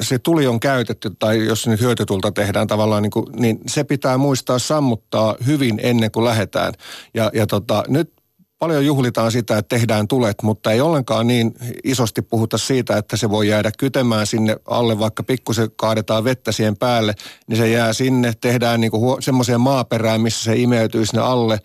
se 0.00 0.18
tuli 0.18 0.46
on 0.46 0.60
käytetty, 0.60 1.10
tai 1.18 1.46
jos 1.46 1.66
nyt 1.66 1.80
hyötytulta 1.80 2.32
tehdään 2.32 2.66
tavallaan, 2.66 3.02
niin, 3.02 3.10
kuin, 3.10 3.26
niin 3.36 3.58
se 3.66 3.84
pitää 3.84 4.18
muistaa 4.18 4.58
sammuttaa 4.58 5.34
hyvin 5.46 5.80
ennen 5.82 6.10
kuin 6.10 6.24
lähdetään. 6.24 6.72
Ja, 7.14 7.30
ja 7.34 7.46
tota, 7.46 7.84
nyt 7.88 8.12
paljon 8.58 8.86
juhlitaan 8.86 9.32
sitä, 9.32 9.58
että 9.58 9.76
tehdään 9.76 10.08
tulet, 10.08 10.42
mutta 10.42 10.72
ei 10.72 10.80
ollenkaan 10.80 11.26
niin 11.26 11.54
isosti 11.84 12.22
puhuta 12.22 12.58
siitä, 12.58 12.96
että 12.96 13.16
se 13.16 13.30
voi 13.30 13.48
jäädä 13.48 13.70
kytemään 13.78 14.26
sinne 14.26 14.56
alle, 14.66 14.98
vaikka 14.98 15.22
pikkusen 15.22 15.68
kaadetaan 15.76 16.24
vettä 16.24 16.52
siihen 16.52 16.76
päälle, 16.76 17.14
niin 17.46 17.56
se 17.56 17.68
jää 17.68 17.92
sinne, 17.92 18.32
tehdään 18.40 18.80
niin 18.80 18.92
semmoiseen 19.20 19.60
maaperään, 19.60 20.20
missä 20.20 20.44
se 20.44 20.56
imeytyy 20.56 21.06
sinne 21.06 21.22
alle, 21.22 21.58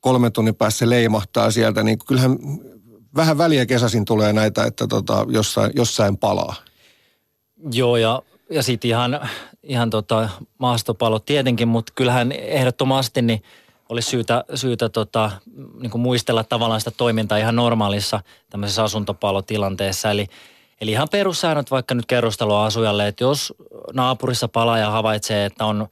kolmen 0.00 0.32
tunnin 0.32 0.54
päässä 0.54 0.78
se 0.78 0.90
leimahtaa 0.90 1.50
sieltä, 1.50 1.82
niin 1.82 1.98
kyllähän 2.06 2.38
vähän 3.16 3.38
väliä 3.38 3.66
kesäsin 3.66 4.04
tulee 4.04 4.32
näitä, 4.32 4.64
että 4.64 4.86
tota, 4.86 5.26
jossain, 5.28 5.72
jossain 5.76 6.16
palaa. 6.16 6.54
Joo, 7.72 7.96
ja, 7.96 8.22
ja 8.50 8.62
sitten 8.62 8.88
ihan, 8.88 9.28
ihan 9.62 9.90
tota, 9.90 10.28
maastopalot 10.58 11.24
tietenkin, 11.24 11.68
mutta 11.68 11.92
kyllähän 11.96 12.32
ehdottomasti 12.32 13.22
niin– 13.22 13.42
olisi 13.94 14.10
syytä, 14.10 14.44
syytä 14.54 14.88
tota, 14.88 15.30
niin 15.80 15.90
kuin 15.90 16.02
muistella 16.02 16.44
tavallaan 16.44 16.80
sitä 16.80 16.90
toimintaa 16.90 17.38
ihan 17.38 17.56
normaalissa 17.56 18.20
tämmöisessä 18.50 18.84
asuntopalotilanteessa. 18.84 20.10
Eli, 20.10 20.26
eli 20.80 20.90
ihan 20.90 21.08
perussäännöt 21.10 21.70
vaikka 21.70 21.94
nyt 21.94 22.06
kerrostaloasujalle, 22.06 23.08
että 23.08 23.24
jos 23.24 23.54
naapurissa 23.92 24.48
palaaja 24.48 24.90
havaitsee, 24.90 25.44
että 25.44 25.64
on 25.64 25.88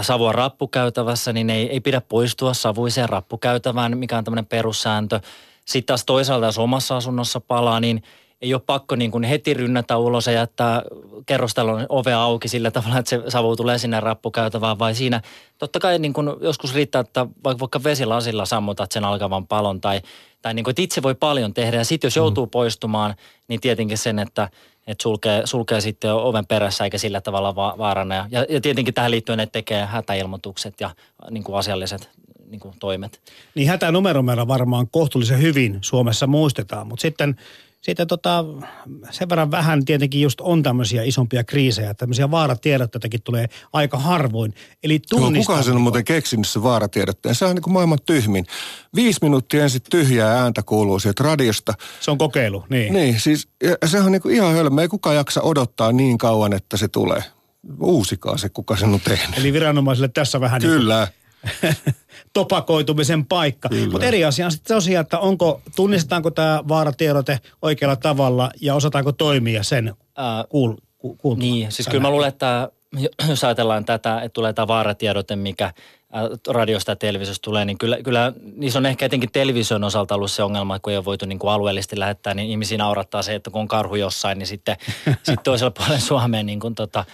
savua 0.00 0.32
rappukäytävässä, 0.32 1.32
niin 1.32 1.50
ei, 1.50 1.70
ei 1.70 1.80
pidä 1.80 2.00
poistua 2.00 2.54
savuiseen 2.54 3.08
rappukäytävään, 3.08 3.98
mikä 3.98 4.18
on 4.18 4.24
tämmöinen 4.24 4.46
perussääntö. 4.46 5.20
Sitten 5.64 5.86
taas 5.86 6.04
toisaalta, 6.04 6.46
jos 6.46 6.58
omassa 6.58 6.96
asunnossa 6.96 7.40
palaa, 7.40 7.80
niin 7.80 8.02
ei 8.42 8.54
ole 8.54 8.62
pakko 8.66 8.96
niin 8.96 9.10
kuin 9.10 9.24
heti 9.24 9.54
rynnätä 9.54 9.96
ulos 9.96 10.26
ja 10.26 10.32
jättää 10.32 10.82
kerrostalon 11.26 11.86
ovea 11.88 12.22
auki 12.22 12.48
sillä 12.48 12.70
tavalla, 12.70 12.98
että 12.98 13.08
se 13.08 13.22
savu 13.28 13.56
tulee 13.56 13.78
sinne 13.78 14.00
rappukäytävään, 14.00 14.78
vai 14.78 14.94
siinä 14.94 15.22
totta 15.58 15.80
kai 15.80 15.98
niin 15.98 16.12
kuin 16.12 16.28
joskus 16.40 16.74
riittää, 16.74 17.00
että 17.00 17.26
vaikka, 17.44 17.84
vesilasilla 17.84 18.44
sammutat 18.44 18.92
sen 18.92 19.04
alkavan 19.04 19.46
palon 19.46 19.80
tai, 19.80 20.00
tai 20.42 20.54
niin 20.54 20.64
kuin, 20.64 20.72
että 20.72 20.82
itse 20.82 21.02
voi 21.02 21.14
paljon 21.14 21.54
tehdä 21.54 21.76
ja 21.76 21.84
sitten 21.84 22.06
jos 22.08 22.16
joutuu 22.16 22.46
mm. 22.46 22.50
poistumaan, 22.50 23.14
niin 23.48 23.60
tietenkin 23.60 23.98
sen, 23.98 24.18
että 24.18 24.48
että 24.86 25.02
sulkee, 25.02 25.46
sulkee 25.46 25.80
sitten 25.80 26.14
oven 26.14 26.46
perässä 26.46 26.84
eikä 26.84 26.98
sillä 26.98 27.20
tavalla 27.20 27.54
va- 27.54 27.74
vaarana. 27.78 28.28
Ja, 28.30 28.46
ja 28.48 28.60
tietenkin 28.60 28.94
tähän 28.94 29.10
liittyen, 29.10 29.40
että 29.40 29.52
tekee 29.52 29.84
hätäilmoitukset 29.84 30.80
ja 30.80 30.90
niin 31.30 31.44
kuin 31.44 31.58
asialliset 31.58 32.10
niin 32.50 32.60
kuin 32.60 32.74
toimet. 32.80 33.20
Niin 33.54 33.68
hätänumero 33.68 34.22
meillä 34.22 34.48
varmaan 34.48 34.88
kohtuullisen 34.88 35.42
hyvin 35.42 35.78
Suomessa 35.80 36.26
muistetaan, 36.26 36.86
mutta 36.86 37.02
sitten 37.02 37.36
sitten 37.86 38.06
tota, 38.06 38.44
sen 39.10 39.28
verran 39.28 39.50
vähän 39.50 39.84
tietenkin 39.84 40.20
just 40.20 40.40
on 40.40 40.62
tämmöisiä 40.62 41.02
isompia 41.02 41.44
kriisejä, 41.44 41.94
tämmöisiä 41.94 42.30
vaaratiedotteitakin 42.30 43.22
tulee 43.22 43.46
aika 43.72 43.98
harvoin. 43.98 44.54
Eli 44.82 45.00
Joo, 45.12 45.32
kuka 45.36 45.62
sen 45.62 45.74
on 45.74 45.80
muuten 45.80 46.04
keksinyt 46.04 46.48
se 46.48 46.62
vaaratiedotteen? 46.62 47.34
Se 47.34 47.44
on 47.44 47.54
niin 47.54 47.62
kuin 47.62 47.72
maailman 47.72 47.98
tyhmin. 48.06 48.46
Viisi 48.94 49.18
minuuttia 49.22 49.62
ensin 49.62 49.80
tyhjää 49.90 50.42
ääntä 50.42 50.62
kuuluu 50.62 50.98
sieltä 50.98 51.24
radiosta. 51.24 51.74
Se 52.00 52.10
on 52.10 52.18
kokeilu, 52.18 52.64
niin. 52.68 52.92
Niin, 52.92 53.20
siis 53.20 53.48
se 53.84 54.00
on 54.00 54.12
niin 54.12 54.22
kuin 54.22 54.34
ihan 54.34 54.54
hölmö. 54.54 54.82
Ei 54.82 54.88
kukaan 54.88 55.16
jaksa 55.16 55.42
odottaa 55.42 55.92
niin 55.92 56.18
kauan, 56.18 56.52
että 56.52 56.76
se 56.76 56.88
tulee. 56.88 57.22
Uusikaa 57.80 58.38
se, 58.38 58.48
kuka 58.48 58.76
sen 58.76 58.94
on 58.94 59.00
tehnyt. 59.00 59.38
Eli 59.38 59.52
viranomaisille 59.52 60.08
tässä 60.08 60.40
vähän 60.40 60.60
Kyllä. 60.60 61.08
Niin 61.62 61.76
kuin 61.84 61.94
topakoitumisen 62.36 63.26
paikka. 63.26 63.68
Mutta 63.92 64.06
eri 64.06 64.24
asia 64.24 64.46
on 64.46 64.52
sitten 64.52 64.76
tosiaan, 64.76 65.02
että 65.02 65.18
onko, 65.18 65.60
tunnistetaanko 65.76 66.30
tämä 66.30 66.64
vaaratiedote 66.68 67.40
oikealla 67.62 67.96
tavalla 67.96 68.50
ja 68.60 68.74
osataanko 68.74 69.12
toimia 69.12 69.62
sen 69.62 69.94
kuul, 70.48 70.74
ku, 70.98 71.34
Niin, 71.34 71.72
siis 71.72 71.88
kyllä 71.88 72.02
mä 72.02 72.10
luulen, 72.10 72.28
että 72.28 72.70
jos 73.28 73.44
ajatellaan 73.44 73.84
tätä, 73.84 74.20
että 74.20 74.34
tulee 74.34 74.52
tämä 74.52 74.68
vaaratiedote, 74.68 75.36
mikä 75.36 75.72
radiosta 76.48 76.92
ja 76.92 76.96
televisiosta 76.96 77.44
tulee, 77.44 77.64
niin 77.64 77.78
kyllä, 77.78 77.98
kyllä 78.02 78.32
niissä 78.56 78.78
on 78.78 78.86
ehkä 78.86 79.06
etenkin 79.06 79.32
television 79.32 79.84
osalta 79.84 80.14
ollut 80.14 80.30
se 80.30 80.42
ongelma, 80.42 80.76
että 80.76 80.84
kun 80.84 80.90
ei 80.90 80.96
ole 80.96 81.04
voitu 81.04 81.26
niin 81.26 81.38
kuin 81.38 81.50
alueellisesti 81.50 81.98
lähettää, 81.98 82.34
niin 82.34 82.50
ihmisiä 82.50 82.78
naurattaa 82.78 83.22
se, 83.22 83.34
että 83.34 83.50
kun 83.50 83.60
on 83.60 83.68
karhu 83.68 83.94
jossain, 83.94 84.38
niin 84.38 84.46
sitten, 84.46 84.76
sitten 85.04 85.44
toisella 85.44 85.70
puolella 85.70 85.98
Suomeen 85.98 86.46
niin 86.46 86.60
kuin 86.60 86.74
tota, 86.74 87.04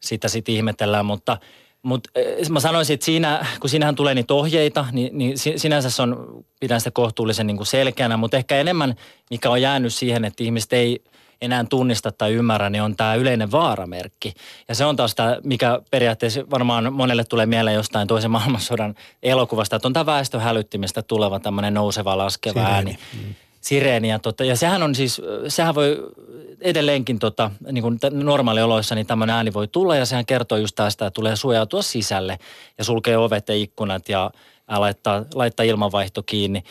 sitä 0.00 0.28
sitten 0.28 0.54
ihmetellään, 0.54 1.06
mutta– 1.06 1.38
mutta 1.82 2.10
eh, 2.14 2.48
mä 2.48 2.60
sanoisin, 2.60 2.94
että 2.94 3.06
siinä, 3.06 3.46
kun 3.60 3.70
siinähän 3.70 3.94
tulee 3.94 4.14
niitä 4.14 4.34
ohjeita, 4.34 4.86
niin, 4.92 5.18
niin 5.18 5.38
sinänsä 5.56 5.90
se 5.90 6.02
on, 6.02 6.44
pidän 6.60 6.80
sitä 6.80 6.90
kohtuullisen 6.90 7.46
niin 7.46 7.56
kuin 7.56 7.66
selkeänä, 7.66 8.16
mutta 8.16 8.36
ehkä 8.36 8.56
enemmän, 8.56 8.94
mikä 9.30 9.50
on 9.50 9.62
jäänyt 9.62 9.94
siihen, 9.94 10.24
että 10.24 10.44
ihmiset 10.44 10.72
ei 10.72 11.02
enää 11.40 11.64
tunnista 11.70 12.12
tai 12.12 12.32
ymmärrä, 12.32 12.70
niin 12.70 12.82
on 12.82 12.96
tämä 12.96 13.14
yleinen 13.14 13.50
vaaramerkki. 13.50 14.34
Ja 14.68 14.74
se 14.74 14.84
on 14.84 14.96
taas 14.96 15.14
tämä, 15.14 15.36
mikä 15.44 15.80
periaatteessa 15.90 16.40
varmaan 16.50 16.92
monelle 16.92 17.24
tulee 17.24 17.46
mieleen 17.46 17.74
jostain 17.74 18.08
toisen 18.08 18.30
maailmansodan 18.30 18.94
elokuvasta, 19.22 19.76
että 19.76 19.88
on 19.88 19.92
tämä 19.92 20.06
väestöhälyttimistä 20.06 21.02
tuleva 21.02 21.40
tämmöinen 21.40 21.74
nouseva 21.74 22.18
laskeva 22.18 22.52
Sireeni. 22.60 22.74
ääni. 22.74 22.98
Mm 23.14 23.34
sireeni. 23.62 24.08
Ja, 24.08 24.18
tota, 24.18 24.44
ja 24.44 24.56
sehän 24.56 24.82
on 24.82 24.94
siis, 24.94 25.22
sehän 25.48 25.74
voi 25.74 25.98
edelleenkin 26.60 27.18
tota, 27.18 27.50
niin 27.72 27.82
kuin 27.82 27.98
normaalioloissa 28.10 28.94
niin 28.94 29.06
tämmöinen 29.06 29.36
ääni 29.36 29.52
voi 29.52 29.68
tulla 29.68 29.96
ja 29.96 30.06
sehän 30.06 30.26
kertoo 30.26 30.58
just 30.58 30.74
tästä, 30.74 31.06
että 31.06 31.14
tulee 31.14 31.36
suojautua 31.36 31.82
sisälle 31.82 32.38
ja 32.78 32.84
sulkee 32.84 33.18
ovet 33.18 33.48
ja 33.48 33.54
ikkunat 33.54 34.08
ja, 34.08 34.30
ja 34.70 34.80
laittaa, 34.80 35.24
laittaa 35.34 35.66
ilmanvaihto 35.66 36.22
kiinni. 36.22 36.62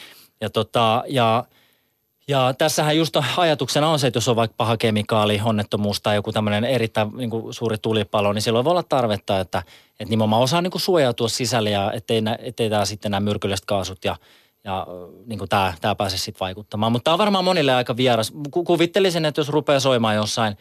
Ja, 0.42 0.50
tota, 0.50 1.04
ja, 1.08 1.46
ja 2.28 2.54
tässähän 2.58 2.98
just 2.98 3.18
ajatuksena 3.38 3.90
on 3.90 4.00
se, 4.00 4.08
että 4.08 4.18
jos 4.18 4.28
on 4.28 4.36
vaikka 4.36 4.56
paha 4.58 4.78
kemikaali, 4.78 5.42
onnettomuus 5.44 6.02
tai 6.02 6.16
joku 6.16 6.32
tämmöinen 6.32 6.64
erittäin 6.64 7.10
niin 7.18 7.30
kuin 7.30 7.54
suuri 7.54 7.78
tulipalo, 7.78 8.34
niin 8.34 8.42
silloin 8.42 8.66
voi 8.66 8.72
olla 8.72 8.84
tarvetta, 8.84 9.40
että, 9.40 9.64
että 10.00 10.10
nimenomaan 10.10 10.42
osaa 10.42 10.62
niin 10.62 10.72
kuin 10.72 10.82
suojautua 10.82 11.28
sisälle 11.28 11.70
ja 11.70 11.92
ettei, 11.92 12.22
ettei 12.40 12.70
tämä 12.70 12.86
sitten 12.86 13.12
nämä 13.12 13.30
myrkylliset 13.30 13.66
kaasut 13.66 14.06
ja 14.06 14.16
ja 14.64 14.88
niin 15.26 15.40
kuin 15.40 15.50
tämä, 15.50 15.74
tämä 15.82 15.96
pääsee 15.96 16.20
sitten 16.20 16.40
vaikuttamaan. 16.40 16.92
Mutta 16.92 17.04
tämä 17.04 17.14
on 17.14 17.20
varmaan 17.20 17.46
monille 17.46 17.74
aika 17.74 17.98
vieras. 17.98 18.34
Kuvittelisin, 18.52 19.26
että 19.26 19.42
jos 19.42 19.50
rupeaa 19.50 19.80
soimaan 19.80 20.16
jossain, 20.16 20.58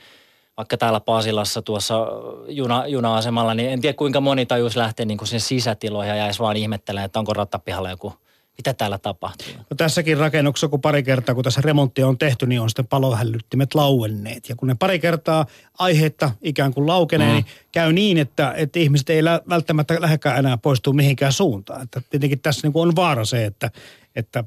vaikka 0.56 0.76
täällä 0.76 1.00
Paasilassa 1.00 1.62
tuossa 1.62 2.06
juna, 2.48 2.86
juna-asemalla, 2.86 3.54
niin 3.54 3.70
en 3.70 3.80
tiedä 3.80 3.96
kuinka 3.96 4.20
moni 4.20 4.46
tajus 4.46 4.76
lähteä 4.76 5.06
niin 5.06 5.18
kuin 5.18 5.28
sinne 5.28 5.40
sisätiloihin 5.40 6.10
ja 6.10 6.16
jäisi 6.16 6.40
vaan 6.40 6.56
ihmettelemään, 6.56 7.06
että 7.06 7.18
onko 7.18 7.32
rattapihalla 7.32 7.90
joku– 7.90 8.12
mitä 8.60 8.74
täällä 8.74 8.98
tapahtuu? 8.98 9.46
No 9.70 9.76
tässäkin 9.76 10.18
rakennuksessa, 10.18 10.68
kun 10.68 10.80
pari 10.80 11.02
kertaa, 11.02 11.34
kun 11.34 11.44
tässä 11.44 11.60
remonttia 11.60 12.08
on 12.08 12.18
tehty, 12.18 12.46
niin 12.46 12.60
on 12.60 12.70
sitten 12.70 12.86
palohälyttimet 12.86 13.74
lauenneet. 13.74 14.48
Ja 14.48 14.56
kun 14.56 14.68
ne 14.68 14.74
pari 14.74 14.98
kertaa 14.98 15.46
aiheetta 15.78 16.30
ikään 16.42 16.74
kuin 16.74 16.86
laukenee, 16.86 17.28
mm. 17.28 17.34
niin 17.34 17.44
käy 17.72 17.92
niin, 17.92 18.18
että, 18.18 18.54
että 18.56 18.78
ihmiset 18.78 19.10
ei 19.10 19.24
välttämättä 19.24 19.96
lähdekään 20.00 20.38
enää 20.38 20.56
poistua 20.56 20.92
mihinkään 20.92 21.32
suuntaan. 21.32 21.82
Että 21.82 22.02
tietenkin 22.10 22.40
tässä 22.40 22.66
niin 22.66 22.72
kuin 22.72 22.88
on 22.88 22.96
vaara 22.96 23.24
se, 23.24 23.44
että, 23.44 23.70
että 24.16 24.44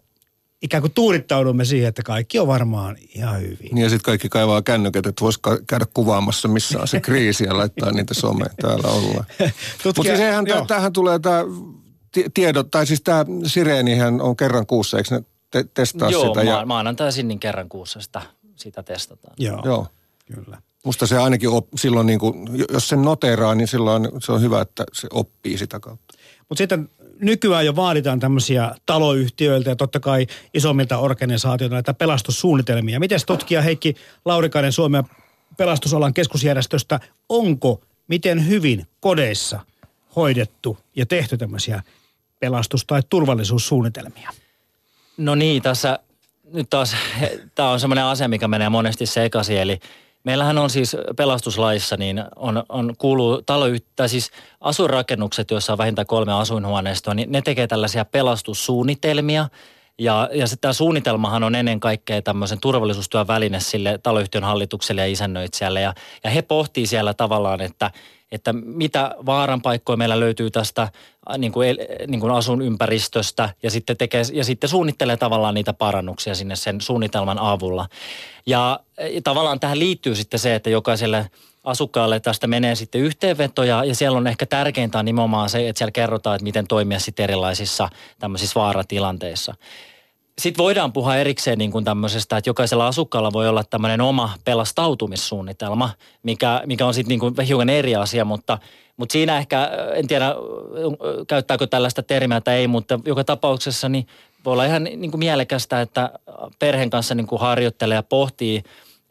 ikään 0.61 0.81
kuin 0.81 0.93
tuurittaudumme 0.93 1.65
siihen, 1.65 1.89
että 1.89 2.03
kaikki 2.03 2.39
on 2.39 2.47
varmaan 2.47 2.97
ihan 3.15 3.41
hyvin. 3.41 3.69
Niin 3.71 3.83
ja 3.83 3.89
sitten 3.89 4.05
kaikki 4.05 4.29
kaivaa 4.29 4.61
kännykät, 4.61 5.05
että 5.05 5.21
voisi 5.21 5.39
käydä 5.67 5.85
kuvaamassa, 5.93 6.47
missä 6.47 6.79
on 6.79 6.87
se 6.87 7.01
kriisi 7.01 7.43
ja 7.43 7.57
laittaa 7.57 7.91
niitä 7.91 8.13
someen 8.13 8.51
täällä 8.61 8.87
ollaan. 8.87 9.25
Mutta 9.85 10.03
siis 10.03 10.19
eihän 10.19 10.45
tähän 10.67 10.93
tulee 10.93 11.19
tämä 11.19 11.43
tiedot, 12.33 12.71
tai 12.71 12.87
siis 12.87 13.01
tämä 13.01 13.25
Sireenihän 13.45 14.21
on 14.21 14.35
kerran 14.35 14.65
kuussa, 14.65 14.97
eikö 14.97 15.15
ne 15.15 15.23
te- 15.51 15.65
testaa 15.73 16.09
Joo, 16.09 16.27
sitä? 16.27 16.43
Joo, 16.43 16.59
ja... 16.59 16.65
maanantaisin 16.65 17.27
niin 17.27 17.39
kerran 17.39 17.69
kuussa 17.69 18.01
sitä, 18.01 18.21
sitä 18.55 18.83
testataan. 18.83 19.33
Joo, 19.39 19.61
Joo. 19.65 19.87
kyllä. 20.35 20.61
Musta 20.85 21.07
se 21.07 21.17
ainakin 21.17 21.49
op, 21.49 21.67
silloin, 21.75 22.07
niin 22.07 22.19
kuin, 22.19 22.49
jos 22.73 22.89
sen 22.89 23.01
noteraa, 23.01 23.55
niin 23.55 23.67
silloin 23.67 24.09
se 24.19 24.31
on 24.31 24.41
hyvä, 24.41 24.61
että 24.61 24.83
se 24.93 25.07
oppii 25.13 25.57
sitä 25.57 25.79
kautta. 25.79 26.13
Mutta 26.49 26.57
sitten 26.57 26.89
nykyään 27.19 27.65
jo 27.65 27.75
vaaditaan 27.75 28.19
tämmöisiä 28.19 28.75
taloyhtiöiltä 28.85 29.69
ja 29.69 29.75
totta 29.75 29.99
kai 29.99 30.27
isommilta 30.53 30.97
organisaatioilta 30.97 31.75
näitä 31.75 31.93
pelastussuunnitelmia. 31.93 32.99
Miten 32.99 33.19
tutkija 33.25 33.61
Heikki 33.61 33.95
Laurikainen 34.25 34.71
Suomen 34.71 35.03
pelastusalan 35.57 36.13
keskusjärjestöstä, 36.13 36.99
onko 37.29 37.81
miten 38.07 38.47
hyvin 38.47 38.87
kodeissa 38.99 39.59
hoidettu 40.15 40.77
ja 40.95 41.05
tehty 41.05 41.37
tämmöisiä 41.37 41.83
pelastus- 42.45 42.85
tai 42.87 43.01
turvallisuussuunnitelmia? 43.09 44.29
No 45.17 45.35
niin, 45.35 45.61
tässä 45.61 45.99
nyt 46.53 46.69
taas, 46.69 46.95
tämä 47.55 47.69
on 47.69 47.79
semmoinen 47.79 48.05
asia, 48.05 48.27
mikä 48.27 48.47
menee 48.47 48.69
monesti 48.69 49.05
sekaisin, 49.05 49.57
eli 49.57 49.79
Meillähän 50.23 50.57
on 50.57 50.69
siis 50.69 50.97
pelastuslaissa, 51.15 51.97
niin 51.97 52.23
on, 52.35 52.63
on 52.69 52.93
kuuluu 52.97 53.41
talo, 53.41 53.65
tai 53.95 54.09
siis 54.09 54.31
asuinrakennukset, 54.61 55.51
joissa 55.51 55.73
on 55.73 55.77
vähintään 55.77 56.05
kolme 56.05 56.33
asuinhuoneistoa, 56.33 57.13
niin 57.13 57.31
ne 57.31 57.41
tekee 57.41 57.67
tällaisia 57.67 58.05
pelastussuunnitelmia. 58.05 59.49
Ja, 59.99 60.29
ja 60.33 60.45
tämä 60.61 60.73
suunnitelmahan 60.73 61.43
on 61.43 61.55
ennen 61.55 61.79
kaikkea 61.79 62.21
tämmöisen 62.21 62.59
turvallisuustyön 62.59 63.27
väline 63.27 63.59
sille 63.59 63.99
taloyhtiön 64.03 64.43
hallitukselle 64.43 65.01
ja 65.01 65.07
isännöitsijälle. 65.07 65.81
Ja, 65.81 65.93
ja 66.23 66.29
he 66.29 66.41
pohtii 66.41 66.87
siellä 66.87 67.13
tavallaan, 67.13 67.61
että, 67.61 67.91
että 68.33 68.53
mitä 68.53 69.15
vaaranpaikkoja 69.25 69.97
meillä 69.97 70.19
löytyy 70.19 70.51
tästä 70.51 70.81
äh, 70.81 71.37
niin 71.37 71.51
kuin, 71.51 71.77
niin 72.07 72.19
kuin 72.19 72.33
asun 72.33 72.61
ympäristöstä 72.61 73.49
ja 73.63 73.71
sitten, 73.71 73.97
tekee, 73.97 74.23
ja 74.33 74.43
sitten 74.43 74.69
suunnittelee 74.69 75.17
tavallaan 75.17 75.53
niitä 75.53 75.73
parannuksia 75.73 76.35
sinne 76.35 76.55
sen 76.55 76.81
suunnitelman 76.81 77.39
avulla. 77.39 77.87
Ja, 78.45 78.79
tavallaan 79.23 79.59
tähän 79.59 79.79
liittyy 79.79 80.15
sitten 80.15 80.39
se, 80.39 80.55
että 80.55 80.69
jokaiselle 80.69 81.29
asukkaalle 81.63 82.19
tästä 82.19 82.47
menee 82.47 82.75
sitten 82.75 83.01
yhteenvetoja 83.01 83.83
ja 83.83 83.95
siellä 83.95 84.17
on 84.17 84.27
ehkä 84.27 84.45
tärkeintä 84.45 85.03
nimenomaan 85.03 85.49
se, 85.49 85.69
että 85.69 85.77
siellä 85.77 85.91
kerrotaan, 85.91 86.35
että 86.35 86.43
miten 86.43 86.67
toimia 86.67 86.99
sitten 86.99 87.23
erilaisissa 87.23 87.89
tämmöisissä 88.19 88.59
vaaratilanteissa. 88.59 89.55
Sitten 90.41 90.63
voidaan 90.63 90.93
puhua 90.93 91.15
erikseen 91.15 91.57
niin 91.57 91.71
kuin 91.71 91.85
tämmöisestä, 91.85 92.37
että 92.37 92.49
jokaisella 92.49 92.87
asukkaalla 92.87 93.33
voi 93.33 93.49
olla 93.49 93.63
tämmöinen 93.63 94.01
oma 94.01 94.33
pelastautumissuunnitelma, 94.45 95.89
mikä, 96.23 96.61
mikä 96.65 96.85
on 96.85 96.93
sitten 96.93 97.09
niin 97.09 97.19
kuin 97.19 97.35
hiukan 97.47 97.69
eri 97.69 97.95
asia, 97.95 98.25
mutta, 98.25 98.57
mutta 98.97 99.13
siinä 99.13 99.37
ehkä, 99.37 99.69
en 99.95 100.07
tiedä 100.07 100.35
käyttääkö 101.27 101.67
tällaista 101.67 102.03
termiä 102.03 102.41
tai 102.41 102.55
ei, 102.55 102.67
mutta 102.67 102.99
joka 103.05 103.23
tapauksessa 103.23 103.89
niin 103.89 104.07
voi 104.45 104.53
olla 104.53 104.65
ihan 104.65 104.83
niin 104.83 105.11
kuin 105.11 105.19
mielekästä, 105.19 105.81
että 105.81 106.09
perheen 106.59 106.89
kanssa 106.89 107.15
niin 107.15 107.27
kuin 107.27 107.41
harjoittelee 107.41 107.95
ja 107.95 108.03
pohtii 108.03 108.63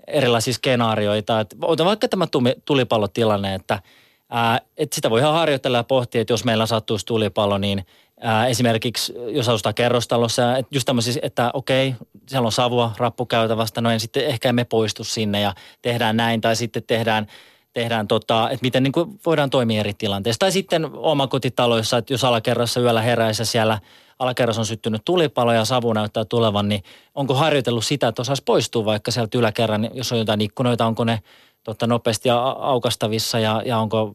erilaisia 0.07 0.55
skenaarioita. 0.55 1.41
Että 1.41 1.57
vaikka 1.61 2.09
tämä 2.09 2.27
tulipallotilanne, 2.65 3.55
että, 3.55 3.83
ää, 4.31 4.61
että 4.77 4.95
sitä 4.95 5.11
voi 5.11 5.21
ihan 5.21 5.35
harjoitella 5.35 5.77
ja 5.77 5.85
pohtia, 5.85 6.21
että 6.21 6.33
jos 6.33 6.45
meillä 6.45 6.67
sattuisi 6.67 7.07
tulipallo, 7.07 7.59
niin– 7.59 7.87
Ää, 8.25 8.47
esimerkiksi 8.47 9.13
jos 9.29 9.49
asustaa 9.49 9.73
kerrostalossa, 9.73 10.57
että 10.57 10.77
just 10.77 10.89
että 11.23 11.51
okei, 11.55 11.95
siellä 12.27 12.47
on 12.47 12.53
savua 12.53 12.93
rappukäytävästä, 12.97 13.81
no 13.81 13.91
en 13.91 14.01
sitten 14.01 14.27
ehkä 14.27 14.49
emme 14.49 14.65
poistu 14.65 15.05
sinne 15.05 15.41
ja 15.41 15.55
tehdään 15.83 16.17
näin, 16.17 16.41
tai 16.41 16.57
sitten 16.57 16.83
tehdään, 16.87 17.27
tehdään 17.73 18.09
tota, 18.09 18.51
että 18.51 18.63
miten 18.63 18.83
niin 18.83 18.93
kuin 18.93 19.21
voidaan 19.27 19.51
toimia 19.51 19.81
eri 19.81 19.95
tilanteissa. 19.95 20.39
Tai 20.39 20.53
sitten 20.53 20.91
omakotitaloissa, 20.93 21.97
että 21.97 22.13
jos 22.13 22.25
alakerrassa 22.25 22.81
yöllä 22.81 23.03
heräisi 23.03 23.45
siellä 23.45 23.79
alakerras 24.19 24.59
on 24.59 24.67
syttynyt 24.67 25.03
tulipalo 25.05 25.53
ja 25.53 25.65
savu 25.65 25.93
näyttää 25.93 26.25
tulevan, 26.25 26.69
niin 26.69 26.83
onko 27.15 27.35
harjoitellut 27.35 27.85
sitä, 27.85 28.09
että 28.09 28.23
osaisi 28.23 28.43
poistua 28.47 28.85
vaikka 28.85 29.11
sieltä 29.11 29.39
yläkerran, 29.39 29.91
jos 29.95 30.13
on 30.13 30.19
jotain 30.19 30.41
ikkunoita, 30.41 30.87
onko 30.87 31.05
ne 31.05 31.23
totta, 31.65 31.87
nopeasti 31.87 32.31
aukastavissa 32.59 33.39
ja, 33.39 33.63
ja 33.65 33.79
onko 33.79 34.15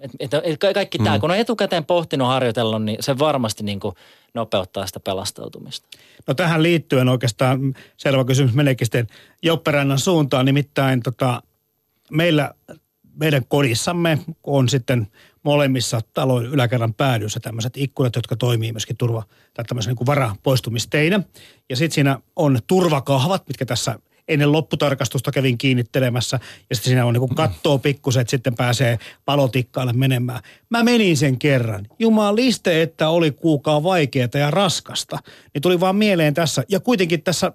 et, 0.00 0.10
et, 0.20 0.30
et 0.44 0.74
kaikki 0.74 0.98
mm. 0.98 1.04
tämä, 1.04 1.18
kun 1.18 1.30
on 1.30 1.36
etukäteen 1.36 1.84
pohtinut 1.84 2.28
harjoitellut, 2.28 2.84
niin 2.84 2.96
se 3.00 3.18
varmasti 3.18 3.64
niin 3.64 3.80
kuin 3.80 3.94
nopeuttaa 4.34 4.86
sitä 4.86 5.00
pelastautumista. 5.00 5.88
No 6.26 6.34
tähän 6.34 6.62
liittyen 6.62 7.08
oikeastaan 7.08 7.74
selvä 7.96 8.24
kysymys 8.24 8.54
meneekin 8.54 8.86
sitten 8.86 9.06
Jopperannan 9.42 9.98
suuntaan. 9.98 10.46
Nimittäin 10.46 11.02
tota, 11.02 11.42
meillä, 12.10 12.50
meidän 13.16 13.42
kodissamme 13.48 14.18
on 14.44 14.68
sitten 14.68 15.06
molemmissa 15.42 16.00
talon 16.14 16.46
yläkerran 16.46 16.94
päädyssä 16.94 17.40
tämmöiset 17.40 17.76
ikkunat, 17.76 18.16
jotka 18.16 18.36
toimii 18.36 18.72
myöskin 18.72 18.96
turva- 18.96 19.24
tai 19.54 19.64
tämmöisen 19.64 19.94
niin 19.94 20.06
varapoistumisteinä. 20.06 21.20
Ja 21.68 21.76
sitten 21.76 21.94
siinä 21.94 22.18
on 22.36 22.58
turvakahvat, 22.66 23.48
mitkä 23.48 23.66
tässä 23.66 23.98
ennen 24.30 24.52
lopputarkastusta 24.52 25.32
kävin 25.32 25.58
kiinnittelemässä 25.58 26.40
ja 26.70 26.76
sitten 26.76 26.90
siinä 26.90 27.06
on 27.06 27.14
niin 27.14 27.34
kattoo 27.34 27.78
pikkuset, 27.78 28.28
sitten 28.28 28.54
pääsee 28.54 28.98
palotikkaalle 29.24 29.92
menemään. 29.92 30.40
Mä 30.70 30.82
menin 30.82 31.16
sen 31.16 31.38
kerran. 31.38 31.86
Jumaliste, 31.98 32.82
että 32.82 33.08
oli 33.08 33.30
kuukaa 33.30 33.82
vaikeaa 33.82 34.28
ja 34.34 34.50
raskasta. 34.50 35.18
Niin 35.54 35.62
tuli 35.62 35.80
vaan 35.80 35.96
mieleen 35.96 36.34
tässä, 36.34 36.64
ja 36.68 36.80
kuitenkin 36.80 37.22
tässä 37.22 37.52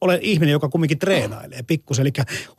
olen 0.00 0.18
ihminen, 0.22 0.52
joka 0.52 0.68
kumminkin 0.68 0.98
treenailee 0.98 1.62
pikkusen, 1.62 2.02
eli 2.02 2.12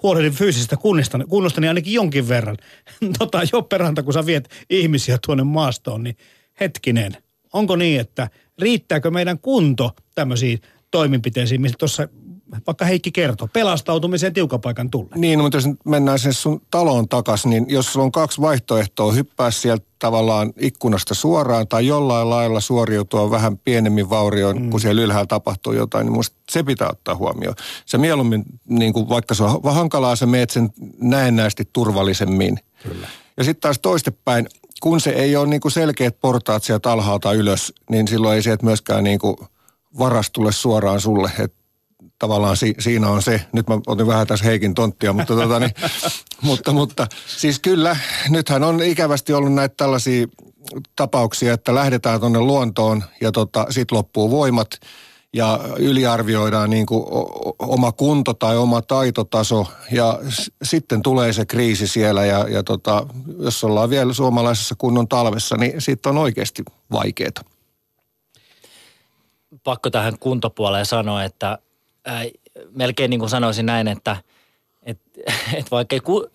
huolehdin 0.04 0.34
fyysisestä 0.34 0.78
kunnosta, 0.78 1.20
kunnostani 1.30 1.68
ainakin 1.68 1.94
jonkin 1.94 2.28
verran. 2.30 2.58
Tota, 3.20 3.42
Jopperanta, 3.54 4.04
kun 4.04 4.14
sä 4.14 4.26
viet 4.26 4.50
ihmisiä 4.70 5.18
tuonne 5.26 5.44
maastoon, 5.44 6.04
niin 6.04 6.18
hetkinen, 6.60 7.18
onko 7.54 7.76
niin, 7.76 8.00
että 8.00 8.30
riittääkö 8.60 9.12
meidän 9.12 9.40
kunto 9.40 9.92
tämmöisiin 10.16 10.60
toimenpiteisiin, 10.92 11.62
mistä 11.62 11.78
tuossa 11.80 12.08
vaikka 12.68 12.86
Heikki 12.86 13.12
kertoo, 13.12 13.48
pelastautumiseen 13.54 14.34
tiukapaikan 14.34 14.90
tulle. 14.90 15.10
Niin, 15.16 15.40
mutta 15.40 15.58
jos 15.58 15.66
mennään 15.86 16.20
sen 16.20 16.34
sun 16.34 16.62
taloon 16.72 17.10
takaisin, 17.10 17.50
niin 17.50 17.66
jos 17.68 17.94
sulla 17.94 18.04
on 18.04 18.12
kaksi 18.12 18.42
vaihtoehtoa, 18.42 19.12
hyppää 19.12 19.52
sieltä 19.52 19.86
tavallaan 20.00 20.54
ikkunasta 20.60 21.14
suoraan 21.14 21.68
tai 21.68 21.88
jollain 21.88 22.30
lailla 22.30 22.60
suoriutua 22.60 23.32
vähän 23.32 23.58
pienemmin 23.58 24.10
vaurioin, 24.10 24.62
mm. 24.62 24.70
kun 24.70 24.82
siellä 24.82 25.02
ylhäällä 25.02 25.28
tapahtuu 25.28 25.74
jotain, 25.74 26.06
niin 26.06 26.14
musta 26.14 26.36
se 26.52 26.64
pitää 26.64 26.90
ottaa 26.92 27.16
huomioon. 27.16 27.56
Se 27.86 27.98
mieluummin, 27.98 28.44
niin 28.70 28.94
kuin 28.94 29.10
vaikka 29.10 29.36
se 29.36 29.44
on 29.44 29.60
hankalaa, 29.64 30.16
sä 30.16 30.26
meet 30.26 30.50
sen 30.50 30.70
näennäisesti 31.02 31.70
turvallisemmin. 31.74 32.60
Kyllä. 32.84 33.08
Ja 33.38 33.44
sitten 33.44 33.62
taas 33.62 33.80
toistepäin, 33.80 34.48
kun 34.82 35.02
se 35.02 35.10
ei 35.10 35.36
ole 35.36 35.48
niin 35.48 35.62
kuin 35.62 35.72
selkeät 35.72 36.20
portaat 36.22 36.64
sieltä 36.64 36.92
alhaalta 36.92 37.34
ylös, 37.34 37.74
niin 37.90 38.08
silloin 38.08 38.36
ei 38.36 38.42
sieltä 38.42 38.66
myöskään 38.66 39.04
niin 39.04 39.20
kuin 39.20 39.38
varas 40.00 40.32
tule 40.32 40.52
suoraan 40.52 41.02
sulle. 41.02 41.32
Et 41.40 41.54
tavallaan 42.20 42.58
si, 42.58 42.76
siinä 42.80 43.10
on 43.10 43.22
se, 43.22 43.42
nyt 43.52 43.68
mä 43.68 43.80
otin 43.88 44.08
vähän 44.08 44.28
tässä 44.28 44.46
Heikin 44.46 44.74
tonttia, 44.74 45.14
mutta, 45.14 45.36
tota, 45.36 45.60
niin, 45.60 45.72
mutta, 46.42 46.72
mutta 46.74 47.08
siis 47.28 47.60
kyllä, 47.60 47.98
nythän 48.30 48.64
on 48.64 48.84
ikävästi 48.84 49.34
ollut 49.34 49.54
näitä 49.54 49.74
tällaisia 49.78 50.28
tapauksia, 50.96 51.54
että 51.54 51.76
lähdetään 51.76 52.20
tuonne 52.20 52.40
luontoon 52.40 53.04
ja 53.22 53.32
tota, 53.32 53.66
sitten 53.70 53.98
loppuu 53.98 54.32
voimat 54.32 54.68
ja 55.34 55.60
yliarvioidaan 55.80 56.70
niin 56.70 56.86
kuin 56.86 57.06
oma 57.60 57.92
kunto 57.92 58.34
tai 58.34 58.58
oma 58.58 58.82
taitotaso 58.82 59.66
ja 59.92 60.20
s- 60.30 60.52
sitten 60.64 61.02
tulee 61.02 61.34
se 61.34 61.46
kriisi 61.46 61.88
siellä 61.88 62.26
ja, 62.26 62.48
ja 62.50 62.64
tota, 62.64 63.06
jos 63.40 63.64
ollaan 63.64 63.90
vielä 63.90 64.14
suomalaisessa 64.14 64.76
kunnon 64.78 65.08
talvessa, 65.08 65.58
niin 65.58 65.82
sitten 65.82 66.10
on 66.10 66.18
oikeasti 66.18 66.64
vaikeaa. 66.92 67.32
Pakko 69.64 69.90
tähän 69.90 70.20
kuntopuoleen 70.20 70.86
sanoa, 70.86 71.24
että 71.24 71.58
melkein 72.72 73.10
niin 73.10 73.20
kuin 73.20 73.30
sanoisin 73.30 73.66
näin, 73.66 73.88
että 73.88 74.18
et, 74.84 75.00
et 75.60 75.72
vaikka 75.72 75.96
ei 75.96 76.00
ku, 76.00 76.28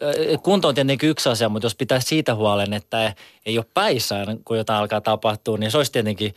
kunto 0.42 0.68
on 0.68 0.74
tietenkin 0.74 1.08
yksi 1.08 1.28
asia, 1.28 1.48
mutta 1.48 1.66
jos 1.66 1.74
pitäisi 1.74 2.06
siitä 2.06 2.34
huolen, 2.34 2.72
että 2.72 3.14
ei 3.46 3.58
ole 3.58 3.66
päissä 3.74 4.16
kun 4.44 4.56
jotain 4.56 4.80
alkaa 4.80 5.00
tapahtua, 5.00 5.58
niin 5.58 5.70
se 5.70 5.76
olisi 5.76 5.92
tietenkin 5.92 6.34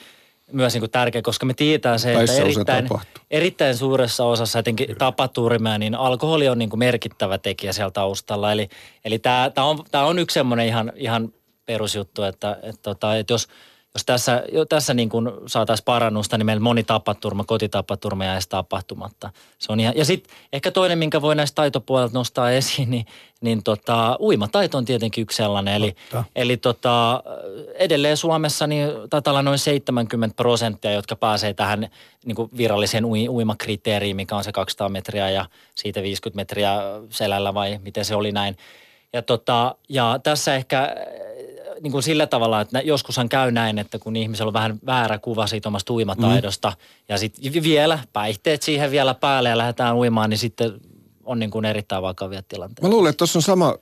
myös 0.51 0.73
niin 0.73 0.81
kuin 0.81 0.91
tärkeä, 0.91 1.21
koska 1.21 1.45
me 1.45 1.53
tiedetään 1.53 1.99
se, 1.99 2.13
että 2.13 2.33
erittäin, 2.33 2.89
erittäin 3.31 3.77
suuressa 3.77 4.25
osassa 4.25 4.59
etenkin 4.59 4.95
tapaturmia, 4.97 5.77
niin 5.77 5.95
alkoholi 5.95 6.49
on 6.49 6.59
niin 6.59 6.69
kuin 6.69 6.79
merkittävä 6.79 7.37
tekijä 7.37 7.73
siellä 7.73 7.91
taustalla. 7.91 8.51
Eli, 8.51 8.69
eli 9.05 9.19
tämä, 9.19 9.51
on, 9.57 9.85
on 9.93 10.19
yksi 10.19 10.33
semmoinen 10.33 10.67
ihan, 10.67 10.91
ihan 10.95 11.33
perusjuttu, 11.65 12.23
että, 12.23 12.59
että, 12.63 12.81
tota, 12.81 13.15
että 13.15 13.33
jos– 13.33 13.47
jos 13.95 14.05
tässä, 14.05 14.43
jo 14.51 14.65
tässä 14.65 14.93
niin 14.93 15.09
kuin 15.09 15.31
saataisiin 15.47 15.85
parannusta, 15.85 16.37
niin 16.37 16.45
meillä 16.45 16.61
moni 16.61 16.83
tapaturma, 16.83 17.43
kotitapaturma 17.43 18.25
jäisi 18.25 18.49
tapahtumatta. 18.49 19.29
Se 19.59 19.71
on 19.71 19.79
ihan, 19.79 19.93
ja 19.97 20.05
sitten 20.05 20.35
ehkä 20.53 20.71
toinen, 20.71 20.97
minkä 20.97 21.21
voi 21.21 21.35
näistä 21.35 21.55
taitopuolelta 21.55 22.13
nostaa 22.13 22.51
esiin, 22.51 22.91
niin, 22.91 23.05
niin 23.41 23.63
tota, 23.63 24.17
uimataito 24.19 24.77
on 24.77 24.85
tietenkin 24.85 25.21
yksi 25.21 25.37
sellainen. 25.37 25.73
Eli, 25.73 25.95
eli 26.35 26.57
tota, 26.57 27.23
edelleen 27.73 28.17
Suomessa 28.17 28.67
niin 28.67 28.89
taitaa 29.09 29.31
olla 29.31 29.41
noin 29.41 29.59
70 29.59 30.35
prosenttia, 30.35 30.91
jotka 30.91 31.15
pääsee 31.15 31.53
tähän 31.53 31.89
niin 32.25 32.35
kuin 32.35 32.49
viralliseen 32.57 33.05
ui, 33.05 33.29
uimakriteeriin, 33.29 34.15
mikä 34.15 34.35
on 34.35 34.43
se 34.43 34.51
200 34.51 34.89
metriä 34.89 35.29
ja 35.29 35.45
siitä 35.75 36.01
50 36.01 36.35
metriä 36.35 36.71
selällä 37.09 37.53
vai 37.53 37.79
miten 37.83 38.05
se 38.05 38.15
oli 38.15 38.31
näin. 38.31 38.57
Ja, 39.13 39.21
tota, 39.21 39.75
ja 39.89 40.19
tässä 40.23 40.55
ehkä 40.55 40.95
niin 41.81 41.91
kuin 41.91 42.03
sillä 42.03 42.27
tavalla, 42.27 42.61
että 42.61 42.81
joskushan 42.81 43.29
käy 43.29 43.51
näin, 43.51 43.79
että 43.79 43.99
kun 43.99 44.15
ihmisellä 44.15 44.49
on 44.49 44.53
vähän 44.53 44.79
väärä 44.85 45.17
kuva 45.17 45.47
siitä 45.47 45.69
omasta 45.69 45.93
uimataidosta 45.93 46.69
mm. 46.69 46.75
ja 47.09 47.17
sitten 47.17 47.63
vielä 47.63 47.99
päihteet 48.13 48.61
siihen 48.61 48.91
vielä 48.91 49.13
päälle 49.13 49.49
ja 49.49 49.57
lähdetään 49.57 49.95
uimaan, 49.95 50.29
niin 50.29 50.37
sitten 50.37 50.73
on 51.23 51.39
niin 51.39 51.51
kuin 51.51 51.65
erittäin 51.65 52.01
vakavia 52.03 52.43
tilanteita. 52.43 52.81
Mä 52.81 52.89
luulen, 52.89 53.09
että 53.09 53.17
tuossa 53.17 53.39
on 53.39 53.43
sama 53.43 53.75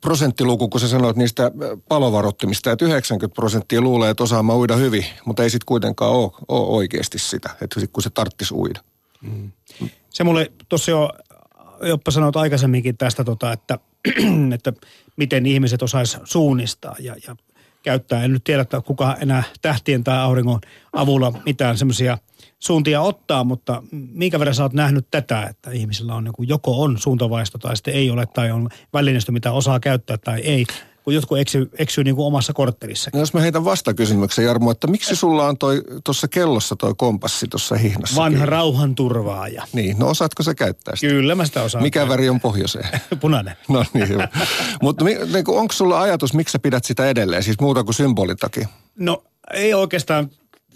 prosenttiluku, 0.00 0.68
kun 0.68 0.80
sä 0.80 0.88
sanoit 0.88 1.16
niistä 1.16 1.44
äh, 1.44 1.50
palovarottimista, 1.88 2.72
että 2.72 2.84
90 2.84 3.34
prosenttia 3.34 3.80
luulee, 3.80 4.10
että 4.10 4.22
osaamaan 4.22 4.58
uida 4.58 4.76
hyvin, 4.76 5.06
mutta 5.24 5.42
ei 5.42 5.50
sitten 5.50 5.66
kuitenkaan 5.66 6.12
ole, 6.12 6.30
ole 6.48 6.66
oikeasti 6.66 7.18
sitä, 7.18 7.50
että 7.60 7.80
kun 7.92 8.02
se 8.02 8.10
tarttisi 8.10 8.54
uida. 8.54 8.80
Mm. 9.20 9.50
Se 10.10 10.24
mulle 10.24 10.52
tuossa 10.68 10.90
jo 10.90 11.10
Joppa 11.82 12.10
sanoit 12.10 12.36
aikaisemminkin 12.36 12.96
tästä, 12.96 13.24
tota, 13.24 13.52
että, 13.52 13.78
että 14.54 14.72
miten 15.18 15.46
ihmiset 15.46 15.82
osais 15.82 16.18
suunnistaa 16.24 16.96
ja, 16.98 17.14
ja 17.26 17.36
käyttää. 17.82 18.24
En 18.24 18.32
nyt 18.32 18.44
tiedä, 18.44 18.62
että 18.62 18.80
kuka 18.80 19.16
enää 19.20 19.42
tähtien 19.62 20.04
tai 20.04 20.18
auringon 20.18 20.60
avulla 20.92 21.32
mitään 21.46 21.78
semmoisia 21.78 22.18
suuntia 22.58 23.00
ottaa, 23.00 23.44
mutta 23.44 23.82
minkä 23.92 24.38
verran 24.38 24.54
sä 24.54 24.62
oot 24.62 24.72
nähnyt 24.72 25.06
tätä, 25.10 25.42
että 25.42 25.70
ihmisillä 25.70 26.14
on 26.14 26.26
joku, 26.26 26.42
joko 26.42 26.82
on 26.82 26.98
suuntavaisto 26.98 27.58
tai 27.58 27.76
sitten 27.76 27.94
ei 27.94 28.10
ole 28.10 28.26
tai 28.26 28.50
on 28.50 28.68
välineistö, 28.92 29.32
mitä 29.32 29.52
osaa 29.52 29.80
käyttää 29.80 30.18
tai 30.18 30.40
ei 30.40 30.66
kun 31.08 31.14
jotkut 31.14 31.38
eksyy, 31.38 31.70
eksyy 31.78 32.04
niin 32.04 32.16
kuin 32.16 32.26
omassa 32.26 32.52
korttelissa. 32.52 33.10
No 33.14 33.20
jos 33.20 33.34
mä 33.34 33.40
heitän 33.40 33.64
vastakysymyksen, 33.64 34.44
Jarmo, 34.44 34.70
että 34.70 34.86
miksi 34.86 35.16
sulla 35.16 35.46
on 35.46 35.56
tuossa 36.04 36.28
kellossa 36.28 36.76
toi 36.76 36.94
kompassi 36.96 37.48
tuossa 37.48 37.74
hihnassa? 37.74 38.22
Vanha 38.22 38.46
rauhanturvaaja. 38.46 39.66
Niin, 39.72 39.98
no 39.98 40.08
osaatko 40.08 40.42
sä 40.42 40.54
käyttää 40.54 40.96
sitä? 40.96 41.12
Kyllä 41.12 41.34
mä 41.34 41.46
sitä 41.46 41.62
osaan. 41.62 41.84
Mikä 41.84 42.08
väri 42.08 42.28
on 42.28 42.40
pohjoiseen? 42.40 42.88
Punainen. 43.20 43.56
no 43.68 43.84
niin, 43.92 44.08
hyvä. 44.08 44.28
Mutta 44.82 45.04
niin 45.04 45.44
onko 45.46 45.72
sulla 45.72 46.00
ajatus, 46.00 46.34
miksi 46.34 46.52
sä 46.52 46.58
pidät 46.58 46.84
sitä 46.84 47.08
edelleen, 47.08 47.42
siis 47.42 47.60
muuta 47.60 47.84
kuin 47.84 47.94
symbolin 47.94 48.36
takia? 48.36 48.68
No 48.98 49.24
ei 49.52 49.74
oikeastaan 49.74 50.30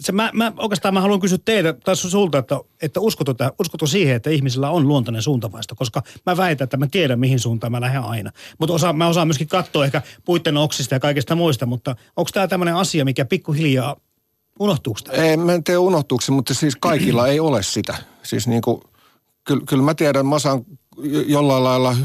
se, 0.06 0.12
mä, 0.12 0.30
mä, 0.34 0.52
oikeastaan 0.56 0.94
mä 0.94 1.00
haluan 1.00 1.20
kysyä 1.20 1.38
teiltä 1.44 1.72
tai 1.72 1.96
sulta, 1.96 2.38
että, 2.38 2.60
että 2.82 3.00
uskotko, 3.00 3.34
uskotko 3.60 3.86
siihen, 3.86 4.16
että 4.16 4.30
ihmisillä 4.30 4.70
on 4.70 4.88
luontainen 4.88 5.22
suuntavaisto, 5.22 5.74
koska 5.74 6.02
mä 6.26 6.36
väitän, 6.36 6.64
että 6.64 6.76
mä 6.76 6.86
tiedän, 6.86 7.20
mihin 7.20 7.40
suuntaan 7.40 7.72
mä 7.72 7.80
lähden 7.80 8.02
aina. 8.02 8.30
Mutta 8.58 8.74
osa, 8.74 8.92
mä 8.92 9.08
osaan 9.08 9.28
myöskin 9.28 9.48
katsoa 9.48 9.84
ehkä 9.84 10.02
puitten 10.24 10.56
oksista 10.56 10.94
ja 10.94 11.00
kaikesta 11.00 11.34
muista, 11.34 11.66
mutta 11.66 11.96
onko 12.16 12.30
tämä 12.34 12.48
tämmöinen 12.48 12.76
asia, 12.76 13.04
mikä 13.04 13.24
pikkuhiljaa 13.24 13.96
unohtuuko 14.58 15.00
tämä? 15.04 15.18
Ei, 15.18 15.36
mä 15.36 15.52
en 15.52 15.64
tiedä 15.64 15.80
unohtuuko 15.80 16.24
mutta 16.30 16.54
siis 16.54 16.76
kaikilla 16.76 17.28
ei 17.28 17.40
ole 17.40 17.62
sitä. 17.62 17.96
Siis 18.22 18.46
niin 18.46 18.62
kuin, 18.62 18.80
kyllä, 19.44 19.62
kyllä 19.68 19.82
mä 19.82 19.94
tiedän, 19.94 20.26
mä 20.26 20.34
osaan 20.34 20.64
jollain 21.26 21.64
lailla 21.64 21.96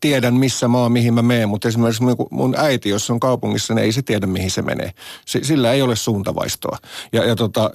tiedän, 0.00 0.34
missä 0.34 0.68
mä 0.68 0.78
oon, 0.78 0.92
mihin 0.92 1.14
mä 1.14 1.22
menen, 1.22 1.48
mutta 1.48 1.68
esimerkiksi 1.68 2.02
mun 2.30 2.54
äiti, 2.58 2.88
jos 2.88 3.10
on 3.10 3.20
kaupungissa, 3.20 3.74
niin 3.74 3.84
ei 3.84 3.92
se 3.92 4.02
tiedä, 4.02 4.26
mihin 4.26 4.50
se 4.50 4.62
menee. 4.62 4.90
sillä 5.26 5.72
ei 5.72 5.82
ole 5.82 5.96
suuntavaistoa. 5.96 6.78
Ja, 7.12 7.24
ja 7.24 7.36
tota, 7.36 7.70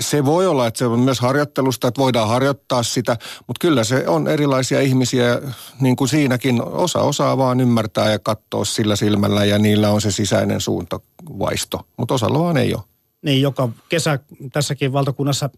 se 0.00 0.24
voi 0.24 0.46
olla, 0.46 0.66
että 0.66 0.78
se 0.78 0.86
on 0.86 1.00
myös 1.00 1.20
harjoittelusta, 1.20 1.88
että 1.88 2.00
voidaan 2.00 2.28
harjoittaa 2.28 2.82
sitä, 2.82 3.16
mutta 3.46 3.60
kyllä 3.60 3.84
se 3.84 4.08
on 4.08 4.28
erilaisia 4.28 4.80
ihmisiä, 4.80 5.40
niin 5.80 5.96
kuin 5.96 6.08
siinäkin. 6.08 6.62
Osa 6.62 7.00
osaa 7.00 7.38
vaan 7.38 7.60
ymmärtää 7.60 8.12
ja 8.12 8.18
katsoa 8.18 8.64
sillä 8.64 8.96
silmällä, 8.96 9.44
ja 9.44 9.58
niillä 9.58 9.90
on 9.90 10.00
se 10.00 10.10
sisäinen 10.10 10.60
suuntavaisto, 10.60 11.86
mutta 11.96 12.14
osalla 12.14 12.38
vaan 12.38 12.56
ei 12.56 12.74
ole. 12.74 12.82
Niin, 13.22 13.42
joka 13.42 13.68
kesä 13.88 14.18
tässäkin 14.52 14.92
valtakunnassa 14.92 15.50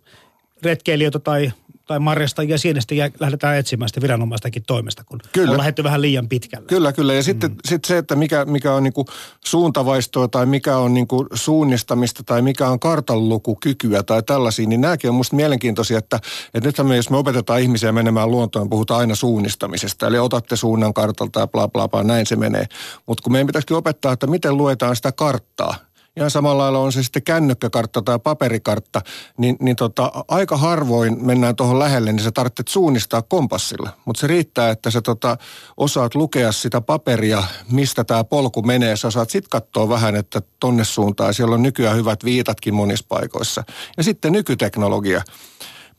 retkeilijöitä 0.63 1.19
tai 1.19 1.53
tai 1.91 1.99
marjasta 1.99 2.43
ja 2.43 2.59
sienestä 2.59 2.95
ja 2.95 3.11
lähdetään 3.21 3.57
etsimään 3.57 3.89
sitä 3.89 4.01
viranomaistakin 4.01 4.63
toimesta, 4.67 5.05
kun 5.05 5.21
kyllä. 5.33 5.51
on 5.51 5.59
lähdetty 5.59 5.85
vähän 5.85 6.01
liian 6.01 6.29
pitkälle. 6.29 6.67
Kyllä, 6.67 6.93
kyllä. 6.93 7.15
Ja 7.15 7.23
sitten 7.23 7.51
mm. 7.51 7.57
sit 7.69 7.85
se, 7.85 7.99
että 7.99 8.17
mikä, 8.17 8.45
mikä 8.45 8.75
on 8.75 8.83
niinku 8.83 9.07
suuntavaistoa 9.45 10.29
tai 10.29 10.47
mikä 10.47 10.77
on 10.77 10.95
niinku 10.95 11.27
suunnistamista 11.35 12.23
tai 12.23 12.43
mikä 12.43 12.69
on 12.69 12.81
kartanlukukykyä 12.81 14.03
tai 14.03 14.23
tällaisia, 14.23 14.67
niin 14.67 14.81
nämäkin 14.81 15.11
on 15.11 15.17
musta 15.17 15.37
mielenkiintoisia, 15.37 15.99
että, 15.99 16.17
että 16.55 16.69
nythän 16.69 16.87
me, 16.87 16.97
jos 16.97 17.11
me 17.11 17.17
opetetaan 17.17 17.61
ihmisiä 17.61 17.93
menemään 17.93 18.31
luontoon, 18.31 18.71
puhutaan 18.71 19.01
aina 19.01 19.15
suunnistamisesta. 19.15 20.07
Eli 20.07 20.19
otatte 20.19 20.57
suunnan 20.57 20.95
kartalta 20.95 21.41
ja 21.41 21.47
bla 21.47 21.69
bla 21.69 21.89
bla, 21.89 22.03
näin 22.03 22.27
se 22.27 22.37
menee. 22.37 22.65
Mutta 23.07 23.23
kun 23.23 23.33
meidän 23.33 23.47
pitäisikin 23.47 23.77
opettaa, 23.77 24.13
että 24.13 24.27
miten 24.27 24.57
luetaan 24.57 24.97
sitä 24.97 25.13
karttaa, 25.13 25.75
ihan 26.17 26.31
samalla 26.31 26.63
lailla 26.63 26.79
on 26.79 26.93
se 26.93 27.03
sitten 27.03 27.23
kännykkäkartta 27.23 28.03
tai 28.03 28.19
paperikartta, 28.19 29.01
niin, 29.39 29.57
niin 29.61 29.77
tota, 29.77 30.13
aika 30.29 30.57
harvoin 30.57 31.27
mennään 31.27 31.57
tuohon 31.57 31.79
lähelle, 31.79 32.13
niin 32.13 32.25
sä 32.25 32.33
tarvitset 32.33 32.69
suunnistaa 32.69 33.23
kompassilla. 33.23 33.91
Mutta 34.05 34.21
se 34.21 34.27
riittää, 34.27 34.71
että 34.71 34.91
sä 34.91 35.03
tota, 35.03 35.37
osaat 35.77 36.15
lukea 36.15 36.53
sitä 36.53 36.81
paperia, 36.81 37.43
mistä 37.71 38.05
tämä 38.05 38.25
polku 38.25 38.63
menee. 38.63 38.97
Sä 38.97 39.11
saat 39.11 39.31
sitten 39.31 39.51
katsoa 39.51 39.89
vähän, 39.89 40.17
että 40.17 40.43
tonne 40.61 40.85
suuntaan. 40.85 41.35
Siellä 41.35 41.55
on 41.55 41.63
nykyään 41.63 41.97
hyvät 41.97 42.25
viitatkin 42.25 42.75
monissa 42.75 43.07
paikoissa. 43.09 43.65
Ja 43.97 44.03
sitten 44.03 44.33
nykyteknologia. 44.33 45.23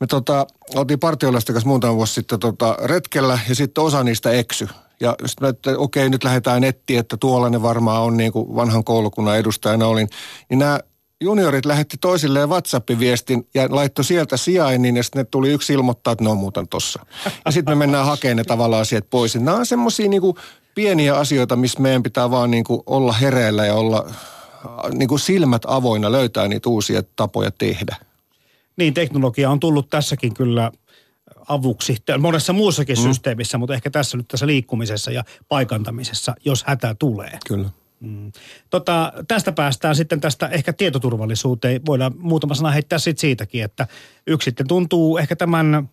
Me 0.00 0.06
tota, 0.06 0.46
oltiin 0.74 0.98
partiolaisten 0.98 1.54
kanssa 1.54 1.68
muutama 1.68 1.96
vuosi 1.96 2.14
sitten 2.14 2.38
tota, 2.38 2.76
retkellä 2.84 3.38
ja 3.48 3.54
sitten 3.54 3.84
osa 3.84 4.04
niistä 4.04 4.30
eksy. 4.30 4.68
Ja 5.02 5.16
sitten 5.26 5.48
että 5.48 5.70
okei, 5.78 6.10
nyt 6.10 6.24
lähdetään 6.24 6.60
nettiin, 6.60 6.98
että 6.98 7.16
tuolla 7.16 7.50
ne 7.50 7.62
varmaan 7.62 8.02
on 8.02 8.16
niin 8.16 8.32
kuin 8.32 8.54
vanhan 8.54 8.84
koulukunnan 8.84 9.38
edustajana 9.38 9.86
olin. 9.86 10.08
Niin 10.50 10.58
nämä 10.58 10.80
juniorit 11.20 11.66
lähetti 11.66 11.96
toisilleen 12.00 12.48
WhatsApp-viestin 12.48 13.48
ja 13.54 13.66
laittoi 13.70 14.04
sieltä 14.04 14.36
sijainnin 14.36 14.96
ja 14.96 15.02
sitten 15.02 15.26
tuli 15.26 15.50
yksi 15.50 15.72
ilmoittaa, 15.72 16.12
että 16.12 16.24
ne 16.24 16.30
on 16.30 16.36
muuten 16.36 16.68
tossa. 16.68 17.06
Ja 17.44 17.50
sitten 17.50 17.72
me 17.72 17.78
mennään 17.78 18.06
hakemaan 18.06 18.36
ne 18.36 18.44
tavallaan 18.44 18.86
sieltä 18.86 19.06
pois. 19.10 19.36
Nämä 19.36 19.56
on 19.56 19.66
semmoisia 19.66 20.08
niin 20.08 20.22
pieniä 20.74 21.16
asioita, 21.16 21.56
missä 21.56 21.80
meidän 21.80 22.02
pitää 22.02 22.30
vaan 22.30 22.50
niin 22.50 22.64
kuin 22.64 22.80
olla 22.86 23.12
hereillä 23.12 23.66
ja 23.66 23.74
olla 23.74 24.10
niin 24.92 25.08
kuin 25.08 25.20
silmät 25.20 25.62
avoinna, 25.66 26.12
löytää 26.12 26.48
niitä 26.48 26.68
uusia 26.68 27.02
tapoja 27.16 27.50
tehdä. 27.50 27.96
Niin, 28.76 28.94
teknologia 28.94 29.50
on 29.50 29.60
tullut 29.60 29.90
tässäkin 29.90 30.34
kyllä 30.34 30.70
avuksi 31.52 31.96
monessa 32.18 32.52
muussakin 32.52 32.98
mm. 32.98 33.02
systeemissä, 33.02 33.58
mutta 33.58 33.74
ehkä 33.74 33.90
tässä 33.90 34.16
nyt 34.16 34.28
tässä 34.28 34.46
liikkumisessa 34.46 35.10
ja 35.10 35.24
paikantamisessa, 35.48 36.34
jos 36.44 36.64
hätä 36.64 36.96
tulee. 36.98 37.38
Kyllä. 37.46 37.68
Mm. 38.00 38.32
Tota, 38.70 39.12
tästä 39.28 39.52
päästään 39.52 39.96
sitten 39.96 40.20
tästä 40.20 40.48
ehkä 40.48 40.72
tietoturvallisuuteen. 40.72 41.80
Voidaan 41.86 42.12
muutama 42.18 42.54
sana 42.54 42.70
heittää 42.70 42.98
sit 42.98 43.18
siitäkin, 43.18 43.64
että 43.64 43.86
yksi 44.26 44.44
sitten 44.44 44.68
tuntuu 44.68 45.18
ehkä 45.18 45.36
tämän 45.36 45.88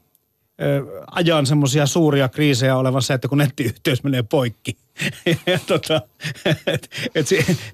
ajan 1.12 1.46
semmoisia 1.46 1.86
suuria 1.86 2.30
kriisejä 2.30 2.78
olevan 2.78 3.02
se, 3.02 3.14
että 3.14 3.28
kun 3.28 3.38
nettiyhteys 3.38 4.04
menee 4.04 4.24
poikki. 4.24 4.78
ja 5.48 5.60
tota, 5.66 6.02
et, 6.68 6.90
et 7.16 7.28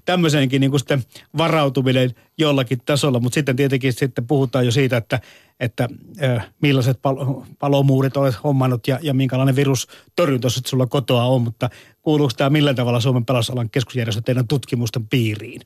tämmöiseenkin 0.06 0.62
niin 0.62 0.80
sitten 0.80 1.04
varautuminen 1.38 2.16
jollakin 2.38 2.80
tasolla, 2.86 3.20
mutta 3.20 3.36
sitten 3.36 3.56
tietenkin 3.56 3.94
sitten 3.94 4.28
puhutaan 4.28 4.66
jo 4.66 4.72
siitä, 4.72 4.98
että, 4.98 5.20
että 5.60 5.90
millaiset 6.62 7.02
pal- 7.02 7.42
palomuurit 7.60 8.18
olet 8.18 8.44
hommannut 8.44 8.88
ja, 8.88 9.00
ja 9.02 9.14
minkälainen 9.14 9.56
virustorjunta 9.56 10.48
sulla 10.50 10.88
kotoa 10.88 11.24
on, 11.24 11.42
mutta 11.42 11.70
kuuluuko 12.02 12.34
tämä 12.38 12.50
millä 12.50 12.74
tavalla 12.74 13.00
Suomen 13.00 13.26
pelastusalan 13.26 13.70
keskusjärjestö 13.70 14.22
teidän 14.22 14.48
tutkimusten 14.48 15.08
piiriin? 15.08 15.62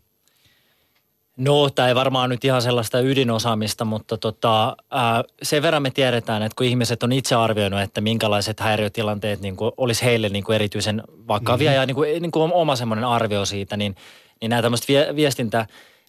No, 1.39 1.69
tämä 1.69 1.87
ei 1.87 1.95
varmaan 1.95 2.29
nyt 2.29 2.45
ihan 2.45 2.61
sellaista 2.61 2.99
ydinosaamista, 2.99 3.85
mutta 3.85 4.17
tota, 4.17 4.77
ää, 4.91 5.23
sen 5.43 5.61
verran 5.61 5.81
me 5.81 5.91
tiedetään, 5.91 6.43
että 6.43 6.55
kun 6.55 6.65
ihmiset 6.65 7.03
on 7.03 7.11
itse 7.11 7.35
arvioinut, 7.35 7.81
että 7.81 8.01
minkälaiset 8.01 8.59
häiriötilanteet 8.59 9.41
niin 9.41 9.55
kuin, 9.55 9.71
olisi 9.77 10.05
heille 10.05 10.29
niin 10.29 10.43
kuin 10.43 10.55
erityisen 10.55 11.03
vakavia 11.27 11.69
mm-hmm. 11.69 11.81
ja 11.81 11.85
niin 11.85 11.95
kuin, 11.95 12.21
niin 12.21 12.31
kuin 12.31 12.53
oma 12.53 12.75
semmoinen 12.75 13.05
arvio 13.05 13.45
siitä, 13.45 13.77
niin, 13.77 13.95
niin 14.41 14.49
nämä 14.49 14.61
tämmöiset 14.61 14.87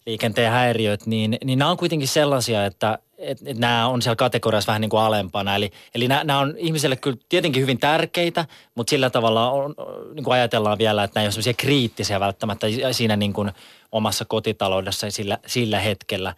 viestintäliikenteen 0.07 0.53
häiriöt, 0.53 1.07
niin, 1.07 1.39
niin 1.45 1.59
nämä 1.59 1.71
on 1.71 1.77
kuitenkin 1.77 2.09
sellaisia, 2.09 2.67
että 2.67 2.99
et, 3.19 3.39
et 3.45 3.59
nämä 3.59 3.89
on 3.89 4.03
siellä 4.03 4.17
kategoriassa 4.17 4.67
vähän 4.67 4.81
niin 4.81 4.91
kuin 4.91 5.01
alempana. 5.01 5.57
Eli, 5.57 5.71
eli 5.95 6.09
nämä, 6.09 6.25
nämä 6.25 6.39
on 6.39 6.55
ihmiselle 6.57 6.97
kyllä 6.97 7.17
tietenkin 7.29 7.63
hyvin 7.63 7.79
tärkeitä, 7.79 8.47
mutta 8.75 8.91
sillä 8.91 9.11
tavalla 9.11 9.51
on, 9.51 9.75
niin 10.15 10.25
kuin 10.25 10.35
ajatellaan 10.35 10.79
vielä, 10.79 11.05
että 11.05 11.19
nämä 11.19 11.23
ei 11.23 11.27
ole 11.27 11.33
sellaisia 11.33 11.55
kriittisiä 11.55 12.21
välttämättä 12.21 12.67
siinä 12.93 13.17
niin 13.17 13.33
kuin– 13.33 13.53
omassa 13.93 14.25
kotitaloudessa 14.25 15.11
sillä, 15.11 15.39
sillä 15.47 15.81
hetkellä. 15.81 16.35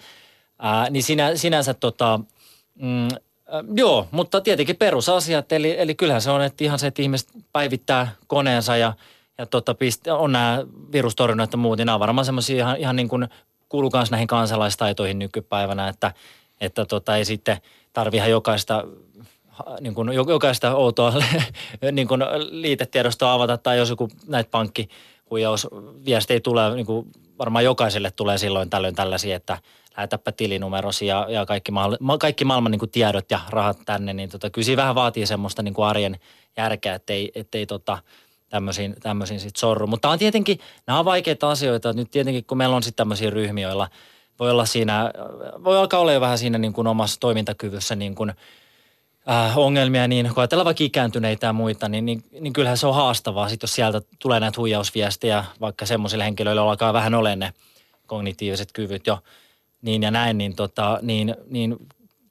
Ää, 0.58 0.90
niin 0.90 1.02
sinä, 1.02 1.36
sinänsä 1.36 1.74
tota, 1.74 2.20
mm, 2.74 3.08
joo, 3.74 4.08
mutta 4.10 4.40
tietenkin 4.40 4.76
perusasiat, 4.76 5.52
eli, 5.52 5.74
eli 5.78 5.94
kyllähän 5.94 6.22
se 6.22 6.30
on, 6.30 6.42
että 6.42 6.64
ihan 6.64 6.78
se, 6.78 6.86
että 6.86 7.02
ihmiset 7.02 7.28
päivittää 7.52 8.12
koneensa 8.26 8.76
ja, 8.76 8.92
ja 9.38 9.46
tota, 9.46 9.76
on 10.18 10.32
nämä 10.32 10.64
virustorjunnat 10.92 11.52
ja 11.52 11.58
muut, 11.58 11.78
niin 11.78 11.86
nämä 11.86 11.94
on 11.94 12.00
varmaan 12.00 12.24
semmoisia 12.24 12.56
ihan, 12.56 12.76
ihan 12.76 12.96
niin 12.96 13.08
kuin 13.08 13.28
kuuluu 13.72 13.90
myös 13.94 14.10
näihin 14.10 14.26
kansalaistaitoihin 14.28 15.18
nykypäivänä, 15.18 15.88
että, 15.88 16.12
että 16.60 16.84
tota, 16.84 17.16
ei 17.16 17.24
sitten 17.24 17.56
tarvi 17.92 18.16
ihan 18.16 18.30
jokaista 18.30 18.84
niin 19.80 19.94
kuin 19.94 20.12
jokaista 20.12 20.74
outoa 20.74 21.12
niin 21.92 22.08
kuin 22.08 22.20
liitetiedostoa 22.50 23.32
avata 23.32 23.58
tai 23.58 23.78
jos 23.78 23.90
joku 23.90 24.08
näitä 24.26 24.50
pankki 24.50 24.88
huijausviestejä 25.30 26.40
tulee, 26.40 26.74
niin 26.74 26.86
kuin 26.86 27.06
varmaan 27.38 27.64
jokaiselle 27.64 28.10
tulee 28.10 28.38
silloin 28.38 28.70
tällöin 28.70 28.94
tällaisia, 28.94 29.36
että 29.36 29.58
lähetäpä 29.96 30.32
tilinumerosi 30.32 31.06
ja, 31.06 31.26
ja 31.28 31.46
kaikki, 31.46 31.72
maailman, 31.72 32.18
kaikki 32.18 32.44
maailman 32.44 32.72
niin 32.72 32.78
kuin 32.78 32.90
tiedot 32.90 33.30
ja 33.30 33.40
rahat 33.48 33.78
tänne, 33.84 34.12
niin 34.12 34.28
tota, 34.28 34.50
kyllä 34.50 34.66
siinä 34.66 34.82
vähän 34.82 34.94
vaatii 34.94 35.26
semmoista 35.26 35.62
niin 35.62 35.74
kuin 35.74 35.86
arjen 35.86 36.18
järkeä, 36.56 36.94
ettei, 36.94 37.32
ettei 37.34 37.66
tota, 37.66 37.98
tämmöisiin, 38.52 38.94
tämmöisiin 39.00 39.40
sit 39.40 39.56
sorru. 39.56 39.86
Mutta 39.86 40.10
on 40.10 40.18
tietenkin, 40.18 40.58
nämä 40.86 40.98
on 40.98 41.04
vaikeita 41.04 41.50
asioita. 41.50 41.92
Nyt 41.92 42.10
tietenkin, 42.10 42.44
kun 42.44 42.58
meillä 42.58 42.76
on 42.76 42.82
sitten 42.82 42.96
tämmöisiä 42.96 43.30
ryhmiä, 43.30 43.68
joilla 43.68 43.88
voi 44.38 44.50
olla 44.50 44.64
siinä, 44.64 45.10
voi 45.64 45.78
alkaa 45.78 46.00
olla 46.00 46.12
jo 46.12 46.20
vähän 46.20 46.38
siinä 46.38 46.58
niin 46.58 46.72
kuin 46.72 46.86
omassa 46.86 47.20
toimintakyvyssä 47.20 47.96
niin 47.96 48.14
kuin– 48.14 48.32
äh, 49.30 49.58
ongelmia, 49.58 50.08
niin 50.08 50.26
kun 50.26 50.38
ajatellaan 50.38 50.64
vaikka 50.64 50.84
ikääntyneitä 50.84 51.46
ja 51.46 51.52
muita, 51.52 51.88
niin, 51.88 52.04
niin, 52.06 52.24
niin 52.40 52.52
kyllähän 52.52 52.78
se 52.78 52.86
on 52.86 52.94
haastavaa, 52.94 53.48
sit 53.48 53.62
jos 53.62 53.74
sieltä 53.74 54.00
tulee 54.18 54.40
näitä 54.40 54.60
huijausviestejä, 54.60 55.44
vaikka 55.60 55.86
semmoisille 55.86 56.24
henkilöille 56.24 56.60
alkaa 56.60 56.92
vähän 56.92 57.14
ole 57.14 57.36
ne 57.36 57.52
kognitiiviset 58.06 58.72
kyvyt 58.72 59.06
jo, 59.06 59.18
niin 59.82 60.02
ja 60.02 60.10
näin, 60.10 60.38
niin, 60.38 60.56
tota, 60.56 60.98
niin, 61.02 61.34
niin 61.50 61.76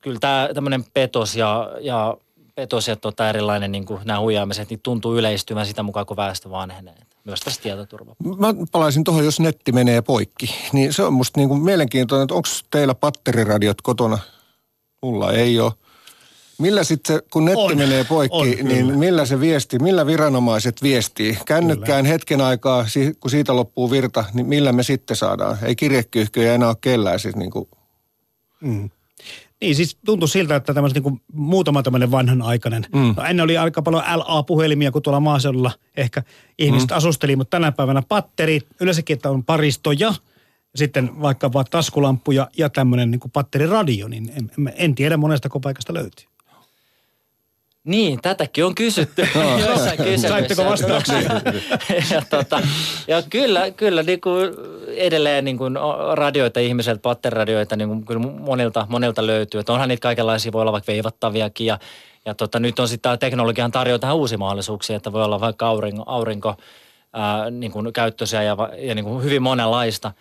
kyllä 0.02 0.20
tämä 0.20 0.50
tämmöinen 0.54 0.84
petos 0.94 1.36
ja, 1.36 1.72
ja 1.82 2.18
petos 2.62 2.88
ja 2.88 2.96
tota 2.96 3.30
erilainen 3.30 3.72
niin 3.72 3.86
kuin 3.86 4.00
nämä 4.06 4.20
huijaamiset, 4.20 4.70
niin 4.70 4.80
tuntuu 4.84 5.18
yleistymään 5.18 5.66
sitä 5.66 5.84
mukaan, 5.84 6.06
kun 6.06 6.18
väestö 6.18 6.50
vanhenee. 6.50 6.96
Myös 7.24 7.40
tässä 7.40 7.62
tietoturva. 7.62 8.16
Mä 8.38 8.48
palaisin 8.72 9.04
tuohon, 9.04 9.26
jos 9.26 9.40
netti 9.40 9.72
menee 9.72 10.02
poikki. 10.02 10.56
Niin 10.74 10.94
se 10.94 11.04
on 11.04 11.14
musta 11.14 11.40
niin 11.40 11.50
kuin 11.50 11.62
mielenkiintoinen, 11.62 12.24
että 12.24 12.34
onko 12.34 12.50
teillä 12.72 12.96
patteriradiot 12.96 13.82
kotona? 13.82 14.18
Mulla 15.02 15.32
ei 15.32 15.60
ole. 15.60 15.72
Millä 16.58 16.84
sitten, 16.84 17.22
kun 17.34 17.46
netti 17.46 17.62
on, 17.62 17.78
menee 17.78 18.04
poikki, 18.04 18.58
on, 18.62 18.68
niin 18.68 19.00
millä 19.00 19.26
se 19.26 19.40
viesti, 19.40 19.80
millä 19.80 20.06
viranomaiset 20.06 20.84
viestii? 20.84 21.38
Kännykkään 21.46 22.04
kyllä. 22.04 22.14
hetken 22.14 22.42
aikaa, 22.42 22.86
kun 23.20 23.32
siitä 23.32 23.56
loppuu 23.56 23.92
virta, 23.92 24.26
niin 24.34 24.48
millä 24.48 24.72
me 24.72 24.84
sitten 24.84 25.18
saadaan? 25.18 25.58
Ei 25.64 25.76
kirjekyyhkyjä 25.76 26.54
enää 26.54 26.68
ole 26.68 26.78
kellään 26.82 27.20
siis 27.20 27.36
niin 27.36 27.52
kuin. 27.52 27.70
Mm. 28.62 28.90
Niin, 29.62 29.76
siis 29.76 29.98
tuntuu 30.06 30.28
siltä, 30.28 30.56
että 30.56 30.74
tämmöinen 30.74 30.94
niin 30.94 31.04
kuin 31.04 31.22
muutama 31.34 31.84
tämmöinen 31.84 32.12
vanhanaikainen. 32.12 32.86
Mm. 32.94 33.14
No 33.18 33.24
ennen 33.24 33.44
oli 33.44 33.58
aika 33.58 33.82
paljon 33.82 34.04
LA-puhelimia, 34.16 34.92
kun 34.92 35.02
tuolla 35.02 35.20
maaseudulla 35.20 35.72
ehkä 35.98 36.24
ihmiset 36.60 36.90
mm. 36.90 36.98
asusteli, 36.98 37.36
mutta 37.36 37.58
tänä 37.58 37.72
päivänä 37.72 38.02
patteri, 38.08 38.60
yleensäkin, 38.80 39.14
että 39.14 39.30
on 39.30 39.44
paristoja, 39.44 40.14
sitten 40.76 41.22
vaikka 41.22 41.54
vaan 41.54 41.66
taskulampuja 41.70 42.48
ja 42.58 42.70
tämmöinen 42.70 43.12
niin 43.12 43.32
patteriradio, 43.34 44.08
niin 44.08 44.32
en, 44.38 44.74
en 44.76 44.96
tiedä 44.96 45.18
monesta 45.18 45.50
paikasta 45.62 45.94
löytyy. 45.94 46.31
Niin, 47.84 48.22
tätäkin 48.22 48.66
on 48.66 48.76
kysytty 48.76 49.28
jossain 49.68 50.20
Saitteko 50.20 50.66
vastauksia? 50.66 51.22
ja, 52.12 52.22
tota, 52.30 52.62
ja 53.08 53.24
kyllä, 53.30 53.72
kyllä 53.72 54.04
niin 54.04 54.22
kuin 54.22 54.54
edelleen 54.88 55.46
niin 55.46 55.58
kuin 55.58 55.76
radioita 56.14 56.60
ihmiseltä, 56.60 57.02
patteradioita 57.02 57.76
niin 57.76 57.88
kuin 57.88 58.06
kyllä 58.06 58.22
monilta, 58.22 58.88
monilta 58.90 59.28
löytyy. 59.28 59.60
Että 59.60 59.74
onhan 59.74 59.90
niitä 59.90 60.02
kaikenlaisia, 60.02 60.52
voi 60.52 60.62
olla 60.62 60.72
vaikka 60.72 60.92
veivattaviakin 60.92 61.68
ja, 61.68 61.80
ja 62.26 62.36
tota, 62.36 62.60
nyt 62.60 62.80
on 62.80 62.88
sitten 62.88 63.02
tämä 63.02 63.18
teknologian 63.18 63.72
tarjoaa 63.72 64.00
tähän 64.00 64.16
uusia 64.16 64.38
mahdollisuuksia, 64.38 64.96
että 64.96 65.12
voi 65.12 65.24
olla 65.24 65.40
vaikka 65.40 65.68
aurinko, 65.68 66.04
aurinko 66.06 66.56
ää, 67.14 67.50
niin 67.50 67.72
kuin 67.72 67.94
käyttöisiä 67.94 68.44
ja, 68.44 68.58
ja 68.78 68.96
niin 68.96 69.06
kuin 69.06 69.24
hyvin 69.24 69.42
monenlaista 69.42 70.12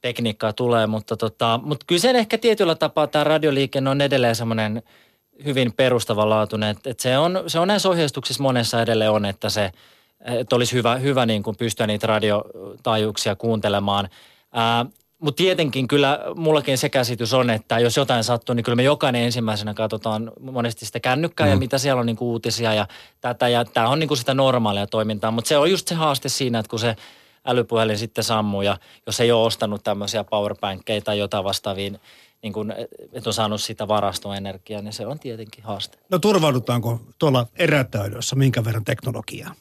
tekniikkaa 0.00 0.52
tulee, 0.52 0.86
mutta, 0.86 1.16
tota, 1.16 1.60
mutta 1.62 1.86
kyllä 1.86 2.00
sen 2.00 2.16
ehkä 2.16 2.38
tietyllä 2.38 2.74
tapaa 2.74 3.06
tämä 3.06 3.24
radioliikenne 3.24 3.90
on 3.90 4.00
edelleen 4.00 4.36
semmoinen– 4.36 4.82
hyvin 5.44 5.72
perustavanlaatuinen. 5.72 6.70
Että, 6.70 6.90
että 6.90 7.02
se, 7.02 7.18
on, 7.18 7.44
se 7.46 7.58
on 7.58 7.68
näissä 7.68 7.88
ohjeistuksissa 7.88 8.42
monessa 8.42 8.82
edelleen 8.82 9.10
on, 9.10 9.24
että 9.24 9.50
se 9.50 9.72
että 10.24 10.56
olisi 10.56 10.72
hyvä, 10.72 10.96
hyvä 10.96 11.26
niin 11.26 11.42
kuin 11.42 11.56
pystyä 11.56 11.86
niitä 11.86 12.06
radiotaajuuksia 12.06 13.36
kuuntelemaan. 13.36 14.08
Mutta 15.18 15.36
tietenkin 15.36 15.88
kyllä 15.88 16.20
mullakin 16.34 16.78
se 16.78 16.88
käsitys 16.88 17.34
on, 17.34 17.50
että 17.50 17.78
jos 17.78 17.96
jotain 17.96 18.24
sattuu, 18.24 18.54
niin 18.54 18.64
kyllä 18.64 18.76
me 18.76 18.82
jokainen 18.82 19.22
ensimmäisenä 19.22 19.74
katsotaan 19.74 20.32
monesti 20.40 20.86
sitä 20.86 21.00
kännykkää 21.00 21.46
mm. 21.46 21.50
ja 21.50 21.56
mitä 21.56 21.78
siellä 21.78 22.00
on 22.00 22.06
niin 22.06 22.16
uutisia 22.20 22.74
ja 22.74 22.86
tätä. 23.20 23.48
Ja 23.48 23.64
tämä 23.64 23.88
on 23.88 23.98
niin 23.98 24.16
sitä 24.16 24.34
normaalia 24.34 24.86
toimintaa, 24.86 25.30
mutta 25.30 25.48
se 25.48 25.56
on 25.56 25.70
just 25.70 25.88
se 25.88 25.94
haaste 25.94 26.28
siinä, 26.28 26.58
että 26.58 26.70
kun 26.70 26.78
se 26.78 26.96
älypuhelin 27.46 27.98
sitten 27.98 28.24
sammuu 28.24 28.62
ja 28.62 28.78
jos 29.06 29.20
ei 29.20 29.32
ole 29.32 29.46
ostanut 29.46 29.84
tämmöisiä 29.84 30.24
powerbankkeja 30.24 31.00
tai 31.00 31.18
jotain 31.18 31.44
vastaaviin, 31.44 32.00
niin 32.42 32.52
kun, 32.52 32.72
että 33.12 33.30
on 33.30 33.34
saanut 33.34 33.60
sitä 33.60 33.88
varastoenergiaa, 33.88 34.82
niin 34.82 34.92
se 34.92 35.06
on 35.06 35.18
tietenkin 35.18 35.64
haaste. 35.64 35.98
No 36.10 36.18
turvaudutaanko 36.18 37.00
tuolla 37.18 37.46
erätäydössä 37.56 38.36
minkä 38.36 38.64
verran 38.64 38.84
teknologiaa? 38.84 39.54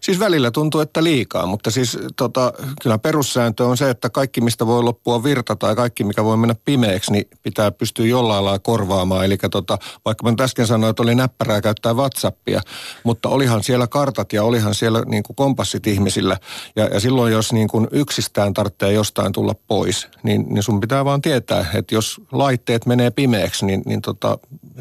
Siis 0.00 0.18
välillä 0.18 0.50
tuntuu, 0.50 0.80
että 0.80 1.04
liikaa, 1.04 1.46
mutta 1.46 1.70
siis 1.70 1.98
tota, 2.16 2.52
kyllä 2.82 2.98
perussääntö 2.98 3.66
on 3.66 3.76
se, 3.76 3.90
että 3.90 4.10
kaikki 4.10 4.40
mistä 4.40 4.66
voi 4.66 4.82
loppua 4.82 5.24
virta 5.24 5.56
tai 5.56 5.76
kaikki 5.76 6.04
mikä 6.04 6.24
voi 6.24 6.36
mennä 6.36 6.54
pimeäksi, 6.64 7.12
niin 7.12 7.24
pitää 7.42 7.70
pystyä 7.70 8.06
jollain 8.06 8.44
lailla 8.44 8.58
korvaamaan. 8.58 9.24
Eli 9.24 9.36
tota, 9.50 9.78
vaikka 10.04 10.30
mä 10.30 10.44
äsken 10.44 10.66
sanoin, 10.66 10.90
että 10.90 11.02
oli 11.02 11.14
näppärää 11.14 11.60
käyttää 11.60 11.92
WhatsAppia, 11.92 12.60
mutta 13.04 13.28
olihan 13.28 13.62
siellä 13.62 13.86
kartat 13.86 14.32
ja 14.32 14.44
olihan 14.44 14.74
siellä 14.74 15.02
niin 15.06 15.22
kuin 15.22 15.36
kompassit 15.36 15.86
ihmisillä. 15.86 16.36
Ja, 16.76 16.84
ja 16.84 17.00
silloin 17.00 17.32
jos 17.32 17.52
niin 17.52 17.68
kuin 17.68 17.88
yksistään 17.92 18.54
tarvitsee 18.54 18.92
jostain 18.92 19.32
tulla 19.32 19.54
pois, 19.66 20.08
niin, 20.22 20.46
niin 20.48 20.62
sun 20.62 20.80
pitää 20.80 21.04
vaan 21.04 21.22
tietää, 21.22 21.66
että 21.74 21.94
jos 21.94 22.20
laitteet 22.32 22.86
menee 22.86 23.10
pimeäksi, 23.10 23.66
niin, 23.66 23.82
niin 23.86 24.02
tota, 24.02 24.38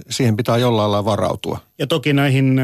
siihen 0.10 0.38
pitää 0.38 0.58
jollain 0.58 0.92
lailla 0.92 1.06
varautua. 1.06 1.60
Ja 1.80 1.88
toki 1.88 2.14
näihin 2.14 2.62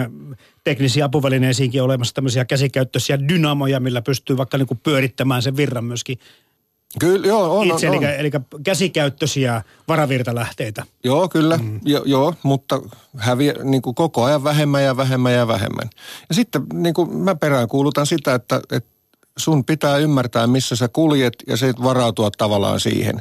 teknisiin 0.64 1.06
apuvälineisiinkin 1.06 1.82
on 1.82 1.86
olemassa 1.86 2.14
tämmöisiä 2.14 2.46
käsikäyttöisiä 2.46 3.28
dynamoja, 3.28 3.80
millä 3.80 4.02
pystyy 4.02 4.38
vaikka 4.38 4.58
niin 4.58 4.68
kuin 4.68 4.80
pyörittämään 4.84 5.42
sen 5.42 5.58
virran 5.58 5.86
myöskin 5.86 6.20
Kyllä, 7.00 7.28
joo, 7.28 7.60
on, 7.60 7.68
itse, 7.68 7.90
on, 7.90 7.96
eli, 7.96 8.16
eli 8.18 8.32
käsikäyttöisiä 8.64 9.62
varavirtalähteitä. 9.88 10.84
Joo, 11.04 11.30
kyllä, 11.30 11.58
mm. 11.58 11.80
jo, 11.86 12.04
joo, 12.06 12.34
mutta 12.44 12.82
häviä 13.18 13.54
niin 13.64 13.82
kuin 13.82 13.96
koko 13.96 14.24
ajan 14.24 14.44
vähemmän 14.44 14.84
ja 14.84 14.98
vähemmän 14.98 15.34
ja 15.34 15.48
vähemmän. 15.48 15.90
Ja 16.30 16.36
sitten 16.36 16.62
niin 16.74 16.94
kuin 16.94 17.18
mä 17.18 17.36
peräänkuulutan 17.36 18.08
sitä, 18.08 18.34
että, 18.36 18.62
että 18.72 18.90
sun 19.38 19.66
pitää 19.66 19.98
ymmärtää, 19.98 20.48
missä 20.48 20.76
sä 20.76 20.88
kuljet 20.88 21.34
ja 21.48 21.58
se 21.58 21.74
varautua 21.84 22.32
tavallaan 22.32 22.80
siihen. 22.80 23.20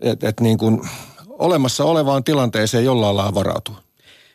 Että 0.00 0.28
et 0.28 0.40
niin 0.40 0.58
kuin 0.58 0.80
olemassa 1.28 1.84
olevaan 1.84 2.24
tilanteeseen 2.24 2.84
jollain 2.84 3.16
lailla 3.16 3.34
varautua. 3.34 3.82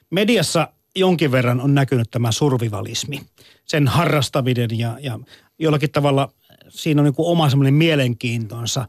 Mediassa 0.10 0.68
jonkin 0.96 1.32
verran 1.32 1.62
on 1.62 1.76
näkynyt 1.76 2.12
tämä 2.12 2.32
survivalismi, 2.32 3.22
sen 3.66 3.88
harrastaminen 3.88 4.70
ja, 4.78 4.98
ja 5.02 5.20
jollakin 5.60 5.92
tavalla 5.92 6.32
siinä 6.70 7.02
on 7.02 7.06
niin 7.06 7.14
oma 7.18 7.50
semmoinen 7.50 7.74
mielenkiintonsa 7.74 8.86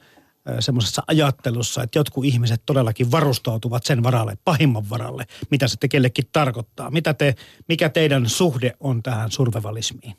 semmoisessa 0.61 1.03
ajattelussa, 1.07 1.83
että 1.83 1.99
jotkut 1.99 2.25
ihmiset 2.25 2.63
todellakin 2.67 3.11
varustautuvat 3.11 3.85
sen 3.85 4.03
varalle, 4.03 4.39
pahimman 4.45 4.91
varalle, 4.91 5.25
mitä 5.51 5.69
se 5.69 5.89
kellekin 5.89 6.25
tarkoittaa. 6.33 6.91
Mitä 6.91 7.15
te, 7.15 7.35
mikä 7.69 7.89
teidän 7.89 8.29
suhde 8.29 8.73
on 8.81 9.03
tähän 9.03 9.31
survivalismiin? 9.31 10.17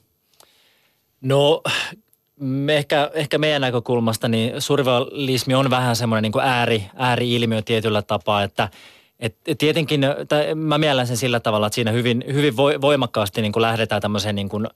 No 1.21 1.63
ehkä, 2.69 3.11
ehkä 3.13 3.37
meidän 3.37 3.61
näkökulmasta 3.61 4.27
niin 4.27 4.61
survivalismi 4.61 5.53
on 5.53 5.69
vähän 5.69 5.95
semmoinen 5.95 6.31
niin 6.31 6.43
ääri, 6.43 6.85
ääri-ilmiö 6.95 7.61
tietyllä 7.61 8.01
tapaa, 8.01 8.43
että– 8.43 8.69
et, 9.23 9.37
et 9.47 9.57
tietenkin, 9.57 10.01
tai 10.27 10.55
mä 10.55 10.77
miellän 10.77 11.07
sen 11.07 11.17
sillä 11.17 11.39
tavalla, 11.39 11.67
että 11.67 11.75
siinä 11.75 11.91
hyvin, 11.91 12.23
hyvin 12.33 12.57
voimakkaasti 12.57 13.41
niin 13.41 13.51
kuin 13.51 13.61
lähdetään 13.61 14.01
tämmöiseen 14.01 14.35
niin 14.35 14.49
kuin 14.49 14.67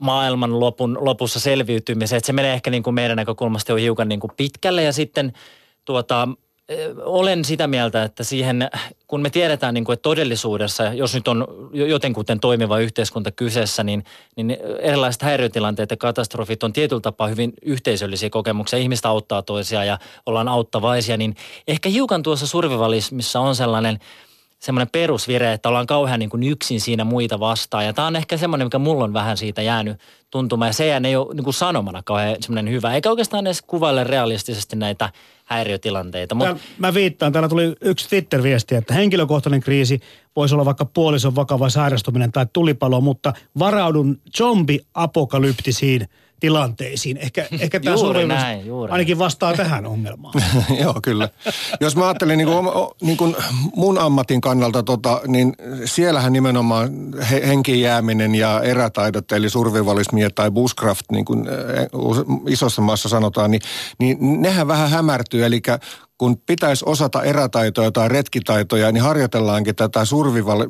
maailman 0.00 0.60
lopun, 0.60 0.98
lopussa 1.00 1.40
selviytymiseen. 1.40 2.16
Että 2.16 2.26
se 2.26 2.32
menee 2.32 2.52
ehkä 2.52 2.70
niin 2.70 2.82
kuin 2.82 2.94
meidän 2.94 3.16
näkökulmasta 3.16 3.72
jo 3.72 3.76
hiukan 3.76 4.08
niin 4.08 4.20
kuin 4.20 4.30
pitkälle 4.36 4.82
ja 4.82 4.92
sitten 4.92 5.32
tuota, 5.84 6.28
olen 7.04 7.44
sitä 7.44 7.66
mieltä, 7.66 8.02
että 8.02 8.24
siihen, 8.24 8.70
kun 9.06 9.22
me 9.22 9.30
tiedetään, 9.30 9.74
niin 9.74 9.84
kuin, 9.84 9.94
että 9.94 10.02
todellisuudessa, 10.02 10.84
jos 10.84 11.14
nyt 11.14 11.28
on 11.28 11.46
jotenkuten 11.72 12.40
toimiva 12.40 12.78
yhteiskunta 12.78 13.30
kyseessä, 13.30 13.84
niin, 13.84 14.04
niin 14.36 14.56
erilaiset 14.78 15.22
häiriötilanteet 15.22 15.90
ja 15.90 15.96
katastrofit 15.96 16.62
on 16.62 16.72
tietyllä 16.72 17.00
tapaa 17.00 17.28
hyvin 17.28 17.52
yhteisöllisiä 17.62 18.30
kokemuksia. 18.30 18.78
Ihmistä 18.78 19.08
auttaa 19.08 19.42
toisiaan 19.42 19.86
ja 19.86 19.98
ollaan 20.26 20.48
auttavaisia, 20.48 21.16
niin 21.16 21.36
ehkä 21.68 21.88
hiukan 21.88 22.22
tuossa 22.22 22.46
survivalismissa 22.46 23.40
on 23.40 23.56
sellainen– 23.56 23.98
semmoinen 24.58 24.90
perusvire, 24.92 25.52
että 25.52 25.68
ollaan 25.68 25.86
kauhean 25.86 26.20
niin 26.20 26.30
kuin 26.30 26.42
yksin 26.42 26.80
siinä 26.80 27.04
muita 27.04 27.40
vastaan. 27.40 27.84
Ja 27.84 27.92
tämä 27.92 28.06
on 28.06 28.16
ehkä 28.16 28.36
semmoinen, 28.36 28.66
mikä 28.66 28.78
mulla 28.78 29.04
on 29.04 29.12
vähän 29.12 29.36
siitä 29.36 29.62
jäänyt 29.62 30.00
tuntumaan. 30.30 30.68
Ja 30.68 30.72
se 30.72 30.84
ei 30.84 31.16
ole 31.16 31.34
niin 31.34 31.44
kuin 31.44 31.54
sanomana 31.54 32.02
kauhean 32.02 32.36
semmoinen 32.40 32.74
hyvä. 32.74 32.94
Eikä 32.94 33.10
oikeastaan 33.10 33.46
edes 33.46 33.62
kuvaile 33.62 34.04
realistisesti 34.04 34.76
näitä 34.76 35.10
häiriötilanteita. 35.44 36.34
Mut... 36.34 36.44
Täällä, 36.44 36.60
mä 36.78 36.94
viittaan, 36.94 37.32
täällä 37.32 37.48
tuli 37.48 37.76
yksi 37.80 38.08
Twitter-viesti, 38.08 38.74
että 38.74 38.94
henkilökohtainen 38.94 39.60
kriisi 39.60 40.00
voisi 40.36 40.54
olla 40.54 40.64
vaikka 40.64 40.84
puolison 40.84 41.34
vakava 41.34 41.68
sairastuminen 41.68 42.32
tai 42.32 42.46
tulipalo, 42.52 43.00
mutta 43.00 43.32
varaudun 43.58 44.20
zombi-apokalyptisiin– 44.36 46.08
tilanteisiin. 46.40 47.16
Ehkä, 47.16 47.46
ehkä 47.60 47.80
tämä 47.80 47.96
juuri 47.96 48.26
näin, 48.26 48.66
juuri 48.66 48.92
ainakin 48.92 49.18
vastaa 49.18 49.54
tähän 49.54 49.86
ongelmaan. 49.86 50.34
Joo, 50.82 50.94
kyllä. 51.02 51.28
Jos 51.80 51.96
mä 51.96 52.04
ajattelen 52.04 52.38
niin 52.38 52.48
kuin, 52.48 52.66
niin 53.02 53.16
kuin 53.16 53.36
mun 53.76 53.98
ammatin 53.98 54.40
kannalta, 54.40 54.82
tota, 54.82 55.20
niin 55.26 55.52
siellähän 55.84 56.32
nimenomaan 56.32 56.90
he, 57.30 57.42
henkiin 57.48 57.80
jääminen 57.80 58.34
ja 58.34 58.60
erätaidot, 58.60 59.32
eli 59.32 59.50
survivalismi 59.50 60.20
tai 60.34 60.50
bushcraft, 60.50 61.04
niin 61.12 61.24
kuin 61.24 61.48
eh, 61.48 61.88
isossa 62.48 62.82
maassa 62.82 63.08
sanotaan, 63.08 63.50
niin, 63.50 63.62
niin 63.98 64.42
nehän 64.42 64.68
vähän 64.68 64.90
hämärtyy. 64.90 65.44
Eli 65.44 65.62
kun 66.18 66.38
pitäisi 66.46 66.84
osata 66.88 67.22
erätaitoja 67.22 67.92
tai 67.92 68.08
retkitaitoja, 68.08 68.92
niin 68.92 69.02
harjoitellaankin 69.02 69.76
tätä 69.76 70.04
survival 70.04 70.66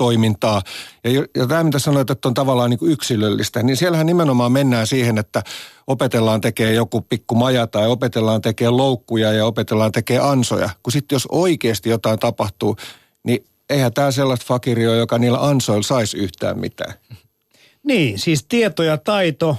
toimintaa. 0.00 0.62
Ja, 1.04 1.10
ja 1.36 1.46
tämä, 1.46 1.64
mitä 1.64 1.78
sanoit, 1.78 2.10
että 2.10 2.28
on 2.28 2.34
tavallaan 2.34 2.70
niin 2.70 2.78
kuin 2.78 2.92
yksilöllistä, 2.92 3.62
niin 3.62 3.76
siellähän 3.76 4.06
nimenomaan 4.06 4.52
mennään 4.52 4.86
siihen, 4.86 5.18
että 5.18 5.42
opetellaan 5.86 6.40
tekee 6.40 6.72
joku 6.72 7.00
pikku 7.00 7.34
maja 7.34 7.66
tai 7.66 7.88
opetellaan 7.88 8.40
tekee 8.40 8.70
loukkuja 8.70 9.32
ja 9.32 9.46
opetellaan 9.46 9.92
tekee 9.92 10.18
ansoja. 10.18 10.70
Kun 10.82 10.92
sitten 10.92 11.16
jos 11.16 11.26
oikeasti 11.26 11.90
jotain 11.90 12.18
tapahtuu, 12.18 12.76
niin 13.24 13.44
eihän 13.70 13.92
tämä 13.92 14.10
sellaista 14.10 14.46
fakiria 14.46 14.94
joka 14.94 15.18
niillä 15.18 15.38
ansoilla 15.48 15.82
saisi 15.82 16.16
yhtään 16.16 16.58
mitään. 16.58 16.94
Niin, 17.82 18.18
siis 18.18 18.44
tieto 18.44 18.82
ja 18.82 18.98
taito, 18.98 19.56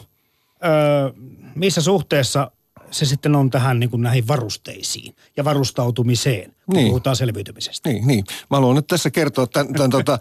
öö, 0.65 1.11
missä 1.55 1.81
suhteessa 1.81 2.51
se 2.91 3.05
sitten 3.05 3.35
on 3.35 3.49
tähän 3.49 3.79
niin 3.79 3.89
kuin 3.89 4.01
näihin 4.01 4.27
varusteisiin 4.27 5.15
ja 5.37 5.43
varustautumiseen, 5.45 6.53
kun 6.65 6.75
niin. 6.75 6.87
puhutaan 6.87 7.15
selviytymisestä. 7.15 7.89
Niin, 7.89 8.07
niin. 8.07 8.23
Mä 8.49 8.57
haluan 8.57 8.75
nyt 8.75 8.87
tässä 8.87 9.11
kertoa 9.11 9.47
tämän, 9.47 9.73
tämän 9.73 9.89
tota, 9.97 10.19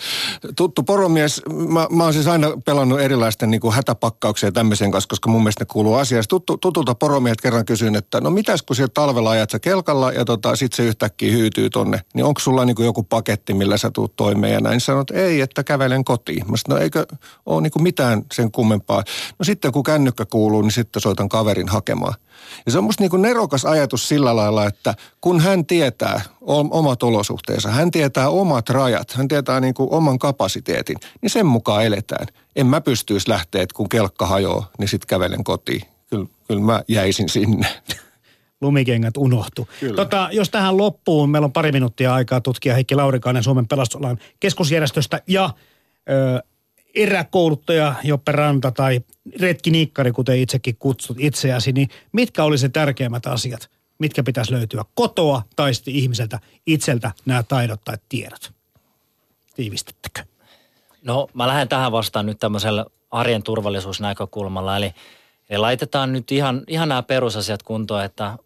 tuttu 0.56 0.82
poromies. 0.82 1.42
Mä, 1.68 1.86
mä 1.90 2.04
oon 2.04 2.12
siis 2.12 2.26
aina 2.26 2.48
pelannut 2.64 3.00
erilaisten 3.00 3.50
niin 3.50 3.60
kuin 3.60 3.74
hätäpakkauksia 3.74 4.46
ja 4.46 4.52
tämmöisen 4.52 4.90
kanssa, 4.90 5.08
koska 5.08 5.30
mun 5.30 5.42
mielestä 5.42 5.64
ne 5.64 5.66
kuuluu 5.66 5.94
asiaan. 5.94 6.24
Tuttu, 6.28 6.58
tutulta 6.58 6.94
poromiehet 6.94 7.40
kerran 7.40 7.64
kysyin, 7.64 7.96
että 7.96 8.20
no 8.20 8.30
mitäs 8.30 8.62
kun 8.62 8.76
siellä 8.76 8.90
talvella 8.94 9.30
ajat 9.30 9.50
sä 9.50 9.58
kelkalla 9.58 10.12
ja 10.12 10.24
tota, 10.24 10.56
sit 10.56 10.72
se 10.72 10.82
yhtäkkiä 10.82 11.32
hyytyy 11.32 11.70
tonne, 11.70 12.00
niin 12.14 12.24
onko 12.24 12.40
sulla 12.40 12.64
niin 12.64 12.76
kuin 12.76 12.86
joku 12.86 13.02
paketti, 13.02 13.54
millä 13.54 13.76
sä 13.76 13.90
tuut 13.90 14.16
toimeen 14.16 14.52
ja 14.54 14.60
näin. 14.60 14.80
Sanot, 14.80 15.10
ei, 15.10 15.40
että 15.40 15.64
kävelen 15.64 16.04
kotiin. 16.04 16.50
Mä 16.50 16.56
sanoin, 16.56 16.80
no 16.80 16.84
eikö 16.84 17.06
ole 17.46 17.62
niin 17.62 17.70
kuin 17.70 17.82
mitään 17.82 18.22
sen 18.32 18.52
kummempaa. 18.52 19.02
No 19.38 19.44
sitten 19.44 19.72
kun 19.72 19.82
kännykkä 19.82 20.24
kuuluu, 20.26 20.62
niin 20.62 20.72
sitten 20.72 21.02
soitan 21.02 21.28
kaverin 21.28 21.68
hakemaan. 21.68 22.14
Ja 22.66 22.72
se 22.72 22.78
on 22.78 22.84
musta 22.84 23.02
niin 23.02 23.10
kuin 23.10 23.22
nerokas 23.22 23.64
ajatus 23.64 24.08
sillä 24.08 24.36
lailla, 24.36 24.66
että 24.66 24.94
kun 25.20 25.40
hän 25.40 25.66
tietää 25.66 26.20
omat 26.70 27.02
olosuhteensa, 27.02 27.70
hän 27.70 27.90
tietää 27.90 28.28
omat 28.28 28.68
rajat, 28.68 29.12
hän 29.12 29.28
tietää 29.28 29.60
niin 29.60 29.74
kuin 29.74 29.92
oman 29.92 30.18
kapasiteetin, 30.18 30.96
niin 31.22 31.30
sen 31.30 31.46
mukaan 31.46 31.84
eletään. 31.84 32.26
En 32.56 32.66
mä 32.66 32.80
pystyisi 32.80 33.28
lähteä, 33.28 33.62
että 33.62 33.74
kun 33.76 33.88
kelkka 33.88 34.26
hajoaa, 34.26 34.70
niin 34.78 34.88
sitten 34.88 35.06
kävelen 35.06 35.44
kotiin. 35.44 35.82
Kyllä, 36.10 36.26
kyllä 36.48 36.62
mä 36.62 36.82
jäisin 36.88 37.28
sinne. 37.28 37.66
lumikengät 38.60 39.16
unohtu. 39.16 39.68
Tota, 39.96 40.28
jos 40.32 40.50
tähän 40.50 40.76
loppuun, 40.76 41.30
meillä 41.30 41.44
on 41.44 41.52
pari 41.52 41.72
minuuttia 41.72 42.14
aikaa 42.14 42.40
tutkia 42.40 42.74
Heikki 42.74 42.94
Laurikainen 42.94 43.42
Suomen 43.42 43.68
pelastusalan 43.68 44.18
keskusjärjestöstä 44.40 45.22
ja 45.26 45.50
ö, 46.10 46.42
eräkouluttaja 46.94 47.94
Joppe 48.04 48.32
Ranta 48.32 48.70
tai 48.70 49.00
Retki 49.40 49.70
Nikkari, 49.70 50.12
kuten 50.12 50.38
itsekin 50.38 50.76
kutsut 50.78 51.16
itseäsi, 51.20 51.72
niin 51.72 51.88
mitkä 52.12 52.44
olisi 52.44 52.62
se 52.62 52.68
tärkeimmät 52.68 53.26
asiat, 53.26 53.70
mitkä 53.98 54.22
pitäisi 54.22 54.52
löytyä 54.52 54.84
kotoa 54.94 55.42
tai 55.56 55.74
sitten 55.74 55.94
ihmiseltä 55.94 56.38
itseltä 56.66 57.12
nämä 57.26 57.42
taidot 57.42 57.80
tai 57.84 57.96
tiedot? 58.08 58.52
Tiivistättekö? 59.54 60.22
No 61.02 61.28
mä 61.34 61.46
lähden 61.46 61.68
tähän 61.68 61.92
vastaan 61.92 62.26
nyt 62.26 62.38
tämmöisellä 62.38 62.86
arjen 63.10 63.42
turvallisuusnäkökulmalla, 63.42 64.76
eli, 64.76 64.94
eli 65.50 65.58
laitetaan 65.58 66.12
nyt 66.12 66.32
ihan, 66.32 66.62
ihan 66.68 66.88
nämä 66.88 67.02
perusasiat 67.02 67.62
kuntoon, 67.62 68.04
että 68.04 68.38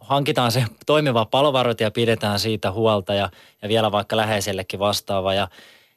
hankitaan 0.00 0.52
se 0.52 0.64
toimiva 0.86 1.24
palovaroite 1.24 1.84
ja 1.84 1.90
pidetään 1.90 2.40
siitä 2.40 2.72
huolta 2.72 3.14
ja, 3.14 3.30
ja 3.62 3.68
vielä 3.68 3.92
vaikka 3.92 4.16
läheisellekin 4.16 4.78
vastaava 4.78 5.34
ja 5.34 5.48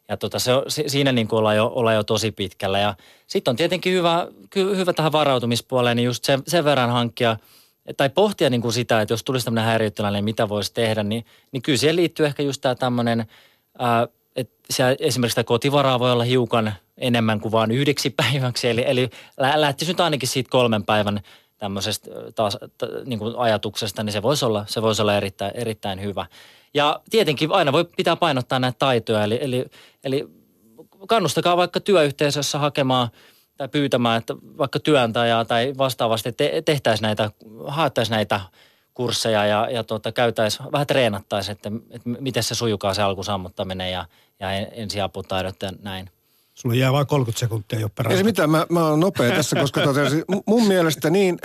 ja 0.10 0.18
tota, 0.18 0.40
se, 0.40 0.52
siinä 0.88 1.12
niin 1.12 1.28
kuin 1.28 1.38
ollaan, 1.38 1.56
jo, 1.56 1.72
ollaan 1.76 1.96
jo 1.96 2.04
tosi 2.04 2.32
pitkällä. 2.32 2.80
Ja 2.80 2.96
sitten 3.28 3.52
on 3.52 3.56
tietenkin 3.56 3.94
hyvä, 3.94 4.28
hyvä 4.56 4.94
tähän 4.94 5.12
varautumispuoleen, 5.12 5.98
niin 5.98 6.06
just 6.06 6.24
sen, 6.24 6.44
sen 6.48 6.64
verran 6.64 6.90
hankkia 6.90 7.38
tai 7.98 8.10
pohtia 8.10 8.50
niin 8.50 8.62
kuin 8.62 8.74
sitä, 8.74 9.02
että 9.02 9.14
jos 9.14 9.24
tulisi 9.24 9.46
tämmöinen 9.46 9.66
häiriötilanne, 9.66 10.18
niin 10.18 10.26
mitä 10.26 10.50
voisi 10.50 10.74
tehdä, 10.74 11.04
niin, 11.04 11.26
niin 11.52 11.62
kyllä 11.62 11.78
siihen 11.78 11.96
liittyy 11.96 12.26
ehkä 12.26 12.44
just 12.44 12.62
tämä 12.62 12.76
tämmöinen, 12.76 13.26
ää, 13.80 14.08
että 14.36 14.96
esimerkiksi 15.00 15.36
tämä 15.36 15.44
kotivaraa 15.44 16.00
voi 16.00 16.12
olla 16.12 16.24
hiukan 16.24 16.74
enemmän 16.98 17.40
kuin 17.40 17.52
vain 17.52 17.72
yhdeksi 17.72 18.10
päiväksi, 18.22 18.70
eli, 18.70 18.84
eli 18.88 19.10
lähtisi 19.56 19.92
nyt 19.92 20.00
ainakin 20.00 20.30
siitä 20.30 20.50
kolmen 20.50 20.84
päivän 20.84 21.22
tämmöisestä 21.58 22.10
taas, 22.36 22.58
t, 22.78 22.84
niin 23.06 23.20
kuin 23.20 23.36
ajatuksesta, 23.38 24.04
niin 24.04 24.14
se 24.14 24.22
voisi 24.22 24.46
olla, 24.46 24.66
se 24.68 24.82
voisi 24.82 25.02
olla 25.02 25.18
erittäin, 25.18 25.52
erittäin 25.56 26.02
hyvä. 26.02 26.26
Ja 26.78 27.02
tietenkin 27.10 27.52
aina 27.52 27.72
voi 27.72 27.86
pitää 27.98 28.16
painottaa 28.16 28.60
näitä 28.60 28.80
taitoja, 28.80 29.24
eli, 29.24 29.40
eli, 29.42 29.66
eli 30.04 30.28
kannustakaa 31.08 31.58
vaikka 31.58 31.80
työyhteisössä 31.80 32.60
hakemaan 32.60 33.10
tai 33.58 33.68
pyytämään, 33.68 34.18
että 34.18 34.36
vaikka 34.58 34.80
työntäjää 34.80 35.46
tai 35.46 35.74
vastaavasti 35.78 36.32
te, 36.32 36.62
tehtäisiin 36.66 37.04
näitä, 37.04 37.32
haettaisiin 37.68 38.16
näitä 38.16 38.42
kursseja 38.94 39.46
ja, 39.46 39.70
ja 39.72 39.84
tuota, 39.84 40.12
käytäisiin, 40.12 40.72
vähän 40.72 40.88
treenattaisiin, 40.88 41.52
että, 41.52 41.72
että 41.90 42.10
miten 42.10 42.44
se 42.44 42.56
sujukaa 42.56 42.94
se 42.94 43.02
alkusammuttaminen 43.02 43.92
ja, 43.92 44.06
ja 44.40 44.52
ensiaputaidot 44.52 45.62
ja 45.62 45.72
näin. 45.82 46.10
Sulla 46.54 46.76
jää 46.76 46.94
vain 46.94 47.08
30 47.08 47.40
sekuntia 47.40 47.80
jo 47.80 47.90
perässä. 47.90 48.18
Ei 48.18 48.24
mitään, 48.24 48.50
mä, 48.50 48.66
mä 48.70 48.88
oon 48.88 49.00
nopea 49.00 49.36
tässä, 49.36 49.56
koska 49.56 49.82
tota, 49.82 50.00
mun 50.46 50.68
mielestä 50.68 51.10
niin 51.10 51.40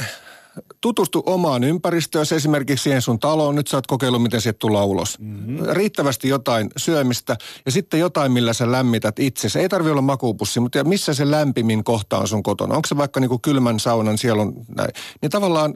tutustu 0.81 1.23
omaan 1.27 1.65
ympäristöön, 1.65 2.27
esimerkiksi 2.37 2.83
siihen 2.83 3.03
sun 3.03 3.19
taloon. 3.19 3.55
Nyt 3.55 3.67
sä 3.67 3.77
oot 3.77 3.87
kokeillut, 3.87 4.23
miten 4.23 4.41
sieltä 4.41 4.59
tullaan 4.59 4.87
ulos. 4.87 5.19
Mm-hmm. 5.19 5.59
Riittävästi 5.71 6.29
jotain 6.29 6.71
syömistä 6.77 7.37
ja 7.67 7.73
sitten 7.73 8.01
jotain, 8.01 8.33
millä 8.33 8.53
sä 8.53 8.73
lämmität 8.73 9.19
itse. 9.19 9.49
Se 9.49 9.61
ei 9.61 9.69
tarvi 9.69 9.91
olla 9.91 10.03
makuupussi, 10.03 10.61
mutta 10.61 10.85
missä 10.85 11.15
se 11.15 11.31
lämpimin 11.31 11.85
kohta 11.85 12.19
on 12.19 12.29
sun 12.29 12.43
kotona? 12.43 12.75
Onko 12.75 12.87
se 12.87 12.97
vaikka 12.97 13.21
niinku 13.21 13.39
kylmän 13.39 13.81
saunan, 13.81 14.19
siellä 14.19 14.43
on 14.43 14.53
näin. 14.77 14.91
Niin 15.23 15.31
tavallaan 15.31 15.75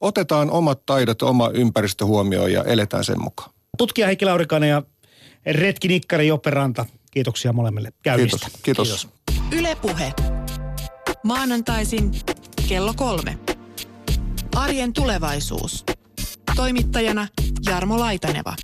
otetaan 0.00 0.50
omat 0.50 0.86
taidot, 0.86 1.22
oma 1.22 1.50
ympäristö 1.54 2.04
huomioon 2.04 2.52
ja 2.52 2.64
eletään 2.64 3.04
sen 3.04 3.22
mukaan. 3.22 3.50
Tutkija 3.78 4.06
Heikki 4.06 4.24
Laurikainen 4.24 4.70
ja 4.70 4.82
Retki 5.46 5.88
Nikkari 5.88 6.26
Joperanta. 6.26 6.86
Kiitoksia 7.10 7.52
molemmille 7.52 7.92
käynnistä. 8.02 8.46
Kiitos. 8.62 8.98
Kiitos. 8.98 9.08
Ylepuhe. 9.52 10.12
Maanantaisin 11.24 12.10
kello 12.68 12.94
kolme. 12.96 13.38
Arjen 14.56 14.92
tulevaisuus. 14.92 15.84
Toimittajana 16.56 17.28
Jarmo 17.66 17.98
Laitaneva. 17.98 18.56